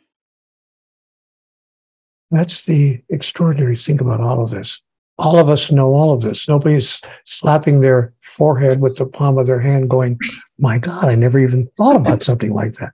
That's 2.29 2.61
the 2.61 3.01
extraordinary 3.09 3.75
thing 3.75 3.99
about 3.99 4.21
all 4.21 4.43
of 4.43 4.51
this. 4.51 4.81
All 5.17 5.39
of 5.39 5.49
us 5.49 5.71
know 5.71 5.93
all 5.93 6.13
of 6.13 6.21
this. 6.21 6.47
Nobody's 6.47 7.01
slapping 7.25 7.81
their 7.81 8.13
forehead 8.21 8.81
with 8.81 8.97
the 8.97 9.05
palm 9.05 9.39
of 9.39 9.47
their 9.47 9.59
hand 9.59 9.89
going, 9.89 10.19
My 10.59 10.77
God, 10.77 11.05
I 11.05 11.15
never 11.15 11.39
even 11.39 11.67
thought 11.77 11.95
about 11.95 12.23
something 12.23 12.53
like 12.53 12.73
that. 12.73 12.91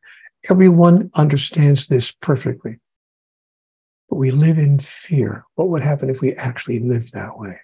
Everyone 0.50 1.10
understands 1.16 1.88
this 1.88 2.12
perfectly. 2.12 2.80
But 4.10 4.18
we 4.18 4.32
live 4.32 4.58
in 4.58 4.80
fear. 4.80 5.44
What 5.56 5.70
would 5.70 5.84
happen 5.84 6.10
if 6.10 6.22
we 6.22 6.34
actually 6.34 6.80
lived 6.80 7.14
that 7.14 7.38
way? 7.38 7.60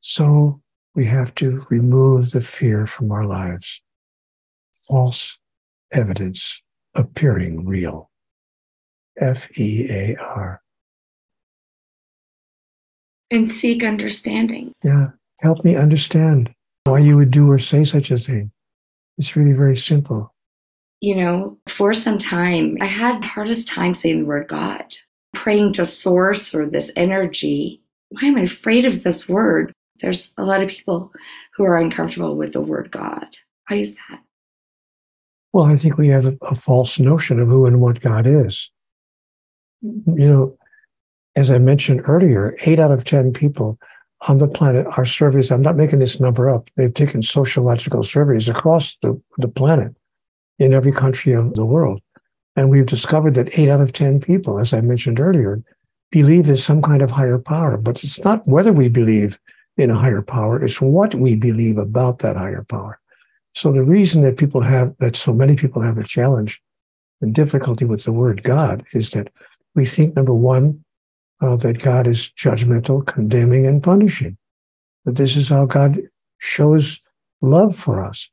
So 0.00 0.62
we 0.94 1.04
have 1.04 1.34
to 1.36 1.66
remove 1.68 2.30
the 2.30 2.40
fear 2.40 2.86
from 2.86 3.12
our 3.12 3.26
lives. 3.26 3.82
False 4.86 5.38
evidence 5.92 6.62
appearing 6.94 7.66
real. 7.66 8.10
F 9.18 9.48
E 9.58 9.88
A 9.90 10.16
R. 10.16 10.62
And 13.30 13.50
seek 13.50 13.84
understanding. 13.84 14.72
Yeah. 14.82 15.08
Help 15.40 15.64
me 15.64 15.76
understand 15.76 16.54
why 16.84 17.00
you 17.00 17.16
would 17.16 17.30
do 17.30 17.50
or 17.50 17.58
say 17.58 17.84
such 17.84 18.10
a 18.10 18.16
thing. 18.16 18.50
It's 19.18 19.36
really 19.36 19.52
very 19.52 19.76
simple. 19.76 20.34
You 21.00 21.14
know, 21.14 21.58
for 21.68 21.94
some 21.94 22.18
time, 22.18 22.76
I 22.80 22.86
had 22.86 23.22
the 23.22 23.26
hardest 23.26 23.68
time 23.68 23.94
saying 23.94 24.20
the 24.20 24.26
word 24.26 24.48
God, 24.48 24.96
praying 25.32 25.74
to 25.74 25.86
source 25.86 26.54
or 26.54 26.68
this 26.68 26.90
energy. 26.96 27.80
Why 28.10 28.28
am 28.28 28.36
I 28.36 28.42
afraid 28.42 28.84
of 28.84 29.04
this 29.04 29.28
word? 29.28 29.72
There's 30.00 30.32
a 30.36 30.44
lot 30.44 30.62
of 30.62 30.68
people 30.68 31.12
who 31.54 31.64
are 31.64 31.78
uncomfortable 31.78 32.36
with 32.36 32.52
the 32.52 32.60
word 32.60 32.90
God. 32.90 33.26
Why 33.68 33.78
is 33.78 33.96
that? 33.96 34.22
Well, 35.52 35.66
I 35.66 35.76
think 35.76 35.98
we 35.98 36.08
have 36.08 36.26
a, 36.26 36.36
a 36.42 36.54
false 36.54 36.98
notion 36.98 37.40
of 37.40 37.48
who 37.48 37.66
and 37.66 37.80
what 37.80 38.00
God 38.00 38.26
is. 38.26 38.70
You 39.82 40.28
know, 40.28 40.58
as 41.36 41.50
I 41.50 41.58
mentioned 41.58 42.02
earlier, 42.04 42.56
eight 42.66 42.80
out 42.80 42.90
of 42.90 43.04
10 43.04 43.32
people 43.32 43.78
on 44.26 44.38
the 44.38 44.48
planet 44.48 44.86
are 44.96 45.04
surveys. 45.04 45.52
I'm 45.52 45.62
not 45.62 45.76
making 45.76 46.00
this 46.00 46.18
number 46.18 46.50
up. 46.50 46.70
They've 46.76 46.92
taken 46.92 47.22
sociological 47.22 48.02
surveys 48.02 48.48
across 48.48 48.96
the, 49.02 49.20
the 49.38 49.48
planet 49.48 49.94
in 50.58 50.74
every 50.74 50.92
country 50.92 51.32
of 51.32 51.54
the 51.54 51.64
world. 51.64 52.00
And 52.56 52.70
we've 52.70 52.86
discovered 52.86 53.34
that 53.34 53.58
eight 53.58 53.68
out 53.68 53.80
of 53.80 53.92
10 53.92 54.20
people, 54.20 54.58
as 54.58 54.72
I 54.72 54.80
mentioned 54.80 55.20
earlier, 55.20 55.62
believe 56.10 56.48
in 56.48 56.56
some 56.56 56.82
kind 56.82 57.02
of 57.02 57.10
higher 57.10 57.38
power. 57.38 57.76
But 57.76 58.02
it's 58.02 58.22
not 58.24 58.46
whether 58.48 58.72
we 58.72 58.88
believe 58.88 59.38
in 59.76 59.90
a 59.90 59.98
higher 59.98 60.22
power, 60.22 60.62
it's 60.62 60.80
what 60.80 61.14
we 61.14 61.36
believe 61.36 61.78
about 61.78 62.18
that 62.18 62.36
higher 62.36 62.64
power. 62.68 62.98
So 63.54 63.72
the 63.72 63.82
reason 63.82 64.22
that 64.22 64.36
people 64.36 64.60
have, 64.60 64.96
that 64.98 65.14
so 65.16 65.32
many 65.32 65.54
people 65.54 65.82
have 65.82 65.98
a 65.98 66.04
challenge 66.04 66.60
and 67.20 67.34
difficulty 67.34 67.84
with 67.84 68.04
the 68.04 68.12
word 68.12 68.42
God 68.42 68.84
is 68.92 69.10
that 69.10 69.32
we 69.74 69.86
think, 69.86 70.16
number 70.16 70.34
one, 70.34 70.84
uh, 71.40 71.56
that 71.56 71.80
God 71.80 72.08
is 72.08 72.32
judgmental, 72.36 73.06
condemning, 73.06 73.66
and 73.66 73.82
punishing. 73.82 74.36
That 75.04 75.16
this 75.16 75.36
is 75.36 75.48
how 75.48 75.66
God 75.66 76.00
shows 76.38 77.00
love 77.40 77.76
for 77.76 78.04
us. 78.04 78.28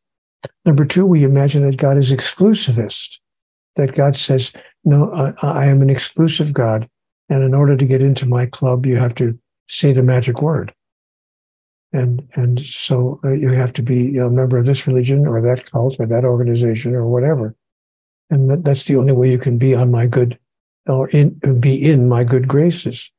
Number 0.65 0.85
two, 0.85 1.05
we 1.05 1.23
imagine 1.23 1.65
that 1.65 1.77
God 1.77 1.97
is 1.97 2.11
exclusivist, 2.11 3.19
that 3.75 3.95
God 3.95 4.15
says, 4.15 4.51
No, 4.83 5.11
I, 5.13 5.33
I 5.47 5.65
am 5.65 5.81
an 5.81 5.89
exclusive 5.89 6.53
God. 6.53 6.89
And 7.29 7.43
in 7.43 7.53
order 7.53 7.75
to 7.75 7.85
get 7.85 8.01
into 8.01 8.27
my 8.27 8.45
club, 8.45 8.85
you 8.85 8.97
have 8.97 9.15
to 9.15 9.37
say 9.67 9.93
the 9.93 10.03
magic 10.03 10.41
word 10.41 10.73
and 11.95 12.27
and 12.35 12.61
so 12.61 13.19
uh, 13.23 13.31
you 13.31 13.49
have 13.49 13.71
to 13.73 13.81
be 13.81 14.17
a 14.17 14.29
member 14.29 14.57
of 14.57 14.65
this 14.65 14.85
religion 14.85 15.25
or 15.25 15.41
that 15.41 15.69
cult 15.71 15.95
or 15.99 16.05
that 16.05 16.25
organization 16.25 16.93
or 16.93 17.07
whatever 17.07 17.55
and 18.29 18.49
that, 18.49 18.63
that's 18.63 18.83
the 18.83 18.95
only 18.95 19.13
way 19.13 19.31
you 19.31 19.37
can 19.37 19.57
be 19.57 19.73
on 19.73 19.89
my 19.89 20.05
good 20.05 20.37
or 20.87 21.07
in 21.09 21.29
be 21.59 21.83
in 21.89 22.07
my 22.09 22.23
good 22.23 22.47
graces 22.47 23.09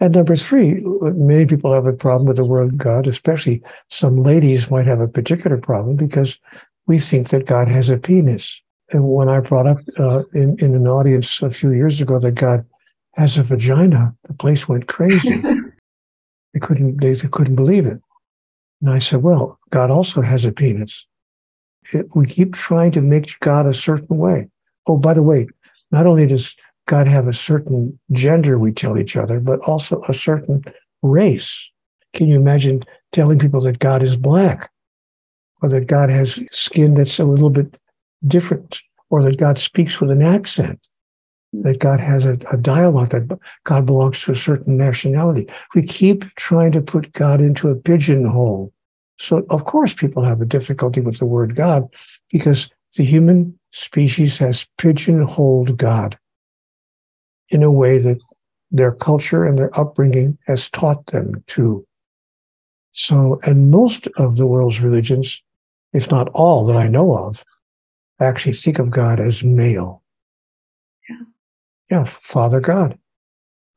and 0.00 0.14
number 0.14 0.36
three 0.36 0.80
many 1.14 1.46
people 1.46 1.72
have 1.72 1.86
a 1.86 1.92
problem 1.92 2.26
with 2.26 2.36
the 2.36 2.44
word 2.44 2.76
god 2.78 3.06
especially 3.06 3.62
some 3.88 4.22
ladies 4.22 4.70
might 4.70 4.86
have 4.86 5.00
a 5.00 5.08
particular 5.08 5.56
problem 5.56 5.96
because 5.96 6.38
we 6.86 6.98
think 6.98 7.28
that 7.28 7.46
god 7.46 7.68
has 7.68 7.88
a 7.88 7.96
penis 7.96 8.62
and 8.90 9.04
when 9.04 9.28
i 9.28 9.40
brought 9.40 9.66
up 9.66 9.78
uh, 9.98 10.22
in, 10.34 10.56
in 10.58 10.74
an 10.74 10.86
audience 10.86 11.42
a 11.42 11.50
few 11.50 11.72
years 11.72 12.00
ago 12.00 12.18
that 12.18 12.32
god 12.32 12.64
has 13.14 13.38
a 13.38 13.42
vagina 13.42 14.14
the 14.28 14.34
place 14.34 14.68
went 14.68 14.86
crazy 14.86 15.42
they 16.54 16.60
couldn't 16.60 16.98
they 17.00 17.14
couldn't 17.16 17.56
believe 17.56 17.86
it 17.86 18.00
and 18.80 18.90
I 18.90 18.98
said, 18.98 19.22
Well, 19.22 19.58
God 19.70 19.90
also 19.90 20.22
has 20.22 20.44
a 20.44 20.52
penis. 20.52 21.06
It, 21.92 22.06
we 22.14 22.26
keep 22.26 22.54
trying 22.54 22.92
to 22.92 23.00
make 23.00 23.38
God 23.40 23.66
a 23.66 23.74
certain 23.74 24.16
way. 24.16 24.48
Oh, 24.86 24.96
by 24.96 25.14
the 25.14 25.22
way, 25.22 25.46
not 25.90 26.06
only 26.06 26.26
does 26.26 26.54
God 26.90 27.06
have 27.06 27.28
a 27.28 27.32
certain 27.32 27.96
gender, 28.10 28.58
we 28.58 28.72
tell 28.72 28.98
each 28.98 29.16
other, 29.16 29.38
but 29.38 29.60
also 29.60 30.02
a 30.08 30.12
certain 30.12 30.64
race. 31.02 31.70
Can 32.14 32.26
you 32.26 32.34
imagine 32.34 32.82
telling 33.12 33.38
people 33.38 33.60
that 33.60 33.78
God 33.78 34.02
is 34.02 34.16
black 34.16 34.72
or 35.62 35.68
that 35.68 35.86
God 35.86 36.10
has 36.10 36.40
skin 36.50 36.94
that's 36.94 37.20
a 37.20 37.24
little 37.24 37.48
bit 37.48 37.76
different 38.26 38.80
or 39.08 39.22
that 39.22 39.38
God 39.38 39.56
speaks 39.56 40.00
with 40.00 40.10
an 40.10 40.20
accent? 40.20 40.84
that 41.52 41.80
God 41.80 41.98
has 41.98 42.26
a, 42.26 42.38
a, 42.52 42.56
dialogue, 42.56 43.08
that 43.08 43.40
God 43.64 43.84
belongs 43.84 44.22
to 44.22 44.30
a 44.30 44.36
certain 44.36 44.76
nationality. 44.76 45.48
We 45.74 45.82
keep 45.82 46.24
trying 46.36 46.70
to 46.70 46.80
put 46.80 47.12
God 47.12 47.40
into 47.40 47.70
a 47.70 47.74
pigeonhole 47.74 48.72
So, 49.18 49.44
of 49.50 49.64
course, 49.64 49.92
people 49.92 50.22
have 50.22 50.40
a 50.40 50.44
difficulty 50.44 51.00
with 51.00 51.18
the 51.18 51.26
word 51.26 51.56
God 51.56 51.92
because 52.30 52.70
the 52.96 53.02
human 53.02 53.58
species 53.72 54.38
has 54.38 54.64
pigeonholed 54.78 55.76
God 55.76 56.16
in 57.50 57.62
a 57.62 57.70
way 57.70 57.98
that 57.98 58.18
their 58.70 58.92
culture 58.92 59.44
and 59.44 59.58
their 59.58 59.76
upbringing 59.78 60.38
has 60.46 60.70
taught 60.70 61.06
them 61.06 61.42
to. 61.48 61.84
So, 62.92 63.40
and 63.44 63.70
most 63.70 64.08
of 64.16 64.36
the 64.36 64.46
world's 64.46 64.80
religions, 64.80 65.42
if 65.92 66.10
not 66.10 66.28
all 66.30 66.64
that 66.66 66.76
I 66.76 66.88
know 66.88 67.16
of, 67.16 67.44
actually 68.20 68.52
think 68.52 68.78
of 68.78 68.90
God 68.90 69.20
as 69.20 69.42
male. 69.42 70.02
Yeah. 71.08 71.16
Yeah, 71.90 72.04
Father 72.04 72.60
God, 72.60 72.98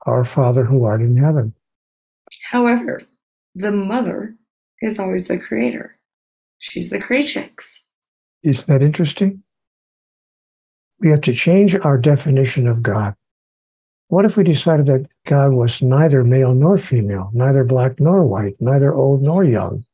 our 0.05 0.23
Father 0.23 0.65
who 0.65 0.83
art 0.83 1.01
in 1.01 1.17
heaven. 1.17 1.53
However, 2.51 3.01
the 3.55 3.71
mother 3.71 4.35
is 4.81 4.99
always 4.99 5.27
the 5.27 5.37
creator. 5.37 5.97
She's 6.59 6.89
the 6.89 6.99
creatrix. 6.99 7.81
Isn't 8.43 8.67
that 8.67 8.85
interesting? 8.85 9.43
We 10.99 11.09
have 11.09 11.21
to 11.21 11.33
change 11.33 11.75
our 11.75 11.97
definition 11.97 12.67
of 12.67 12.81
God. 12.81 13.15
What 14.13 14.25
if 14.25 14.37
we 14.37 14.43
decided 14.43 14.85
that 14.85 15.07
God 15.25 15.53
was 15.53 15.81
neither 15.81 16.23
male 16.23 16.53
nor 16.53 16.77
female, 16.77 17.31
neither 17.33 17.63
black 17.63 17.99
nor 17.99 18.23
white, 18.23 18.53
neither 18.59 18.93
old 18.93 19.23
nor 19.23 19.43
young, 19.43 19.85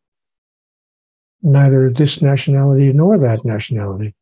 neither 1.41 1.89
this 1.89 2.21
nationality 2.21 2.91
nor 2.91 3.17
that 3.17 3.45
nationality? 3.45 4.13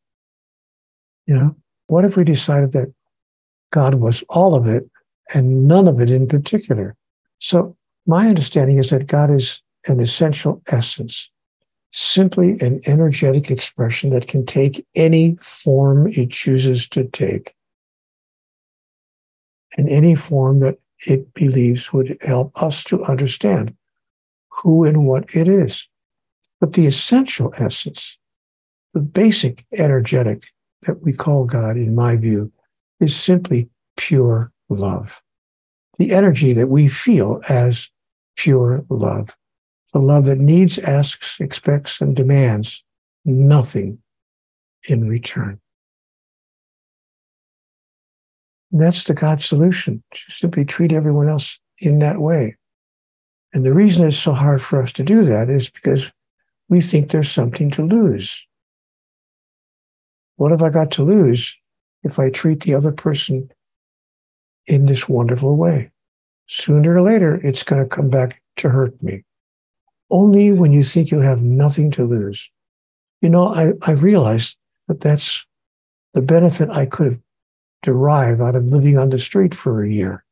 You 1.26 1.34
know, 1.34 1.56
what 1.88 2.06
if 2.06 2.16
we 2.16 2.24
decided 2.24 2.74
that 2.74 2.94
God 3.72 3.96
was 3.96 4.24
all 4.30 4.54
of 4.54 4.68
it 4.68 4.88
and 5.34 5.68
none 5.68 5.88
of 5.88 6.00
it 6.00 6.12
in 6.12 6.28
particular? 6.28 6.96
So, 7.40 7.76
my 8.06 8.28
understanding 8.28 8.78
is 8.78 8.92
that 8.92 9.08
God 9.08 9.32
is 9.32 9.64
an 9.88 10.00
essential 10.00 10.62
essence, 10.68 11.32
simply 11.92 12.52
an 12.60 12.82
energetic 12.86 13.50
expression 13.50 14.12
that 14.12 14.28
can 14.28 14.46
take 14.46 14.86
any 14.94 15.38
form 15.42 16.06
it 16.06 16.30
chooses 16.30 16.88
to 16.90 17.06
take, 17.06 17.56
and 19.78 19.88
any 19.88 20.16
form 20.16 20.60
that 20.60 20.80
it 21.06 21.34
believes 21.34 21.94
would 21.94 22.18
help 22.22 22.62
us 22.62 22.84
to 22.86 23.04
understand 23.04 23.76
who 24.50 24.84
and 24.84 25.06
what 25.06 25.36
it 25.36 25.48
is. 25.48 25.88
But 26.60 26.74
the 26.74 26.88
essential 26.88 27.54
essence, 27.58 28.18
the 28.94 29.00
basic 29.00 29.66
energetic 29.74 30.48
that 30.84 31.02
we 31.04 31.14
call 31.14 31.46
God, 31.46 31.78
in 31.78 31.94
my 31.94 32.16
view, 32.16 32.52
is 33.00 33.16
simply 33.16 33.70
pure 33.96 34.52
love. 34.70 35.22
The 36.00 36.12
energy 36.12 36.54
that 36.54 36.68
we 36.68 36.88
feel 36.88 37.42
as 37.48 37.90
pure 38.36 38.84
love. 38.90 39.36
The 39.94 40.00
love 40.00 40.26
that 40.26 40.40
needs, 40.40 40.78
asks, 40.80 41.40
expects, 41.40 42.02
and 42.02 42.16
demands 42.16 42.84
nothing 43.26 44.00
in 44.88 45.08
return. 45.08 45.60
And 48.72 48.82
that's 48.82 49.04
the 49.04 49.14
God 49.14 49.42
solution. 49.42 50.04
To 50.12 50.32
simply 50.32 50.66
treat 50.66 50.92
everyone 50.92 51.30
else 51.30 51.60
in 51.80 52.00
that 52.00 52.20
way. 52.20 52.56
And 53.54 53.66
the 53.66 53.74
reason 53.74 54.06
it's 54.06 54.18
so 54.18 54.34
hard 54.34 54.62
for 54.62 54.82
us 54.82 54.92
to 54.94 55.04
do 55.04 55.24
that 55.24 55.50
is 55.50 55.70
because 55.70 56.12
we 56.70 56.82
think 56.82 57.12
there's 57.12 57.32
something 57.32 57.72
to 57.72 57.86
lose. 57.86 58.46
What 60.36 60.52
have 60.52 60.62
I 60.62 60.70
got 60.70 60.92
to 60.92 61.04
lose 61.04 61.58
if 62.04 62.20
I 62.20 62.30
treat 62.30 62.62
the 62.62 62.76
other 62.76 62.92
person 62.92 63.50
in 64.68 64.86
this 64.86 65.08
wonderful 65.08 65.56
way? 65.56 65.92
Sooner 66.48 66.98
or 66.98 67.02
later, 67.02 67.36
it's 67.36 67.64
going 67.64 67.82
to 67.82 67.90
come 67.90 68.10
back 68.10 68.42
to 68.58 68.70
hurt 68.70 69.02
me. 69.02 69.24
Only 70.12 70.52
when 70.52 70.72
you 70.72 70.84
think 70.84 71.10
you 71.10 71.20
have 71.22 71.42
nothing 71.42 71.92
to 71.92 72.06
lose. 72.06 72.50
You 73.22 73.30
know, 73.30 73.48
I, 73.48 73.74
I 73.86 73.92
realized 73.92 74.58
that 74.88 75.02
that's 75.02 75.46
the 76.14 76.22
benefit 76.22 76.70
I 76.70 76.86
could 76.86 77.08
have 77.08 77.20
derived 77.82 78.42
out 78.42 78.56
of 78.56 78.66
living 78.66 78.98
on 78.98 79.10
the 79.10 79.18
street 79.18 79.54
for 79.54 79.84
a 79.84 79.90
year. 79.90 80.24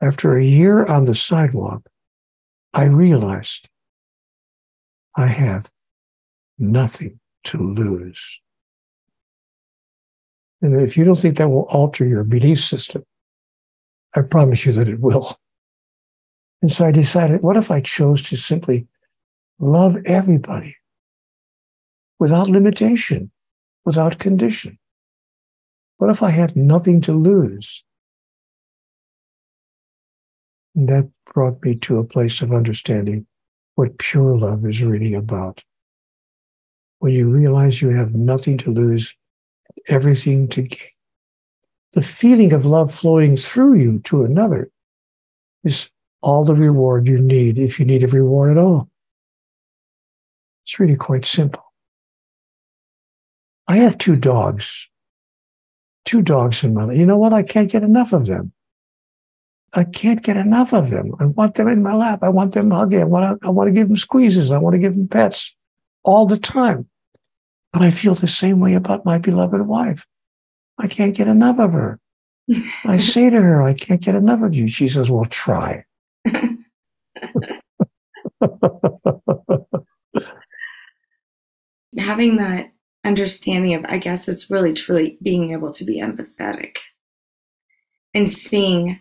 After 0.00 0.36
a 0.36 0.44
year 0.44 0.84
on 0.84 1.04
the 1.04 1.14
sidewalk, 1.14 1.88
I 2.74 2.84
realized 2.84 3.68
I 5.14 5.28
have 5.28 5.70
nothing 6.58 7.20
to 7.44 7.58
lose. 7.58 8.40
And 10.60 10.80
if 10.80 10.96
you 10.96 11.04
don't 11.04 11.18
think 11.18 11.38
that 11.38 11.48
will 11.48 11.66
alter 11.68 12.06
your 12.06 12.24
belief 12.24 12.62
system, 12.62 13.04
I 14.14 14.22
promise 14.22 14.66
you 14.66 14.72
that 14.72 14.88
it 14.88 15.00
will. 15.00 15.36
And 16.62 16.72
so 16.72 16.86
I 16.86 16.90
decided, 16.90 17.42
what 17.42 17.56
if 17.56 17.70
I 17.70 17.80
chose 17.80 18.22
to 18.22 18.36
simply 18.36 18.86
love 19.58 19.96
everybody 20.04 20.76
without 22.18 22.48
limitation, 22.48 23.30
without 23.84 24.18
condition? 24.18 24.78
What 25.98 26.10
if 26.10 26.22
I 26.22 26.30
had 26.30 26.56
nothing 26.56 27.00
to 27.02 27.12
lose? 27.12 27.84
And 30.74 30.88
that 30.88 31.10
brought 31.32 31.62
me 31.62 31.74
to 31.76 31.98
a 31.98 32.04
place 32.04 32.42
of 32.42 32.52
understanding 32.52 33.26
what 33.76 33.98
pure 33.98 34.38
love 34.38 34.66
is 34.66 34.82
really 34.82 35.14
about. 35.14 35.62
When 36.98 37.12
you 37.12 37.28
realize 37.28 37.80
you 37.80 37.90
have 37.90 38.14
nothing 38.14 38.58
to 38.58 38.72
lose, 38.72 39.14
everything 39.88 40.48
to 40.48 40.62
gain. 40.62 40.88
The 41.92 42.02
feeling 42.02 42.52
of 42.52 42.66
love 42.66 42.92
flowing 42.92 43.36
through 43.36 43.80
you 43.80 44.00
to 44.00 44.24
another 44.24 44.70
is 45.64 45.88
all 46.20 46.44
the 46.44 46.54
reward 46.54 47.08
you 47.08 47.18
need 47.18 47.58
if 47.58 47.78
you 47.78 47.86
need 47.86 48.02
a 48.02 48.08
reward 48.08 48.50
at 48.50 48.62
all. 48.62 48.90
It's 50.64 50.78
really 50.78 50.96
quite 50.96 51.24
simple. 51.24 51.62
I 53.68 53.76
have 53.78 53.96
two 53.96 54.16
dogs. 54.16 54.88
Two 56.06 56.22
dogs 56.22 56.64
in 56.64 56.72
my 56.72 56.84
life. 56.84 56.96
You 56.96 57.04
know 57.04 57.18
what? 57.18 57.34
I 57.34 57.42
can't 57.42 57.70
get 57.70 57.82
enough 57.82 58.14
of 58.14 58.26
them. 58.26 58.52
I 59.74 59.84
can't 59.84 60.22
get 60.22 60.38
enough 60.38 60.72
of 60.72 60.88
them. 60.88 61.14
I 61.20 61.26
want 61.26 61.54
them 61.54 61.68
in 61.68 61.82
my 61.82 61.94
lap. 61.94 62.20
I 62.22 62.30
want 62.30 62.54
them 62.54 62.70
hugging. 62.70 63.02
I 63.02 63.04
want 63.04 63.40
to, 63.40 63.46
I 63.46 63.50
want 63.50 63.68
to 63.68 63.72
give 63.72 63.88
them 63.88 63.96
squeezes. 63.96 64.50
I 64.50 64.58
want 64.58 64.72
to 64.72 64.78
give 64.78 64.94
them 64.94 65.08
pets 65.08 65.54
all 66.02 66.24
the 66.24 66.38
time. 66.38 66.88
But 67.72 67.82
I 67.82 67.90
feel 67.90 68.14
the 68.14 68.26
same 68.26 68.60
way 68.60 68.72
about 68.72 69.04
my 69.04 69.18
beloved 69.18 69.66
wife. 69.66 70.06
I 70.78 70.86
can't 70.86 71.14
get 71.14 71.28
enough 71.28 71.58
of 71.58 71.74
her. 71.74 72.00
I 72.84 72.96
say 72.98 73.28
to 73.28 73.36
her, 73.36 73.62
I 73.62 73.74
can't 73.74 74.00
get 74.00 74.14
enough 74.14 74.42
of 74.42 74.54
you. 74.54 74.68
She 74.68 74.88
says, 74.88 75.10
Well, 75.10 75.26
try. 75.26 75.84
Having 81.98 82.36
that 82.36 82.70
understanding 83.06 83.74
of, 83.74 83.84
I 83.86 83.98
guess 83.98 84.28
it's 84.28 84.50
really 84.50 84.72
truly 84.72 85.18
being 85.22 85.52
able 85.52 85.72
to 85.72 85.84
be 85.84 86.00
empathetic 86.00 86.78
and 88.14 88.28
seeing 88.28 89.00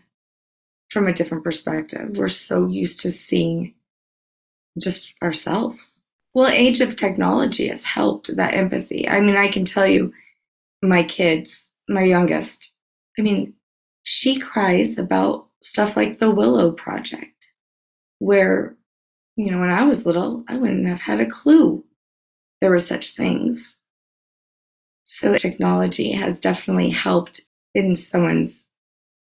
from 0.89 1.07
a 1.07 1.13
different 1.13 1.43
perspective. 1.43 2.17
We're 2.17 2.27
so 2.27 2.67
used 2.67 2.99
to 3.01 3.11
seeing 3.11 3.73
just 4.77 5.13
ourselves 5.23 5.95
well, 6.35 6.51
age 6.51 6.81
of 6.81 6.97
technology 6.97 7.69
has 7.69 7.85
helped 7.85 8.35
that 8.35 8.53
empathy. 8.53 9.07
I 9.07 9.21
mean, 9.21 9.37
I 9.37 9.47
can 9.47 9.63
tell 9.63 9.87
you, 9.87 10.13
my 10.81 11.01
kids, 11.01 11.73
my 11.87 12.03
youngest, 12.03 12.73
I 13.17 13.21
mean, 13.21 13.53
she 14.03 14.37
cries 14.37 14.97
about 14.97 15.47
stuff 15.63 15.95
like 15.95 16.19
the 16.19 16.29
Willow 16.29 16.73
Project, 16.73 17.51
where, 18.19 18.75
you 19.37 19.49
know, 19.49 19.61
when 19.61 19.71
I 19.71 19.85
was 19.85 20.05
little, 20.05 20.43
I 20.49 20.57
wouldn't 20.57 20.87
have 20.87 20.99
had 20.99 21.21
a 21.21 21.25
clue 21.25 21.83
there 22.61 22.69
were 22.69 22.79
such 22.79 23.11
things. 23.11 23.77
So 25.05 25.35
technology 25.35 26.11
has 26.11 26.39
definitely 26.39 26.89
helped 26.89 27.41
in 27.73 27.95
someone's 27.95 28.65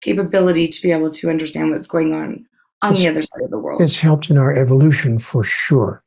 capability 0.01 0.67
to 0.67 0.81
be 0.81 0.91
able 0.91 1.11
to 1.11 1.29
understand 1.29 1.71
what's 1.71 1.88
going 1.88 2.13
on 2.13 2.45
on 2.81 2.91
it's, 2.91 3.01
the 3.01 3.07
other 3.09 3.21
side 3.21 3.43
of 3.43 3.51
the 3.51 3.57
world. 3.57 3.81
It's 3.81 3.99
helped 3.99 4.29
in 4.29 4.38
our 4.38 4.53
evolution 4.53 5.19
for 5.19 5.43
sure. 5.43 6.03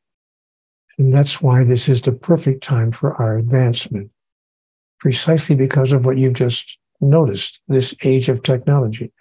And 0.97 1.13
that's 1.13 1.41
why 1.41 1.63
this 1.63 1.87
is 1.87 2.01
the 2.01 2.11
perfect 2.11 2.63
time 2.63 2.91
for 2.91 3.13
our 3.21 3.37
advancement, 3.37 4.09
precisely 4.99 5.55
because 5.55 5.91
of 5.91 6.05
what 6.05 6.17
you've 6.17 6.33
just 6.33 6.77
noticed 6.99 7.59
this 7.67 7.93
age 8.03 8.29
of 8.29 8.41
technology. 8.41 9.11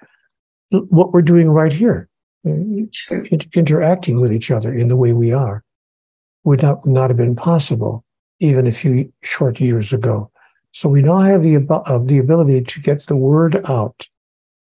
What 0.71 1.13
we're 1.13 1.23
doing 1.23 1.51
right 1.51 1.73
here, 1.73 2.09
uh, 2.49 2.53
sure. 2.93 3.25
interacting 3.55 4.21
with 4.21 4.33
each 4.33 4.51
other 4.51 4.73
in 4.73 4.89
the 4.89 4.97
way 4.97 5.13
we 5.13 5.33
are, 5.33 5.63
would 6.45 6.63
not, 6.63 6.87
not 6.87 7.11
have 7.11 7.19
been 7.19 7.37
possible 7.37 8.05
even 8.41 8.67
a 8.67 8.73
few 8.73 9.13
short 9.23 9.61
years 9.61 9.93
ago. 9.93 10.31
So 10.77 10.91
we 10.91 11.01
now 11.01 11.21
have 11.21 11.43
the, 11.43 11.57
uh, 11.71 11.99
the 12.05 12.19
ability 12.19 12.61
to 12.61 12.81
get 12.83 13.07
the 13.07 13.17
word 13.17 13.65
out, 13.65 14.07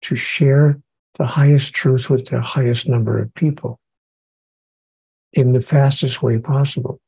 to 0.02 0.14
share 0.14 0.78
the 1.14 1.24
highest 1.24 1.72
truth 1.72 2.10
with 2.10 2.26
the 2.26 2.42
highest 2.42 2.86
number 2.86 3.18
of 3.18 3.32
people 3.32 3.80
in 5.32 5.54
the 5.54 5.62
fastest 5.62 6.22
way 6.22 6.36
possible. 6.36 7.00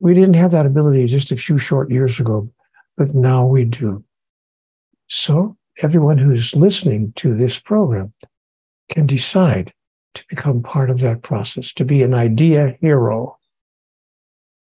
We 0.00 0.14
didn't 0.14 0.36
have 0.36 0.52
that 0.52 0.64
ability 0.64 1.04
just 1.04 1.32
a 1.32 1.36
few 1.36 1.58
short 1.58 1.90
years 1.90 2.18
ago, 2.18 2.48
but 2.96 3.14
now 3.14 3.44
we 3.44 3.66
do. 3.66 4.02
So 5.06 5.58
everyone 5.82 6.16
who's 6.16 6.56
listening 6.56 7.12
to 7.16 7.36
this 7.36 7.60
program 7.60 8.14
can 8.88 9.04
decide 9.04 9.70
to 10.14 10.24
become 10.30 10.62
part 10.62 10.88
of 10.88 11.00
that 11.00 11.20
process, 11.20 11.74
to 11.74 11.84
be 11.84 12.02
an 12.02 12.14
idea 12.14 12.78
hero 12.80 13.36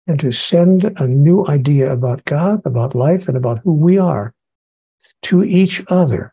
and 0.07 0.20
to 0.20 0.30
send 0.30 0.84
a 0.84 1.07
new 1.07 1.46
idea 1.46 1.92
about 1.92 2.24
God, 2.24 2.62
about 2.64 2.94
life, 2.94 3.28
and 3.28 3.36
about 3.36 3.59
who 3.64 3.72
we 3.72 3.98
are 3.98 4.34
to 5.22 5.42
each 5.42 5.82
other 5.88 6.32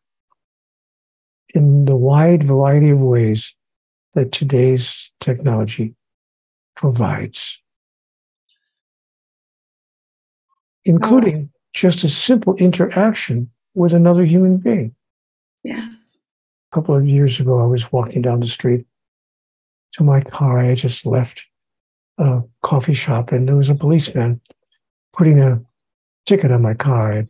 in 1.54 1.86
the 1.86 1.96
wide 1.96 2.44
variety 2.44 2.90
of 2.90 3.02
ways 3.02 3.56
that 4.14 4.32
today's 4.32 5.12
technology 5.20 5.96
provides, 6.76 7.60
including 10.86 11.50
just 11.74 12.04
a 12.04 12.10
simple 12.10 12.56
interaction 12.56 13.50
with 13.74 13.94
another 13.94 14.24
human 14.24 14.58
being. 14.58 14.96
Yes. 15.64 16.18
A 16.72 16.76
couple 16.76 16.96
of 16.96 17.08
years 17.08 17.40
ago, 17.40 17.60
I 17.60 17.66
was 17.66 17.92
walking 17.92 18.22
down 18.22 18.40
the 18.40 18.48
street 18.48 18.86
to 19.94 20.04
my 20.04 20.22
car. 20.22 20.60
I 20.60 20.66
had 20.66 20.78
just 20.78 21.06
left 21.06 21.48
a 22.18 22.42
coffee 22.62 22.94
shop, 22.94 23.32
and 23.32 23.48
there 23.48 23.56
was 23.56 23.70
a 23.70 23.76
policeman 23.76 24.40
putting 25.14 25.40
a 25.40 25.62
ticket 26.26 26.52
on 26.52 26.62
my 26.62 26.74
car. 26.74 27.14
I 27.14 27.28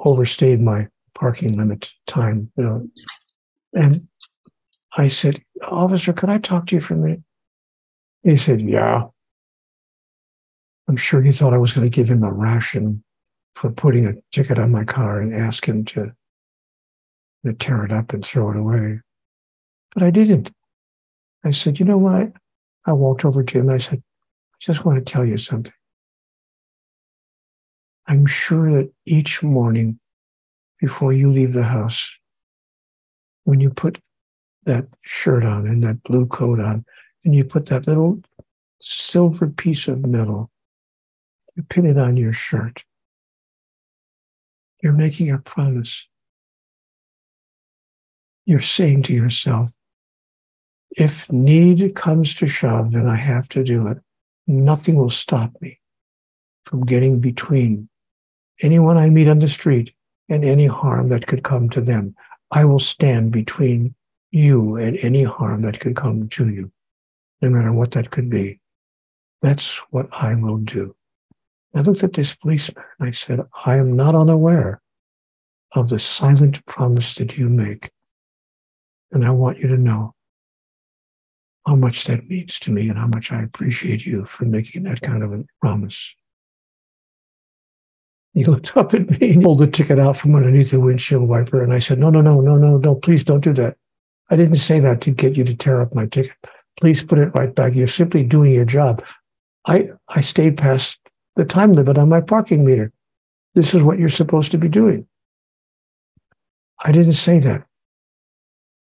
overstayed 0.00 0.60
my 0.60 0.88
parking 1.14 1.56
limit 1.56 1.92
time, 2.06 2.50
you 2.56 2.64
know. 2.64 2.88
And 3.74 4.06
I 4.96 5.08
said, 5.08 5.42
Officer, 5.62 6.12
could 6.12 6.28
I 6.28 6.38
talk 6.38 6.66
to 6.66 6.76
you 6.76 6.80
for 6.80 6.94
a 6.94 6.98
minute? 6.98 7.22
He 8.22 8.36
said, 8.36 8.60
Yeah. 8.60 9.04
I'm 10.88 10.96
sure 10.96 11.22
he 11.22 11.32
thought 11.32 11.54
I 11.54 11.58
was 11.58 11.72
going 11.72 11.88
to 11.88 11.94
give 11.94 12.10
him 12.10 12.24
a 12.24 12.32
ration 12.32 13.04
for 13.54 13.70
putting 13.70 14.06
a 14.06 14.14
ticket 14.32 14.58
on 14.58 14.72
my 14.72 14.84
car 14.84 15.20
and 15.20 15.34
ask 15.34 15.66
him 15.66 15.84
to, 15.86 16.12
to 17.46 17.52
tear 17.54 17.84
it 17.84 17.92
up 17.92 18.12
and 18.12 18.26
throw 18.26 18.50
it 18.50 18.56
away. 18.56 19.00
But 19.94 20.02
I 20.02 20.10
didn't. 20.10 20.50
I 21.44 21.50
said, 21.50 21.78
You 21.78 21.86
know 21.86 21.98
what? 21.98 22.32
I 22.84 22.92
walked 22.92 23.24
over 23.24 23.42
to 23.42 23.58
him 23.58 23.68
and 23.68 23.74
I 23.74 23.78
said, 23.78 24.02
I 24.54 24.56
just 24.60 24.84
want 24.84 24.98
to 24.98 25.12
tell 25.12 25.24
you 25.24 25.36
something. 25.36 25.72
I'm 28.06 28.26
sure 28.26 28.70
that 28.72 28.92
each 29.06 29.42
morning 29.42 30.00
before 30.80 31.12
you 31.12 31.30
leave 31.30 31.52
the 31.52 31.62
house, 31.62 32.10
when 33.44 33.60
you 33.60 33.70
put 33.70 33.98
that 34.64 34.86
shirt 35.02 35.44
on 35.44 35.66
and 35.66 35.82
that 35.84 36.02
blue 36.02 36.26
coat 36.26 36.60
on, 36.60 36.84
and 37.24 37.34
you 37.34 37.44
put 37.44 37.66
that 37.66 37.86
little 37.86 38.20
silver 38.80 39.48
piece 39.48 39.86
of 39.86 40.04
metal, 40.04 40.50
you 41.54 41.62
pin 41.62 41.86
it 41.86 41.98
on 41.98 42.16
your 42.16 42.32
shirt. 42.32 42.84
You're 44.82 44.92
making 44.92 45.30
a 45.30 45.38
promise. 45.38 46.08
You're 48.44 48.60
saying 48.60 49.04
to 49.04 49.12
yourself, 49.12 49.72
if 50.96 51.30
need 51.32 51.94
comes 51.94 52.34
to 52.34 52.46
shove 52.46 52.94
and 52.94 53.10
I 53.10 53.16
have 53.16 53.48
to 53.50 53.64
do 53.64 53.86
it, 53.88 53.98
nothing 54.46 54.96
will 54.96 55.10
stop 55.10 55.52
me 55.60 55.80
from 56.64 56.84
getting 56.84 57.20
between 57.20 57.88
anyone 58.60 58.96
I 58.96 59.10
meet 59.10 59.28
on 59.28 59.38
the 59.38 59.48
street 59.48 59.94
and 60.28 60.44
any 60.44 60.66
harm 60.66 61.08
that 61.08 61.26
could 61.26 61.42
come 61.42 61.68
to 61.70 61.80
them. 61.80 62.14
I 62.50 62.64
will 62.64 62.78
stand 62.78 63.32
between 63.32 63.94
you 64.30 64.76
and 64.76 64.96
any 64.98 65.24
harm 65.24 65.62
that 65.62 65.80
could 65.80 65.96
come 65.96 66.28
to 66.30 66.48
you, 66.48 66.70
no 67.40 67.50
matter 67.50 67.72
what 67.72 67.92
that 67.92 68.10
could 68.10 68.30
be. 68.30 68.60
That's 69.40 69.78
what 69.90 70.08
I 70.12 70.34
will 70.34 70.58
do. 70.58 70.94
I 71.74 71.80
looked 71.80 72.04
at 72.04 72.12
this 72.12 72.34
policeman 72.34 72.84
and 72.98 73.08
I 73.08 73.12
said, 73.12 73.40
I 73.64 73.76
am 73.76 73.96
not 73.96 74.14
unaware 74.14 74.80
of 75.72 75.88
the 75.88 75.98
silent 75.98 76.64
promise 76.66 77.14
that 77.14 77.38
you 77.38 77.48
make. 77.48 77.90
And 79.10 79.24
I 79.24 79.30
want 79.30 79.58
you 79.58 79.68
to 79.68 79.76
know 79.76 80.14
how 81.66 81.76
much 81.76 82.04
that 82.04 82.28
means 82.28 82.58
to 82.60 82.72
me 82.72 82.88
and 82.88 82.98
how 82.98 83.06
much 83.06 83.30
I 83.30 83.42
appreciate 83.42 84.04
you 84.04 84.24
for 84.24 84.44
making 84.44 84.82
that 84.84 85.00
kind 85.00 85.22
of 85.22 85.32
a 85.32 85.44
promise. 85.60 86.14
He 88.34 88.44
looked 88.44 88.76
up 88.76 88.94
at 88.94 89.10
me 89.10 89.34
and 89.34 89.42
pulled 89.42 89.58
the 89.58 89.66
ticket 89.66 89.98
out 89.98 90.16
from 90.16 90.34
underneath 90.34 90.70
the 90.70 90.80
windshield 90.80 91.28
wiper. 91.28 91.62
And 91.62 91.72
I 91.72 91.78
said, 91.78 91.98
No, 91.98 92.10
no, 92.10 92.20
no, 92.20 92.40
no, 92.40 92.56
no, 92.56 92.78
no, 92.78 92.94
please 92.94 93.24
don't 93.24 93.44
do 93.44 93.52
that. 93.54 93.76
I 94.30 94.36
didn't 94.36 94.56
say 94.56 94.80
that 94.80 95.00
to 95.02 95.10
get 95.10 95.36
you 95.36 95.44
to 95.44 95.54
tear 95.54 95.80
up 95.82 95.94
my 95.94 96.06
ticket. 96.06 96.36
Please 96.80 97.04
put 97.04 97.18
it 97.18 97.34
right 97.34 97.54
back. 97.54 97.74
You're 97.74 97.86
simply 97.86 98.24
doing 98.24 98.52
your 98.52 98.64
job. 98.64 99.04
I, 99.66 99.90
I 100.08 100.22
stayed 100.22 100.56
past 100.56 100.98
the 101.36 101.44
time 101.44 101.72
limit 101.72 101.98
on 101.98 102.08
my 102.08 102.20
parking 102.20 102.64
meter. 102.64 102.92
This 103.54 103.74
is 103.74 103.82
what 103.82 103.98
you're 103.98 104.08
supposed 104.08 104.50
to 104.52 104.58
be 104.58 104.68
doing. 104.68 105.06
I 106.84 106.90
didn't 106.90 107.12
say 107.12 107.38
that 107.40 107.64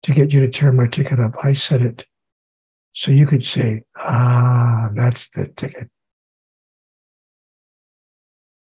to 0.04 0.14
get 0.14 0.32
you 0.32 0.40
to 0.42 0.48
tear 0.48 0.72
my 0.72 0.88
ticket 0.88 1.20
up. 1.20 1.36
I 1.44 1.54
said 1.54 1.82
it 1.82 2.06
so 2.94 3.12
you 3.12 3.26
could 3.26 3.44
say, 3.44 3.84
ah, 3.98 4.90
that's 4.94 5.30
the 5.30 5.48
ticket. 5.48 5.90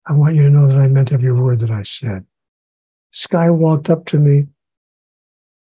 I 0.06 0.14
want 0.14 0.36
you 0.36 0.44
to 0.44 0.50
know 0.50 0.68
that 0.68 0.78
I 0.78 0.88
meant 0.88 1.12
every 1.12 1.32
word 1.32 1.60
that 1.62 1.72
I 1.72 1.84
said. 1.84 2.26
This 3.12 3.28
guy 3.28 3.50
walked 3.50 3.90
up 3.90 4.06
to 4.08 4.18
me. 4.18 4.48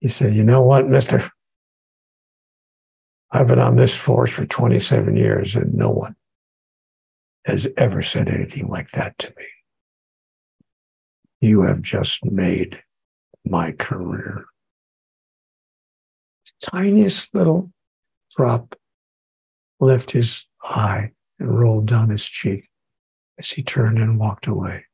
He 0.01 0.09
said, 0.09 0.35
You 0.35 0.45
know 0.45 0.63
what, 0.63 0.89
mister? 0.89 1.31
I've 3.31 3.47
been 3.47 3.59
on 3.59 3.77
this 3.77 3.95
force 3.95 4.31
for 4.31 4.47
27 4.47 5.17
years 5.17 5.55
and 5.55 5.75
no 5.75 5.91
one 5.91 6.17
has 7.45 7.69
ever 7.77 8.03
said 8.03 8.29
anything 8.29 8.69
like 8.69 8.91
that 8.91 9.19
to 9.19 9.29
me. 9.37 9.47
You 11.41 11.63
have 11.63 11.81
just 11.81 12.25
made 12.25 12.83
my 13.45 13.73
career. 13.73 14.47
The 16.45 16.71
tiniest 16.71 17.35
little 17.35 17.71
drop 18.37 18.74
left 19.81 20.11
his 20.11 20.47
eye 20.62 21.11
and 21.39 21.59
rolled 21.59 21.87
down 21.87 22.11
his 22.11 22.24
cheek 22.24 22.68
as 23.39 23.51
he 23.51 23.62
turned 23.62 23.99
and 23.99 24.18
walked 24.18 24.47
away. 24.47 24.85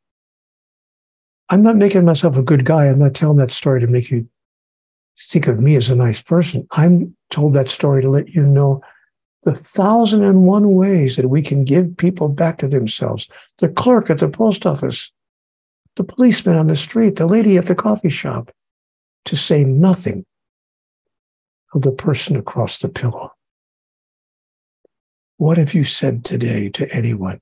I'm 1.48 1.62
not 1.62 1.76
making 1.76 2.04
myself 2.04 2.36
a 2.36 2.42
good 2.42 2.64
guy. 2.64 2.86
I'm 2.86 2.98
not 2.98 3.14
telling 3.14 3.38
that 3.38 3.52
story 3.52 3.80
to 3.80 3.86
make 3.86 4.10
you 4.10 4.28
think 5.18 5.46
of 5.46 5.60
me 5.60 5.76
as 5.76 5.88
a 5.88 5.94
nice 5.94 6.22
person. 6.22 6.66
I'm 6.72 7.16
told 7.30 7.54
that 7.54 7.70
story 7.70 8.02
to 8.02 8.10
let 8.10 8.30
you 8.30 8.42
know 8.42 8.80
the 9.44 9.54
thousand 9.54 10.24
and 10.24 10.44
one 10.44 10.74
ways 10.74 11.16
that 11.16 11.28
we 11.28 11.40
can 11.40 11.64
give 11.64 11.96
people 11.96 12.28
back 12.28 12.58
to 12.58 12.68
themselves. 12.68 13.28
The 13.58 13.68
clerk 13.68 14.10
at 14.10 14.18
the 14.18 14.28
post 14.28 14.66
office, 14.66 15.12
the 15.94 16.04
policeman 16.04 16.56
on 16.56 16.66
the 16.66 16.74
street, 16.74 17.16
the 17.16 17.26
lady 17.26 17.56
at 17.56 17.66
the 17.66 17.74
coffee 17.74 18.08
shop, 18.08 18.50
to 19.24 19.36
say 19.36 19.64
nothing 19.64 20.26
of 21.74 21.82
the 21.82 21.92
person 21.92 22.36
across 22.36 22.78
the 22.78 22.88
pillow. 22.88 23.32
What 25.38 25.58
have 25.58 25.74
you 25.74 25.84
said 25.84 26.24
today 26.24 26.70
to 26.70 26.90
anyone 26.94 27.40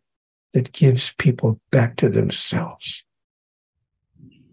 that 0.52 0.72
gives 0.72 1.12
people 1.18 1.60
back 1.70 1.96
to 1.96 2.08
themselves 2.08 3.04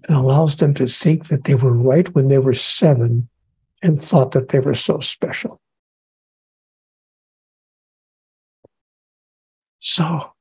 and 0.07 0.15
allows 0.17 0.55
them 0.55 0.73
to 0.75 0.87
think 0.87 1.27
that 1.27 1.45
they 1.45 1.55
were 1.55 1.73
right 1.73 2.13
when 2.13 2.27
they 2.27 2.37
were 2.37 2.53
seven 2.53 3.29
and 3.81 3.99
thought 3.99 4.31
that 4.31 4.49
they 4.49 4.59
were 4.59 4.75
so 4.75 4.99
special? 4.99 5.59
So, 9.79 10.33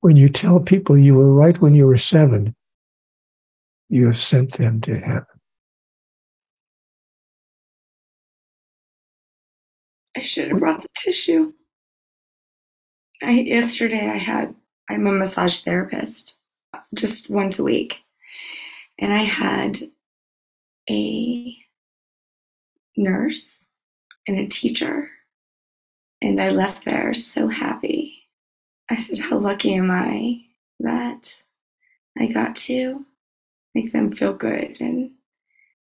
when 0.00 0.16
you 0.16 0.28
tell 0.28 0.60
people 0.60 0.96
you 0.96 1.14
were 1.14 1.32
right 1.32 1.60
when 1.60 1.74
you 1.74 1.86
were 1.86 1.96
seven, 1.96 2.54
you 3.88 4.06
have 4.06 4.18
sent 4.18 4.52
them 4.52 4.80
to 4.82 4.98
heaven. 4.98 5.29
I 10.16 10.20
should 10.20 10.48
have 10.48 10.60
brought 10.60 10.82
the 10.82 10.88
tissue. 10.96 11.52
I 13.22 13.32
yesterday 13.32 14.08
I 14.08 14.16
had 14.16 14.54
I'm 14.88 15.06
a 15.06 15.12
massage 15.12 15.60
therapist 15.60 16.36
just 16.94 17.30
once 17.30 17.58
a 17.58 17.64
week. 17.64 18.02
And 18.98 19.12
I 19.12 19.22
had 19.22 19.78
a 20.88 21.56
nurse 22.96 23.68
and 24.26 24.38
a 24.38 24.48
teacher. 24.48 25.10
And 26.20 26.40
I 26.42 26.50
left 26.50 26.84
there 26.84 27.14
so 27.14 27.48
happy. 27.48 28.24
I 28.90 28.96
said, 28.96 29.18
How 29.20 29.38
lucky 29.38 29.74
am 29.74 29.90
I 29.90 30.40
that 30.80 31.44
I 32.18 32.26
got 32.26 32.56
to 32.56 33.06
make 33.74 33.92
them 33.92 34.10
feel 34.10 34.32
good 34.32 34.76
and 34.80 35.12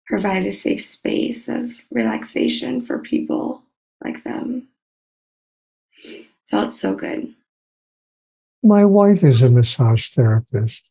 provide 0.06 0.44
a 0.44 0.52
safe 0.52 0.82
space 0.82 1.48
of 1.48 1.72
relaxation 1.92 2.82
for 2.82 2.98
people 2.98 3.59
like 4.02 4.24
them. 4.24 4.68
Felt 6.48 6.72
so 6.72 6.94
good. 6.94 7.34
My 8.62 8.84
wife 8.84 9.24
is 9.24 9.42
a 9.42 9.50
massage 9.50 10.08
therapist. 10.08 10.88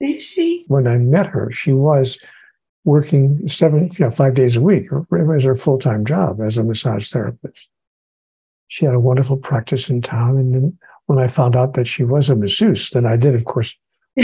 Is 0.00 0.24
she? 0.24 0.64
When 0.68 0.86
I 0.86 0.96
met 0.98 1.26
her, 1.26 1.50
she 1.52 1.72
was 1.72 2.18
working 2.84 3.46
seven, 3.46 3.84
you 3.84 4.04
know, 4.04 4.10
five 4.10 4.34
days 4.34 4.56
a 4.56 4.60
week. 4.60 4.86
It 4.90 5.06
was 5.10 5.44
her 5.44 5.54
full 5.54 5.78
time 5.78 6.04
job 6.04 6.40
as 6.40 6.58
a 6.58 6.64
massage 6.64 7.10
therapist. 7.10 7.68
She 8.68 8.84
had 8.84 8.94
a 8.94 9.00
wonderful 9.00 9.36
practice 9.36 9.88
in 9.90 10.02
town. 10.02 10.38
And 10.38 10.54
then 10.54 10.78
when 11.06 11.18
I 11.18 11.28
found 11.28 11.56
out 11.56 11.74
that 11.74 11.86
she 11.86 12.04
was 12.04 12.30
a 12.30 12.34
masseuse, 12.34 12.90
then 12.90 13.06
I 13.06 13.16
did, 13.16 13.34
of 13.34 13.44
course, 13.44 13.76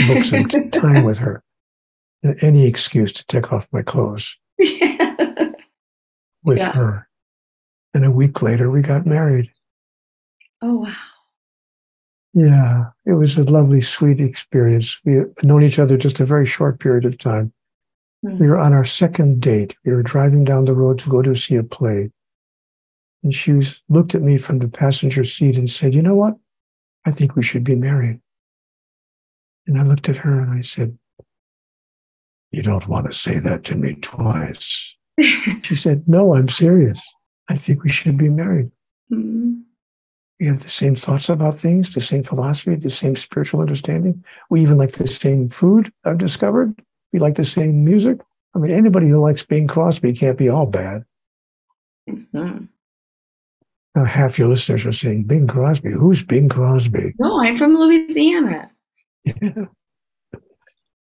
book 0.07 0.23
some 0.23 0.47
time 0.71 1.03
with 1.03 1.19
her. 1.19 1.43
Any 2.41 2.67
excuse 2.67 3.13
to 3.13 3.25
take 3.27 3.53
off 3.53 3.69
my 3.71 3.81
clothes 3.81 4.37
yeah. 4.59 5.51
with 6.43 6.59
yeah. 6.59 6.71
her. 6.73 7.08
And 7.93 8.05
a 8.05 8.11
week 8.11 8.41
later, 8.41 8.69
we 8.69 8.81
got 8.81 9.05
married. 9.05 9.51
Oh, 10.61 10.77
wow. 10.77 10.95
Yeah, 12.33 12.85
it 13.05 13.13
was 13.13 13.37
a 13.37 13.43
lovely, 13.43 13.81
sweet 13.81 14.19
experience. 14.19 14.99
We 15.03 15.15
had 15.15 15.43
known 15.43 15.63
each 15.63 15.79
other 15.79 15.97
just 15.97 16.19
a 16.19 16.25
very 16.25 16.45
short 16.45 16.79
period 16.79 17.05
of 17.05 17.17
time. 17.17 17.51
Mm-hmm. 18.25 18.37
We 18.37 18.47
were 18.47 18.57
on 18.57 18.73
our 18.73 18.85
second 18.85 19.41
date. 19.41 19.75
We 19.83 19.93
were 19.93 20.03
driving 20.03 20.43
down 20.43 20.65
the 20.65 20.75
road 20.75 20.99
to 20.99 21.09
go 21.09 21.21
to 21.21 21.33
see 21.33 21.55
a 21.55 21.63
play. 21.63 22.11
And 23.23 23.33
she 23.33 23.53
was, 23.53 23.81
looked 23.89 24.15
at 24.15 24.21
me 24.21 24.37
from 24.37 24.59
the 24.59 24.67
passenger 24.67 25.23
seat 25.23 25.57
and 25.57 25.69
said, 25.69 25.95
You 25.95 26.01
know 26.01 26.15
what? 26.15 26.35
I 27.05 27.11
think 27.11 27.35
we 27.35 27.43
should 27.43 27.63
be 27.63 27.75
married. 27.75 28.19
And 29.65 29.79
I 29.79 29.83
looked 29.83 30.09
at 30.09 30.17
her 30.17 30.39
and 30.39 30.51
I 30.51 30.61
said, 30.61 30.97
You 32.51 32.61
don't 32.61 32.87
want 32.87 33.07
to 33.07 33.17
say 33.17 33.39
that 33.39 33.63
to 33.65 33.75
me 33.75 33.95
twice. 33.95 34.95
she 35.63 35.75
said, 35.75 36.07
No, 36.07 36.35
I'm 36.35 36.47
serious. 36.47 37.01
I 37.49 37.55
think 37.55 37.83
we 37.83 37.89
should 37.89 38.17
be 38.17 38.29
married. 38.29 38.71
Mm-hmm. 39.11 39.61
We 40.39 40.45
have 40.45 40.61
the 40.61 40.69
same 40.69 40.95
thoughts 40.95 41.27
about 41.27 41.55
things, 41.55 41.93
the 41.93 41.99
same 41.99 42.23
philosophy, 42.23 42.75
the 42.75 42.89
same 42.89 43.15
spiritual 43.15 43.59
understanding. 43.59 44.23
We 44.49 44.61
even 44.61 44.77
like 44.77 44.93
the 44.93 45.07
same 45.07 45.49
food, 45.49 45.91
I've 46.05 46.17
discovered. 46.17 46.81
We 47.11 47.19
like 47.19 47.35
the 47.35 47.43
same 47.43 47.83
music. 47.83 48.21
I 48.55 48.59
mean, 48.59 48.71
anybody 48.71 49.09
who 49.09 49.19
likes 49.19 49.43
Bing 49.43 49.67
Crosby 49.67 50.13
can't 50.13 50.37
be 50.37 50.47
all 50.47 50.65
bad. 50.65 51.03
Mm-hmm. 52.09 52.65
Now, 53.95 54.05
half 54.05 54.39
your 54.39 54.47
listeners 54.47 54.85
are 54.85 54.91
saying, 54.91 55.23
Bing 55.23 55.47
Crosby, 55.47 55.91
who's 55.91 56.23
Bing 56.23 56.47
Crosby? 56.47 57.15
No, 57.19 57.41
I'm 57.43 57.57
from 57.57 57.75
Louisiana. 57.75 58.71
Yeah. 59.25 59.65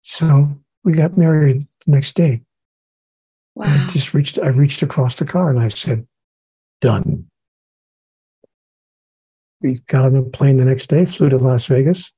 So 0.03 0.49
we 0.85 0.95
got 0.95 1.19
married 1.19 1.67
the 1.85 1.93
next 1.93 2.15
day. 2.15 2.43
Wow. 3.55 3.67
I 3.67 3.87
just 3.89 4.15
reached, 4.15 4.39
I 4.39 4.49
reached 4.49 4.83
across 4.83 5.17
the 5.17 5.25
car 5.25 5.51
and 5.51 5.59
I 5.59 5.69
said, 5.69 6.07
done. 6.81 7.27
We 9.61 9.81
got 9.89 10.05
on 10.05 10.17
a 10.17 10.23
plane 10.23 10.59
the 10.59 10.65
next 10.65 10.89
day, 10.89 11.05
flew 11.05 11.29
to 11.31 11.39
Las 11.39 11.67
Vegas, 11.67 12.13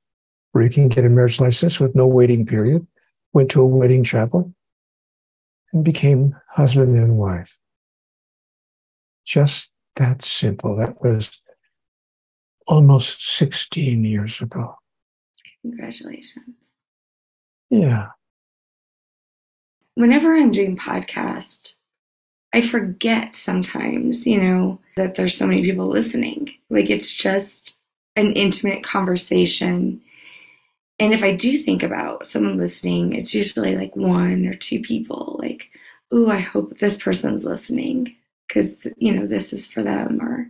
where 0.51 0.63
you 0.63 0.69
can 0.69 0.87
get 0.87 1.05
a 1.05 1.09
marriage 1.09 1.39
license 1.39 1.79
with 1.79 1.95
no 1.95 2.05
waiting 2.05 2.45
period, 2.45 2.85
went 3.33 3.49
to 3.51 3.61
a 3.61 3.65
wedding 3.65 4.03
chapel, 4.03 4.53
and 5.71 5.83
became 5.83 6.35
husband 6.49 6.97
and 6.97 7.17
wife. 7.17 7.59
Just 9.25 9.71
that 9.95 10.23
simple. 10.23 10.75
That 10.75 11.01
was 11.01 11.39
almost 12.67 13.35
16 13.37 14.03
years 14.03 14.41
ago. 14.41 14.75
Congratulations. 15.61 16.73
Yeah. 17.69 18.07
Whenever 19.95 20.35
I'm 20.35 20.51
doing 20.51 20.77
podcast, 20.77 21.73
I 22.53 22.61
forget 22.61 23.35
sometimes, 23.35 24.25
you 24.25 24.41
know, 24.41 24.79
that 24.95 25.15
there's 25.15 25.37
so 25.37 25.45
many 25.45 25.61
people 25.61 25.87
listening. 25.87 26.49
Like 26.69 26.89
it's 26.89 27.13
just 27.13 27.77
an 28.15 28.33
intimate 28.33 28.83
conversation. 28.83 30.01
And 30.97 31.13
if 31.13 31.23
I 31.23 31.33
do 31.33 31.57
think 31.57 31.83
about 31.83 32.25
someone 32.25 32.57
listening, 32.57 33.13
it's 33.13 33.35
usually 33.35 33.75
like 33.75 33.95
one 33.95 34.45
or 34.45 34.53
two 34.53 34.81
people, 34.81 35.39
like, 35.41 35.69
oh, 36.11 36.29
I 36.29 36.39
hope 36.39 36.79
this 36.79 36.97
person's 37.01 37.45
listening 37.45 38.15
because, 38.47 38.85
you 38.97 39.13
know, 39.13 39.27
this 39.27 39.53
is 39.53 39.67
for 39.67 39.83
them. 39.83 40.19
Or 40.21 40.49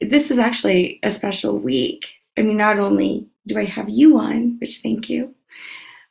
this 0.00 0.30
is 0.30 0.38
actually 0.38 0.98
a 1.02 1.10
special 1.10 1.56
week. 1.56 2.14
I 2.36 2.42
mean, 2.42 2.56
not 2.56 2.78
only 2.78 3.28
do 3.46 3.58
I 3.58 3.64
have 3.64 3.88
you 3.88 4.18
on, 4.18 4.58
which 4.60 4.78
thank 4.78 5.08
you, 5.08 5.34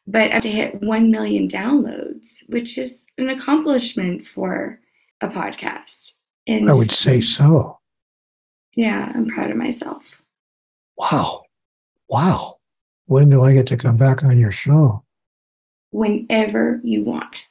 but 0.09 0.41
to 0.41 0.49
hit 0.49 0.81
1 0.81 1.11
million 1.11 1.47
downloads, 1.47 2.43
which 2.49 2.79
is 2.79 3.05
an 3.19 3.29
accomplishment 3.29 4.23
for 4.23 4.79
a 5.21 5.27
podcast. 5.27 6.13
And 6.47 6.69
I 6.69 6.73
would 6.73 6.91
say 6.91 7.21
so. 7.21 7.77
Yeah, 8.75 9.11
I'm 9.13 9.27
proud 9.27 9.51
of 9.51 9.57
myself. 9.57 10.23
Wow. 10.97 11.43
Wow. 12.09 12.57
When 13.05 13.29
do 13.29 13.43
I 13.43 13.53
get 13.53 13.67
to 13.67 13.77
come 13.77 13.97
back 13.97 14.23
on 14.23 14.39
your 14.39 14.51
show? 14.51 15.03
Whenever 15.91 16.81
you 16.83 17.03
want. 17.03 17.45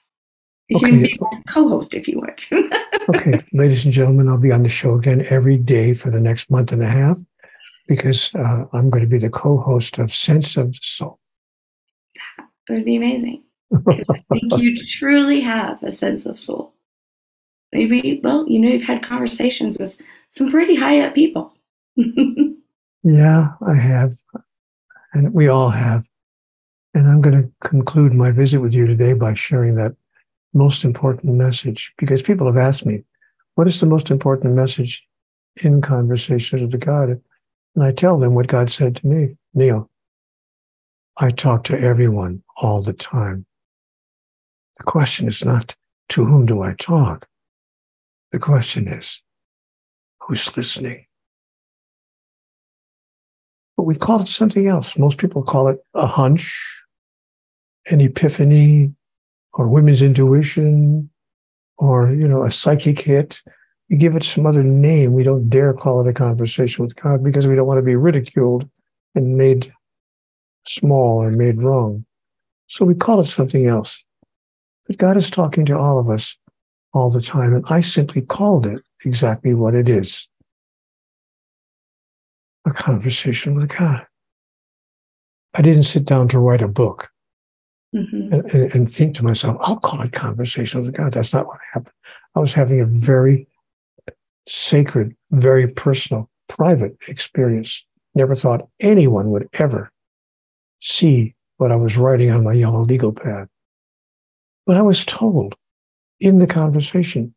You 0.68 0.78
okay. 0.78 0.90
can 0.90 1.02
be 1.02 1.18
a 1.32 1.42
co-host 1.48 1.94
if 1.94 2.08
you 2.08 2.18
want. 2.18 2.46
okay, 3.08 3.42
ladies 3.52 3.84
and 3.84 3.92
gentlemen, 3.92 4.28
I'll 4.28 4.36
be 4.36 4.52
on 4.52 4.64
the 4.64 4.68
show 4.68 4.94
again 4.96 5.24
every 5.30 5.56
day 5.56 5.94
for 5.94 6.10
the 6.10 6.20
next 6.20 6.50
month 6.50 6.72
and 6.72 6.82
a 6.82 6.88
half 6.88 7.18
because 7.86 8.34
uh, 8.34 8.64
I'm 8.72 8.90
going 8.90 9.02
to 9.02 9.08
be 9.08 9.18
the 9.18 9.30
co-host 9.30 9.98
of 9.98 10.12
Sense 10.12 10.56
of 10.56 10.72
the 10.72 10.78
Soul. 10.82 11.18
That 12.68 12.74
would 12.74 12.84
be 12.84 12.96
amazing. 12.96 13.42
I 13.72 14.04
think 14.32 14.60
you 14.60 14.76
truly 14.86 15.40
have 15.40 15.82
a 15.82 15.90
sense 15.90 16.26
of 16.26 16.38
soul. 16.38 16.74
Maybe, 17.72 18.20
well, 18.22 18.46
you 18.48 18.60
know, 18.60 18.68
you've 18.68 18.82
had 18.82 19.02
conversations 19.02 19.76
with 19.78 19.98
some 20.30 20.50
pretty 20.50 20.74
high 20.74 21.00
up 21.00 21.14
people. 21.14 21.54
yeah, 21.96 23.48
I 23.66 23.74
have. 23.74 24.14
And 25.12 25.34
we 25.34 25.48
all 25.48 25.68
have. 25.70 26.08
And 26.94 27.06
I'm 27.06 27.20
going 27.20 27.42
to 27.42 27.68
conclude 27.68 28.14
my 28.14 28.30
visit 28.30 28.60
with 28.60 28.74
you 28.74 28.86
today 28.86 29.12
by 29.12 29.34
sharing 29.34 29.74
that 29.76 29.94
most 30.54 30.84
important 30.84 31.34
message 31.34 31.92
because 31.98 32.22
people 32.22 32.46
have 32.46 32.56
asked 32.56 32.86
me, 32.86 33.04
what 33.54 33.66
is 33.66 33.80
the 33.80 33.86
most 33.86 34.10
important 34.10 34.54
message 34.54 35.06
in 35.62 35.82
conversations 35.82 36.62
with 36.62 36.80
God? 36.80 37.20
And 37.74 37.84
I 37.84 37.92
tell 37.92 38.18
them 38.18 38.34
what 38.34 38.48
God 38.48 38.70
said 38.70 38.96
to 38.96 39.06
me 39.06 39.36
Neale, 39.54 39.90
I 41.18 41.28
talk 41.28 41.64
to 41.64 41.78
everyone 41.78 42.42
all 42.58 42.82
the 42.82 42.92
time. 42.92 43.46
The 44.78 44.84
question 44.84 45.26
is 45.28 45.44
not 45.44 45.74
to 46.10 46.24
whom 46.24 46.46
do 46.46 46.62
I 46.62 46.74
talk? 46.74 47.26
The 48.32 48.38
question 48.38 48.88
is 48.88 49.22
who's 50.20 50.56
listening? 50.56 51.06
But 53.76 53.84
we 53.84 53.94
call 53.94 54.20
it 54.20 54.28
something 54.28 54.66
else. 54.66 54.98
Most 54.98 55.18
people 55.18 55.42
call 55.42 55.68
it 55.68 55.78
a 55.94 56.06
hunch, 56.06 56.82
an 57.90 58.00
epiphany, 58.00 58.92
or 59.54 59.68
women's 59.68 60.02
intuition, 60.02 61.10
or 61.78 62.12
you 62.12 62.26
know, 62.26 62.44
a 62.44 62.50
psychic 62.50 63.00
hit. 63.00 63.40
We 63.88 63.96
give 63.96 64.16
it 64.16 64.24
some 64.24 64.46
other 64.46 64.62
name. 64.62 65.12
We 65.12 65.22
don't 65.22 65.48
dare 65.48 65.72
call 65.72 66.00
it 66.00 66.10
a 66.10 66.12
conversation 66.12 66.84
with 66.84 66.96
God 66.96 67.24
because 67.24 67.46
we 67.46 67.54
don't 67.54 67.66
want 67.66 67.78
to 67.78 67.82
be 67.82 67.96
ridiculed 67.96 68.68
and 69.14 69.38
made 69.38 69.72
small 70.66 71.22
or 71.22 71.30
made 71.30 71.62
wrong. 71.62 72.04
So 72.68 72.84
we 72.84 72.94
call 72.94 73.20
it 73.20 73.24
something 73.24 73.66
else. 73.66 74.02
But 74.86 74.98
God 74.98 75.16
is 75.16 75.30
talking 75.30 75.64
to 75.66 75.76
all 75.76 75.98
of 75.98 76.08
us 76.08 76.36
all 76.94 77.10
the 77.10 77.20
time, 77.20 77.52
and 77.52 77.64
I 77.68 77.80
simply 77.80 78.22
called 78.22 78.66
it 78.66 78.82
exactly 79.04 79.54
what 79.54 79.74
it 79.74 79.88
is 79.88 80.28
a 82.66 82.70
conversation 82.72 83.54
with 83.54 83.74
God. 83.74 84.06
I 85.54 85.62
didn't 85.62 85.84
sit 85.84 86.04
down 86.04 86.28
to 86.28 86.38
write 86.38 86.60
a 86.60 86.68
book 86.68 87.08
mm-hmm. 87.94 88.32
and, 88.32 88.44
and, 88.50 88.74
and, 88.74 88.90
think 88.90 89.14
to 89.16 89.24
myself, 89.24 89.56
I'll 89.60 89.78
call 89.78 90.02
it 90.02 90.12
conversation 90.12 90.82
with 90.82 90.92
God. 90.92 91.12
That's 91.12 91.32
not 91.32 91.46
what 91.46 91.58
happened. 91.72 91.94
I 92.34 92.40
was 92.40 92.52
having 92.52 92.80
a 92.80 92.84
very 92.84 93.46
sacred, 94.46 95.16
very 95.30 95.66
personal, 95.68 96.28
private 96.48 96.96
experience. 97.08 97.84
Never 98.14 98.34
thought 98.34 98.68
anyone 98.80 99.30
would 99.30 99.48
ever 99.54 99.90
see 100.80 101.34
what 101.58 101.72
I 101.72 101.76
was 101.76 101.96
writing 101.96 102.30
on 102.30 102.44
my 102.44 102.54
yellow 102.54 102.82
legal 102.82 103.12
pad. 103.12 103.48
But 104.66 104.76
I 104.76 104.82
was 104.82 105.04
told 105.04 105.54
in 106.20 106.38
the 106.38 106.46
conversation, 106.46 107.34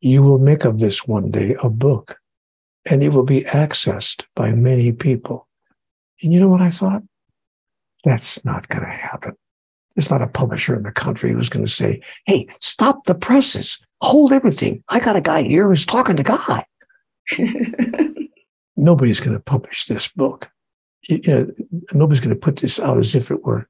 you 0.00 0.22
will 0.22 0.38
make 0.38 0.64
of 0.64 0.78
this 0.78 1.06
one 1.06 1.30
day 1.30 1.56
a 1.62 1.68
book 1.68 2.18
and 2.88 3.02
it 3.02 3.10
will 3.10 3.24
be 3.24 3.42
accessed 3.42 4.24
by 4.34 4.52
many 4.52 4.92
people. 4.92 5.48
And 6.22 6.32
you 6.32 6.40
know 6.40 6.48
what 6.48 6.60
I 6.60 6.70
thought? 6.70 7.02
That's 8.04 8.44
not 8.44 8.68
going 8.68 8.84
to 8.84 8.90
happen. 8.90 9.34
There's 9.94 10.10
not 10.10 10.22
a 10.22 10.28
publisher 10.28 10.76
in 10.76 10.84
the 10.84 10.92
country 10.92 11.32
who's 11.32 11.48
going 11.48 11.66
to 11.66 11.72
say, 11.72 12.00
hey, 12.26 12.46
stop 12.60 13.04
the 13.04 13.14
presses, 13.14 13.78
hold 14.00 14.32
everything. 14.32 14.82
I 14.90 15.00
got 15.00 15.16
a 15.16 15.20
guy 15.20 15.42
here 15.42 15.66
who's 15.66 15.84
talking 15.84 16.16
to 16.16 16.22
God. 16.22 16.64
Nobody's 18.76 19.20
going 19.20 19.36
to 19.36 19.42
publish 19.42 19.86
this 19.86 20.06
book. 20.06 20.48
You 21.08 21.20
know, 21.26 21.52
nobody's 21.92 22.20
going 22.20 22.34
to 22.34 22.40
put 22.40 22.56
this 22.56 22.78
out 22.78 22.98
as 22.98 23.14
if 23.14 23.30
it 23.30 23.44
were. 23.44 23.68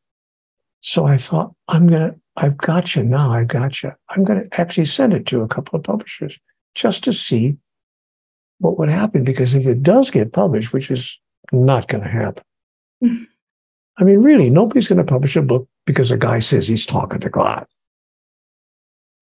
So 0.80 1.06
I 1.06 1.16
thought, 1.16 1.54
I'm 1.68 1.86
going 1.86 2.12
to, 2.12 2.20
I've 2.36 2.56
got 2.56 2.94
you 2.94 3.02
now. 3.02 3.30
I've 3.30 3.48
got 3.48 3.82
you. 3.82 3.92
I'm 4.10 4.24
going 4.24 4.42
to 4.42 4.60
actually 4.60 4.84
send 4.84 5.12
it 5.12 5.26
to 5.26 5.42
a 5.42 5.48
couple 5.48 5.76
of 5.76 5.84
publishers 5.84 6.38
just 6.74 7.04
to 7.04 7.12
see 7.12 7.56
what 8.58 8.78
would 8.78 8.88
happen. 8.88 9.24
Because 9.24 9.54
if 9.54 9.66
it 9.66 9.82
does 9.82 10.10
get 10.10 10.32
published, 10.32 10.72
which 10.72 10.90
is 10.90 11.18
not 11.52 11.88
going 11.88 12.04
to 12.04 12.10
happen, 12.10 12.44
I 13.98 14.04
mean, 14.04 14.20
really, 14.22 14.50
nobody's 14.50 14.86
going 14.86 14.98
to 14.98 15.04
publish 15.04 15.34
a 15.34 15.42
book 15.42 15.68
because 15.84 16.10
a 16.10 16.16
guy 16.16 16.38
says 16.38 16.68
he's 16.68 16.86
talking 16.86 17.18
to 17.20 17.30
God. 17.30 17.66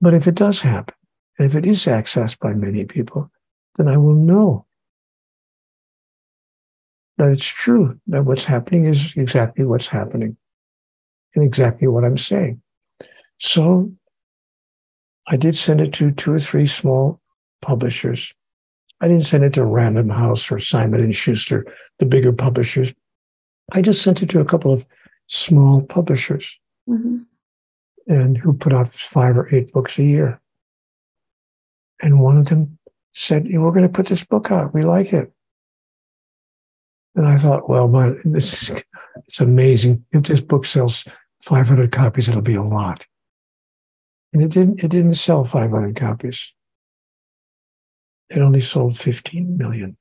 But 0.00 0.12
if 0.12 0.26
it 0.26 0.34
does 0.34 0.60
happen, 0.60 0.94
and 1.38 1.46
if 1.46 1.54
it 1.54 1.64
is 1.64 1.84
accessed 1.86 2.38
by 2.38 2.52
many 2.52 2.84
people, 2.84 3.30
then 3.76 3.88
I 3.88 3.96
will 3.96 4.14
know 4.14 4.65
that 7.18 7.30
it's 7.30 7.46
true, 7.46 7.98
that 8.08 8.24
what's 8.24 8.44
happening 8.44 8.86
is 8.86 9.14
exactly 9.16 9.64
what's 9.64 9.86
happening 9.86 10.36
and 11.34 11.44
exactly 11.44 11.88
what 11.88 12.04
I'm 12.04 12.18
saying. 12.18 12.60
So 13.38 13.92
I 15.28 15.36
did 15.36 15.56
send 15.56 15.80
it 15.80 15.92
to 15.94 16.10
two 16.12 16.34
or 16.34 16.38
three 16.38 16.66
small 16.66 17.20
publishers. 17.62 18.32
I 19.00 19.08
didn't 19.08 19.26
send 19.26 19.44
it 19.44 19.54
to 19.54 19.64
Random 19.64 20.08
House 20.08 20.50
or 20.50 20.58
Simon 20.58 21.00
and 21.00 21.14
Schuster, 21.14 21.66
the 21.98 22.06
bigger 22.06 22.32
publishers. 22.32 22.94
I 23.72 23.82
just 23.82 24.02
sent 24.02 24.22
it 24.22 24.30
to 24.30 24.40
a 24.40 24.44
couple 24.44 24.72
of 24.72 24.86
small 25.26 25.82
publishers, 25.82 26.58
mm-hmm. 26.88 27.18
and 28.06 28.38
who 28.38 28.52
put 28.52 28.72
out 28.72 28.88
five 28.88 29.36
or 29.36 29.52
eight 29.54 29.72
books 29.72 29.98
a 29.98 30.04
year. 30.04 30.40
And 32.00 32.20
one 32.20 32.38
of 32.38 32.46
them 32.46 32.78
said, 33.12 33.46
"We're 33.50 33.72
going 33.72 33.82
to 33.82 33.88
put 33.88 34.06
this 34.06 34.24
book 34.24 34.50
out. 34.50 34.72
We 34.72 34.82
like 34.82 35.12
it." 35.12 35.32
And 37.16 37.26
I 37.26 37.38
thought, 37.38 37.68
well, 37.68 37.88
my, 37.88 38.14
this 38.24 38.62
is, 38.62 38.82
it's 39.26 39.40
amazing. 39.40 40.04
If 40.12 40.24
this 40.24 40.42
book 40.42 40.66
sells 40.66 41.04
500 41.42 41.90
copies, 41.90 42.28
it'll 42.28 42.42
be 42.42 42.54
a 42.54 42.62
lot. 42.62 43.06
And 44.32 44.42
it 44.42 44.50
didn't, 44.50 44.84
it 44.84 44.90
didn't 44.90 45.14
sell 45.14 45.42
500 45.42 45.96
copies. 45.96 46.52
It 48.28 48.40
only 48.40 48.60
sold 48.60 48.98
15 48.98 49.56
million 49.56 49.96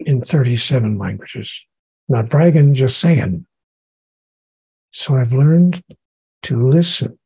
in 0.00 0.22
37 0.22 0.98
languages. 0.98 1.64
Not 2.08 2.28
bragging, 2.28 2.74
just 2.74 2.98
saying. 2.98 3.46
So 4.90 5.16
I've 5.16 5.32
learned 5.32 5.82
to 6.44 6.60
listen 6.60 7.18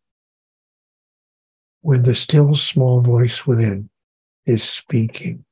when 1.81 2.03
the 2.03 2.15
still 2.15 2.55
small 2.55 3.01
voice 3.01 3.47
within 3.47 3.89
is 4.45 4.63
speaking. 4.63 5.45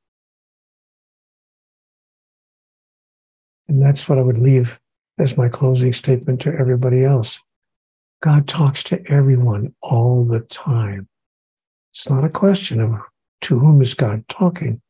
And 3.71 3.81
that's 3.81 4.09
what 4.09 4.19
I 4.19 4.21
would 4.21 4.37
leave 4.37 4.81
as 5.17 5.37
my 5.37 5.47
closing 5.47 5.93
statement 5.93 6.41
to 6.41 6.53
everybody 6.53 7.05
else. 7.05 7.39
God 8.21 8.45
talks 8.45 8.83
to 8.83 9.01
everyone 9.09 9.73
all 9.81 10.25
the 10.25 10.41
time. 10.41 11.07
It's 11.93 12.09
not 12.09 12.25
a 12.25 12.29
question 12.29 12.81
of 12.81 12.99
to 13.43 13.57
whom 13.57 13.81
is 13.81 13.93
God 13.93 14.27
talking. 14.27 14.81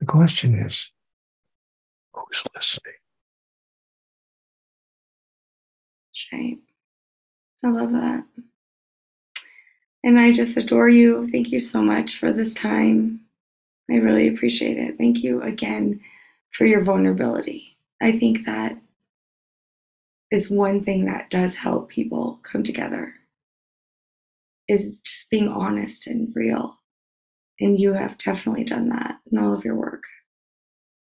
The 0.00 0.04
question 0.04 0.54
is, 0.54 0.92
who's 2.12 2.44
listening? 2.54 2.94
Right. 6.30 6.58
I 7.64 7.68
love 7.68 7.92
that. 7.92 8.24
And 10.02 10.20
I 10.20 10.32
just 10.32 10.58
adore 10.58 10.90
you. 10.90 11.24
Thank 11.24 11.50
you 11.50 11.58
so 11.58 11.80
much 11.80 12.18
for 12.18 12.30
this 12.30 12.52
time. 12.52 13.20
I 13.90 13.94
really 13.94 14.28
appreciate 14.28 14.76
it. 14.76 14.98
Thank 14.98 15.24
you 15.24 15.40
again 15.40 16.02
for 16.54 16.64
your 16.64 16.82
vulnerability. 16.82 17.76
I 18.00 18.12
think 18.12 18.46
that 18.46 18.78
is 20.30 20.50
one 20.50 20.82
thing 20.82 21.04
that 21.04 21.30
does 21.30 21.56
help 21.56 21.90
people 21.90 22.40
come 22.42 22.62
together 22.62 23.12
is 24.68 24.96
just 25.04 25.30
being 25.30 25.48
honest 25.48 26.06
and 26.06 26.32
real. 26.34 26.80
And 27.60 27.78
you 27.78 27.92
have 27.92 28.18
definitely 28.18 28.64
done 28.64 28.88
that 28.88 29.18
in 29.30 29.38
all 29.38 29.52
of 29.52 29.64
your 29.64 29.74
work. 29.74 30.04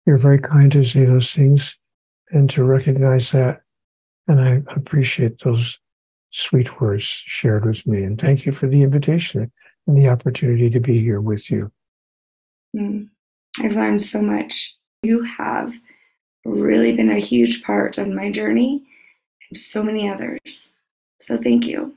You're 0.05 0.17
very 0.17 0.39
kind 0.39 0.71
to 0.73 0.83
say 0.83 1.05
those 1.05 1.33
things 1.33 1.77
and 2.31 2.49
to 2.51 2.63
recognize 2.63 3.31
that. 3.31 3.61
And 4.27 4.39
I 4.41 4.61
appreciate 4.73 5.39
those 5.39 5.79
sweet 6.31 6.79
words 6.79 7.03
shared 7.03 7.65
with 7.65 7.85
me. 7.87 8.03
And 8.03 8.19
thank 8.19 8.45
you 8.45 8.51
for 8.51 8.67
the 8.67 8.83
invitation 8.83 9.51
and 9.87 9.97
the 9.97 10.09
opportunity 10.09 10.69
to 10.69 10.79
be 10.79 10.99
here 10.99 11.21
with 11.21 11.49
you. 11.49 11.71
Mm. 12.75 13.09
I've 13.59 13.75
learned 13.75 14.01
so 14.01 14.21
much 14.21 14.76
you 15.03 15.23
have 15.23 15.73
really 16.45 16.95
been 16.95 17.09
a 17.09 17.19
huge 17.19 17.63
part 17.63 17.97
of 17.97 18.07
my 18.07 18.31
journey 18.31 18.83
and 19.49 19.57
so 19.57 19.83
many 19.83 20.09
others. 20.09 20.73
So 21.19 21.35
thank 21.37 21.67
you. 21.67 21.93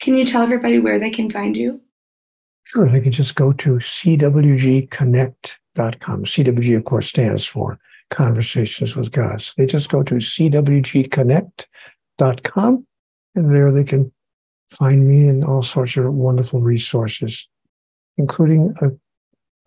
Can 0.00 0.16
you 0.16 0.24
tell 0.24 0.42
everybody 0.42 0.78
where 0.78 0.98
they 0.98 1.10
can 1.10 1.28
find 1.30 1.54
you? 1.56 1.80
Sure. 2.64 2.88
They 2.88 3.00
can 3.00 3.12
just 3.12 3.34
go 3.34 3.52
to 3.52 3.74
cwgconnect.com. 3.74 6.24
CWG, 6.24 6.76
of 6.76 6.84
course, 6.84 7.08
stands 7.08 7.44
for 7.46 7.78
Conversations 8.10 8.94
with 8.96 9.12
God. 9.12 9.40
So 9.40 9.52
they 9.56 9.66
just 9.66 9.88
go 9.88 10.02
to 10.02 10.16
cwgconnect.com 10.16 12.86
and 13.36 13.54
there 13.54 13.70
they 13.70 13.84
can 13.84 14.10
find 14.70 15.06
me 15.06 15.28
and 15.28 15.44
all 15.44 15.62
sorts 15.62 15.96
of 15.96 16.12
wonderful 16.12 16.60
resources, 16.60 17.46
including 18.16 18.74
a, 18.80 18.88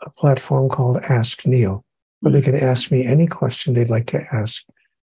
a 0.06 0.10
platform 0.10 0.68
called 0.68 0.98
Ask 0.98 1.46
Neale 1.46 1.83
where 2.24 2.32
they 2.32 2.42
can 2.42 2.56
ask 2.56 2.90
me 2.90 3.06
any 3.06 3.28
question 3.28 3.74
they'd 3.74 3.90
like 3.90 4.06
to 4.08 4.26
ask. 4.34 4.64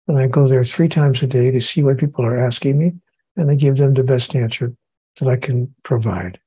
And 0.07 0.17
I 0.17 0.29
go 0.29 0.47
there 0.47 0.63
three 0.63 0.89
times 0.89 1.21
a 1.25 1.27
day 1.27 1.51
to 1.51 1.61
see 1.61 1.83
what 1.83 1.99
people 1.99 2.25
are 2.25 2.39
asking 2.39 2.79
me, 2.79 2.93
and 3.37 3.51
I 3.51 3.57
give 3.57 3.79
them 3.79 3.95
the 3.95 4.05
best 4.05 4.37
answer 4.37 4.75
that 5.19 5.29
I 5.29 5.37
can 5.37 5.75
provide. 5.83 6.39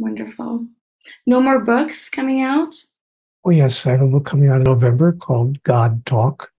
Wonderful. 0.00 0.66
No 1.24 1.40
more 1.40 1.60
books 1.60 2.10
coming 2.10 2.42
out? 2.42 2.74
Oh, 3.44 3.50
yes. 3.50 3.86
I 3.86 3.92
have 3.92 4.02
a 4.02 4.08
book 4.08 4.26
coming 4.26 4.48
out 4.48 4.56
in 4.56 4.64
November 4.64 5.12
called 5.12 5.62
God 5.62 6.04
Talk. 6.04 6.50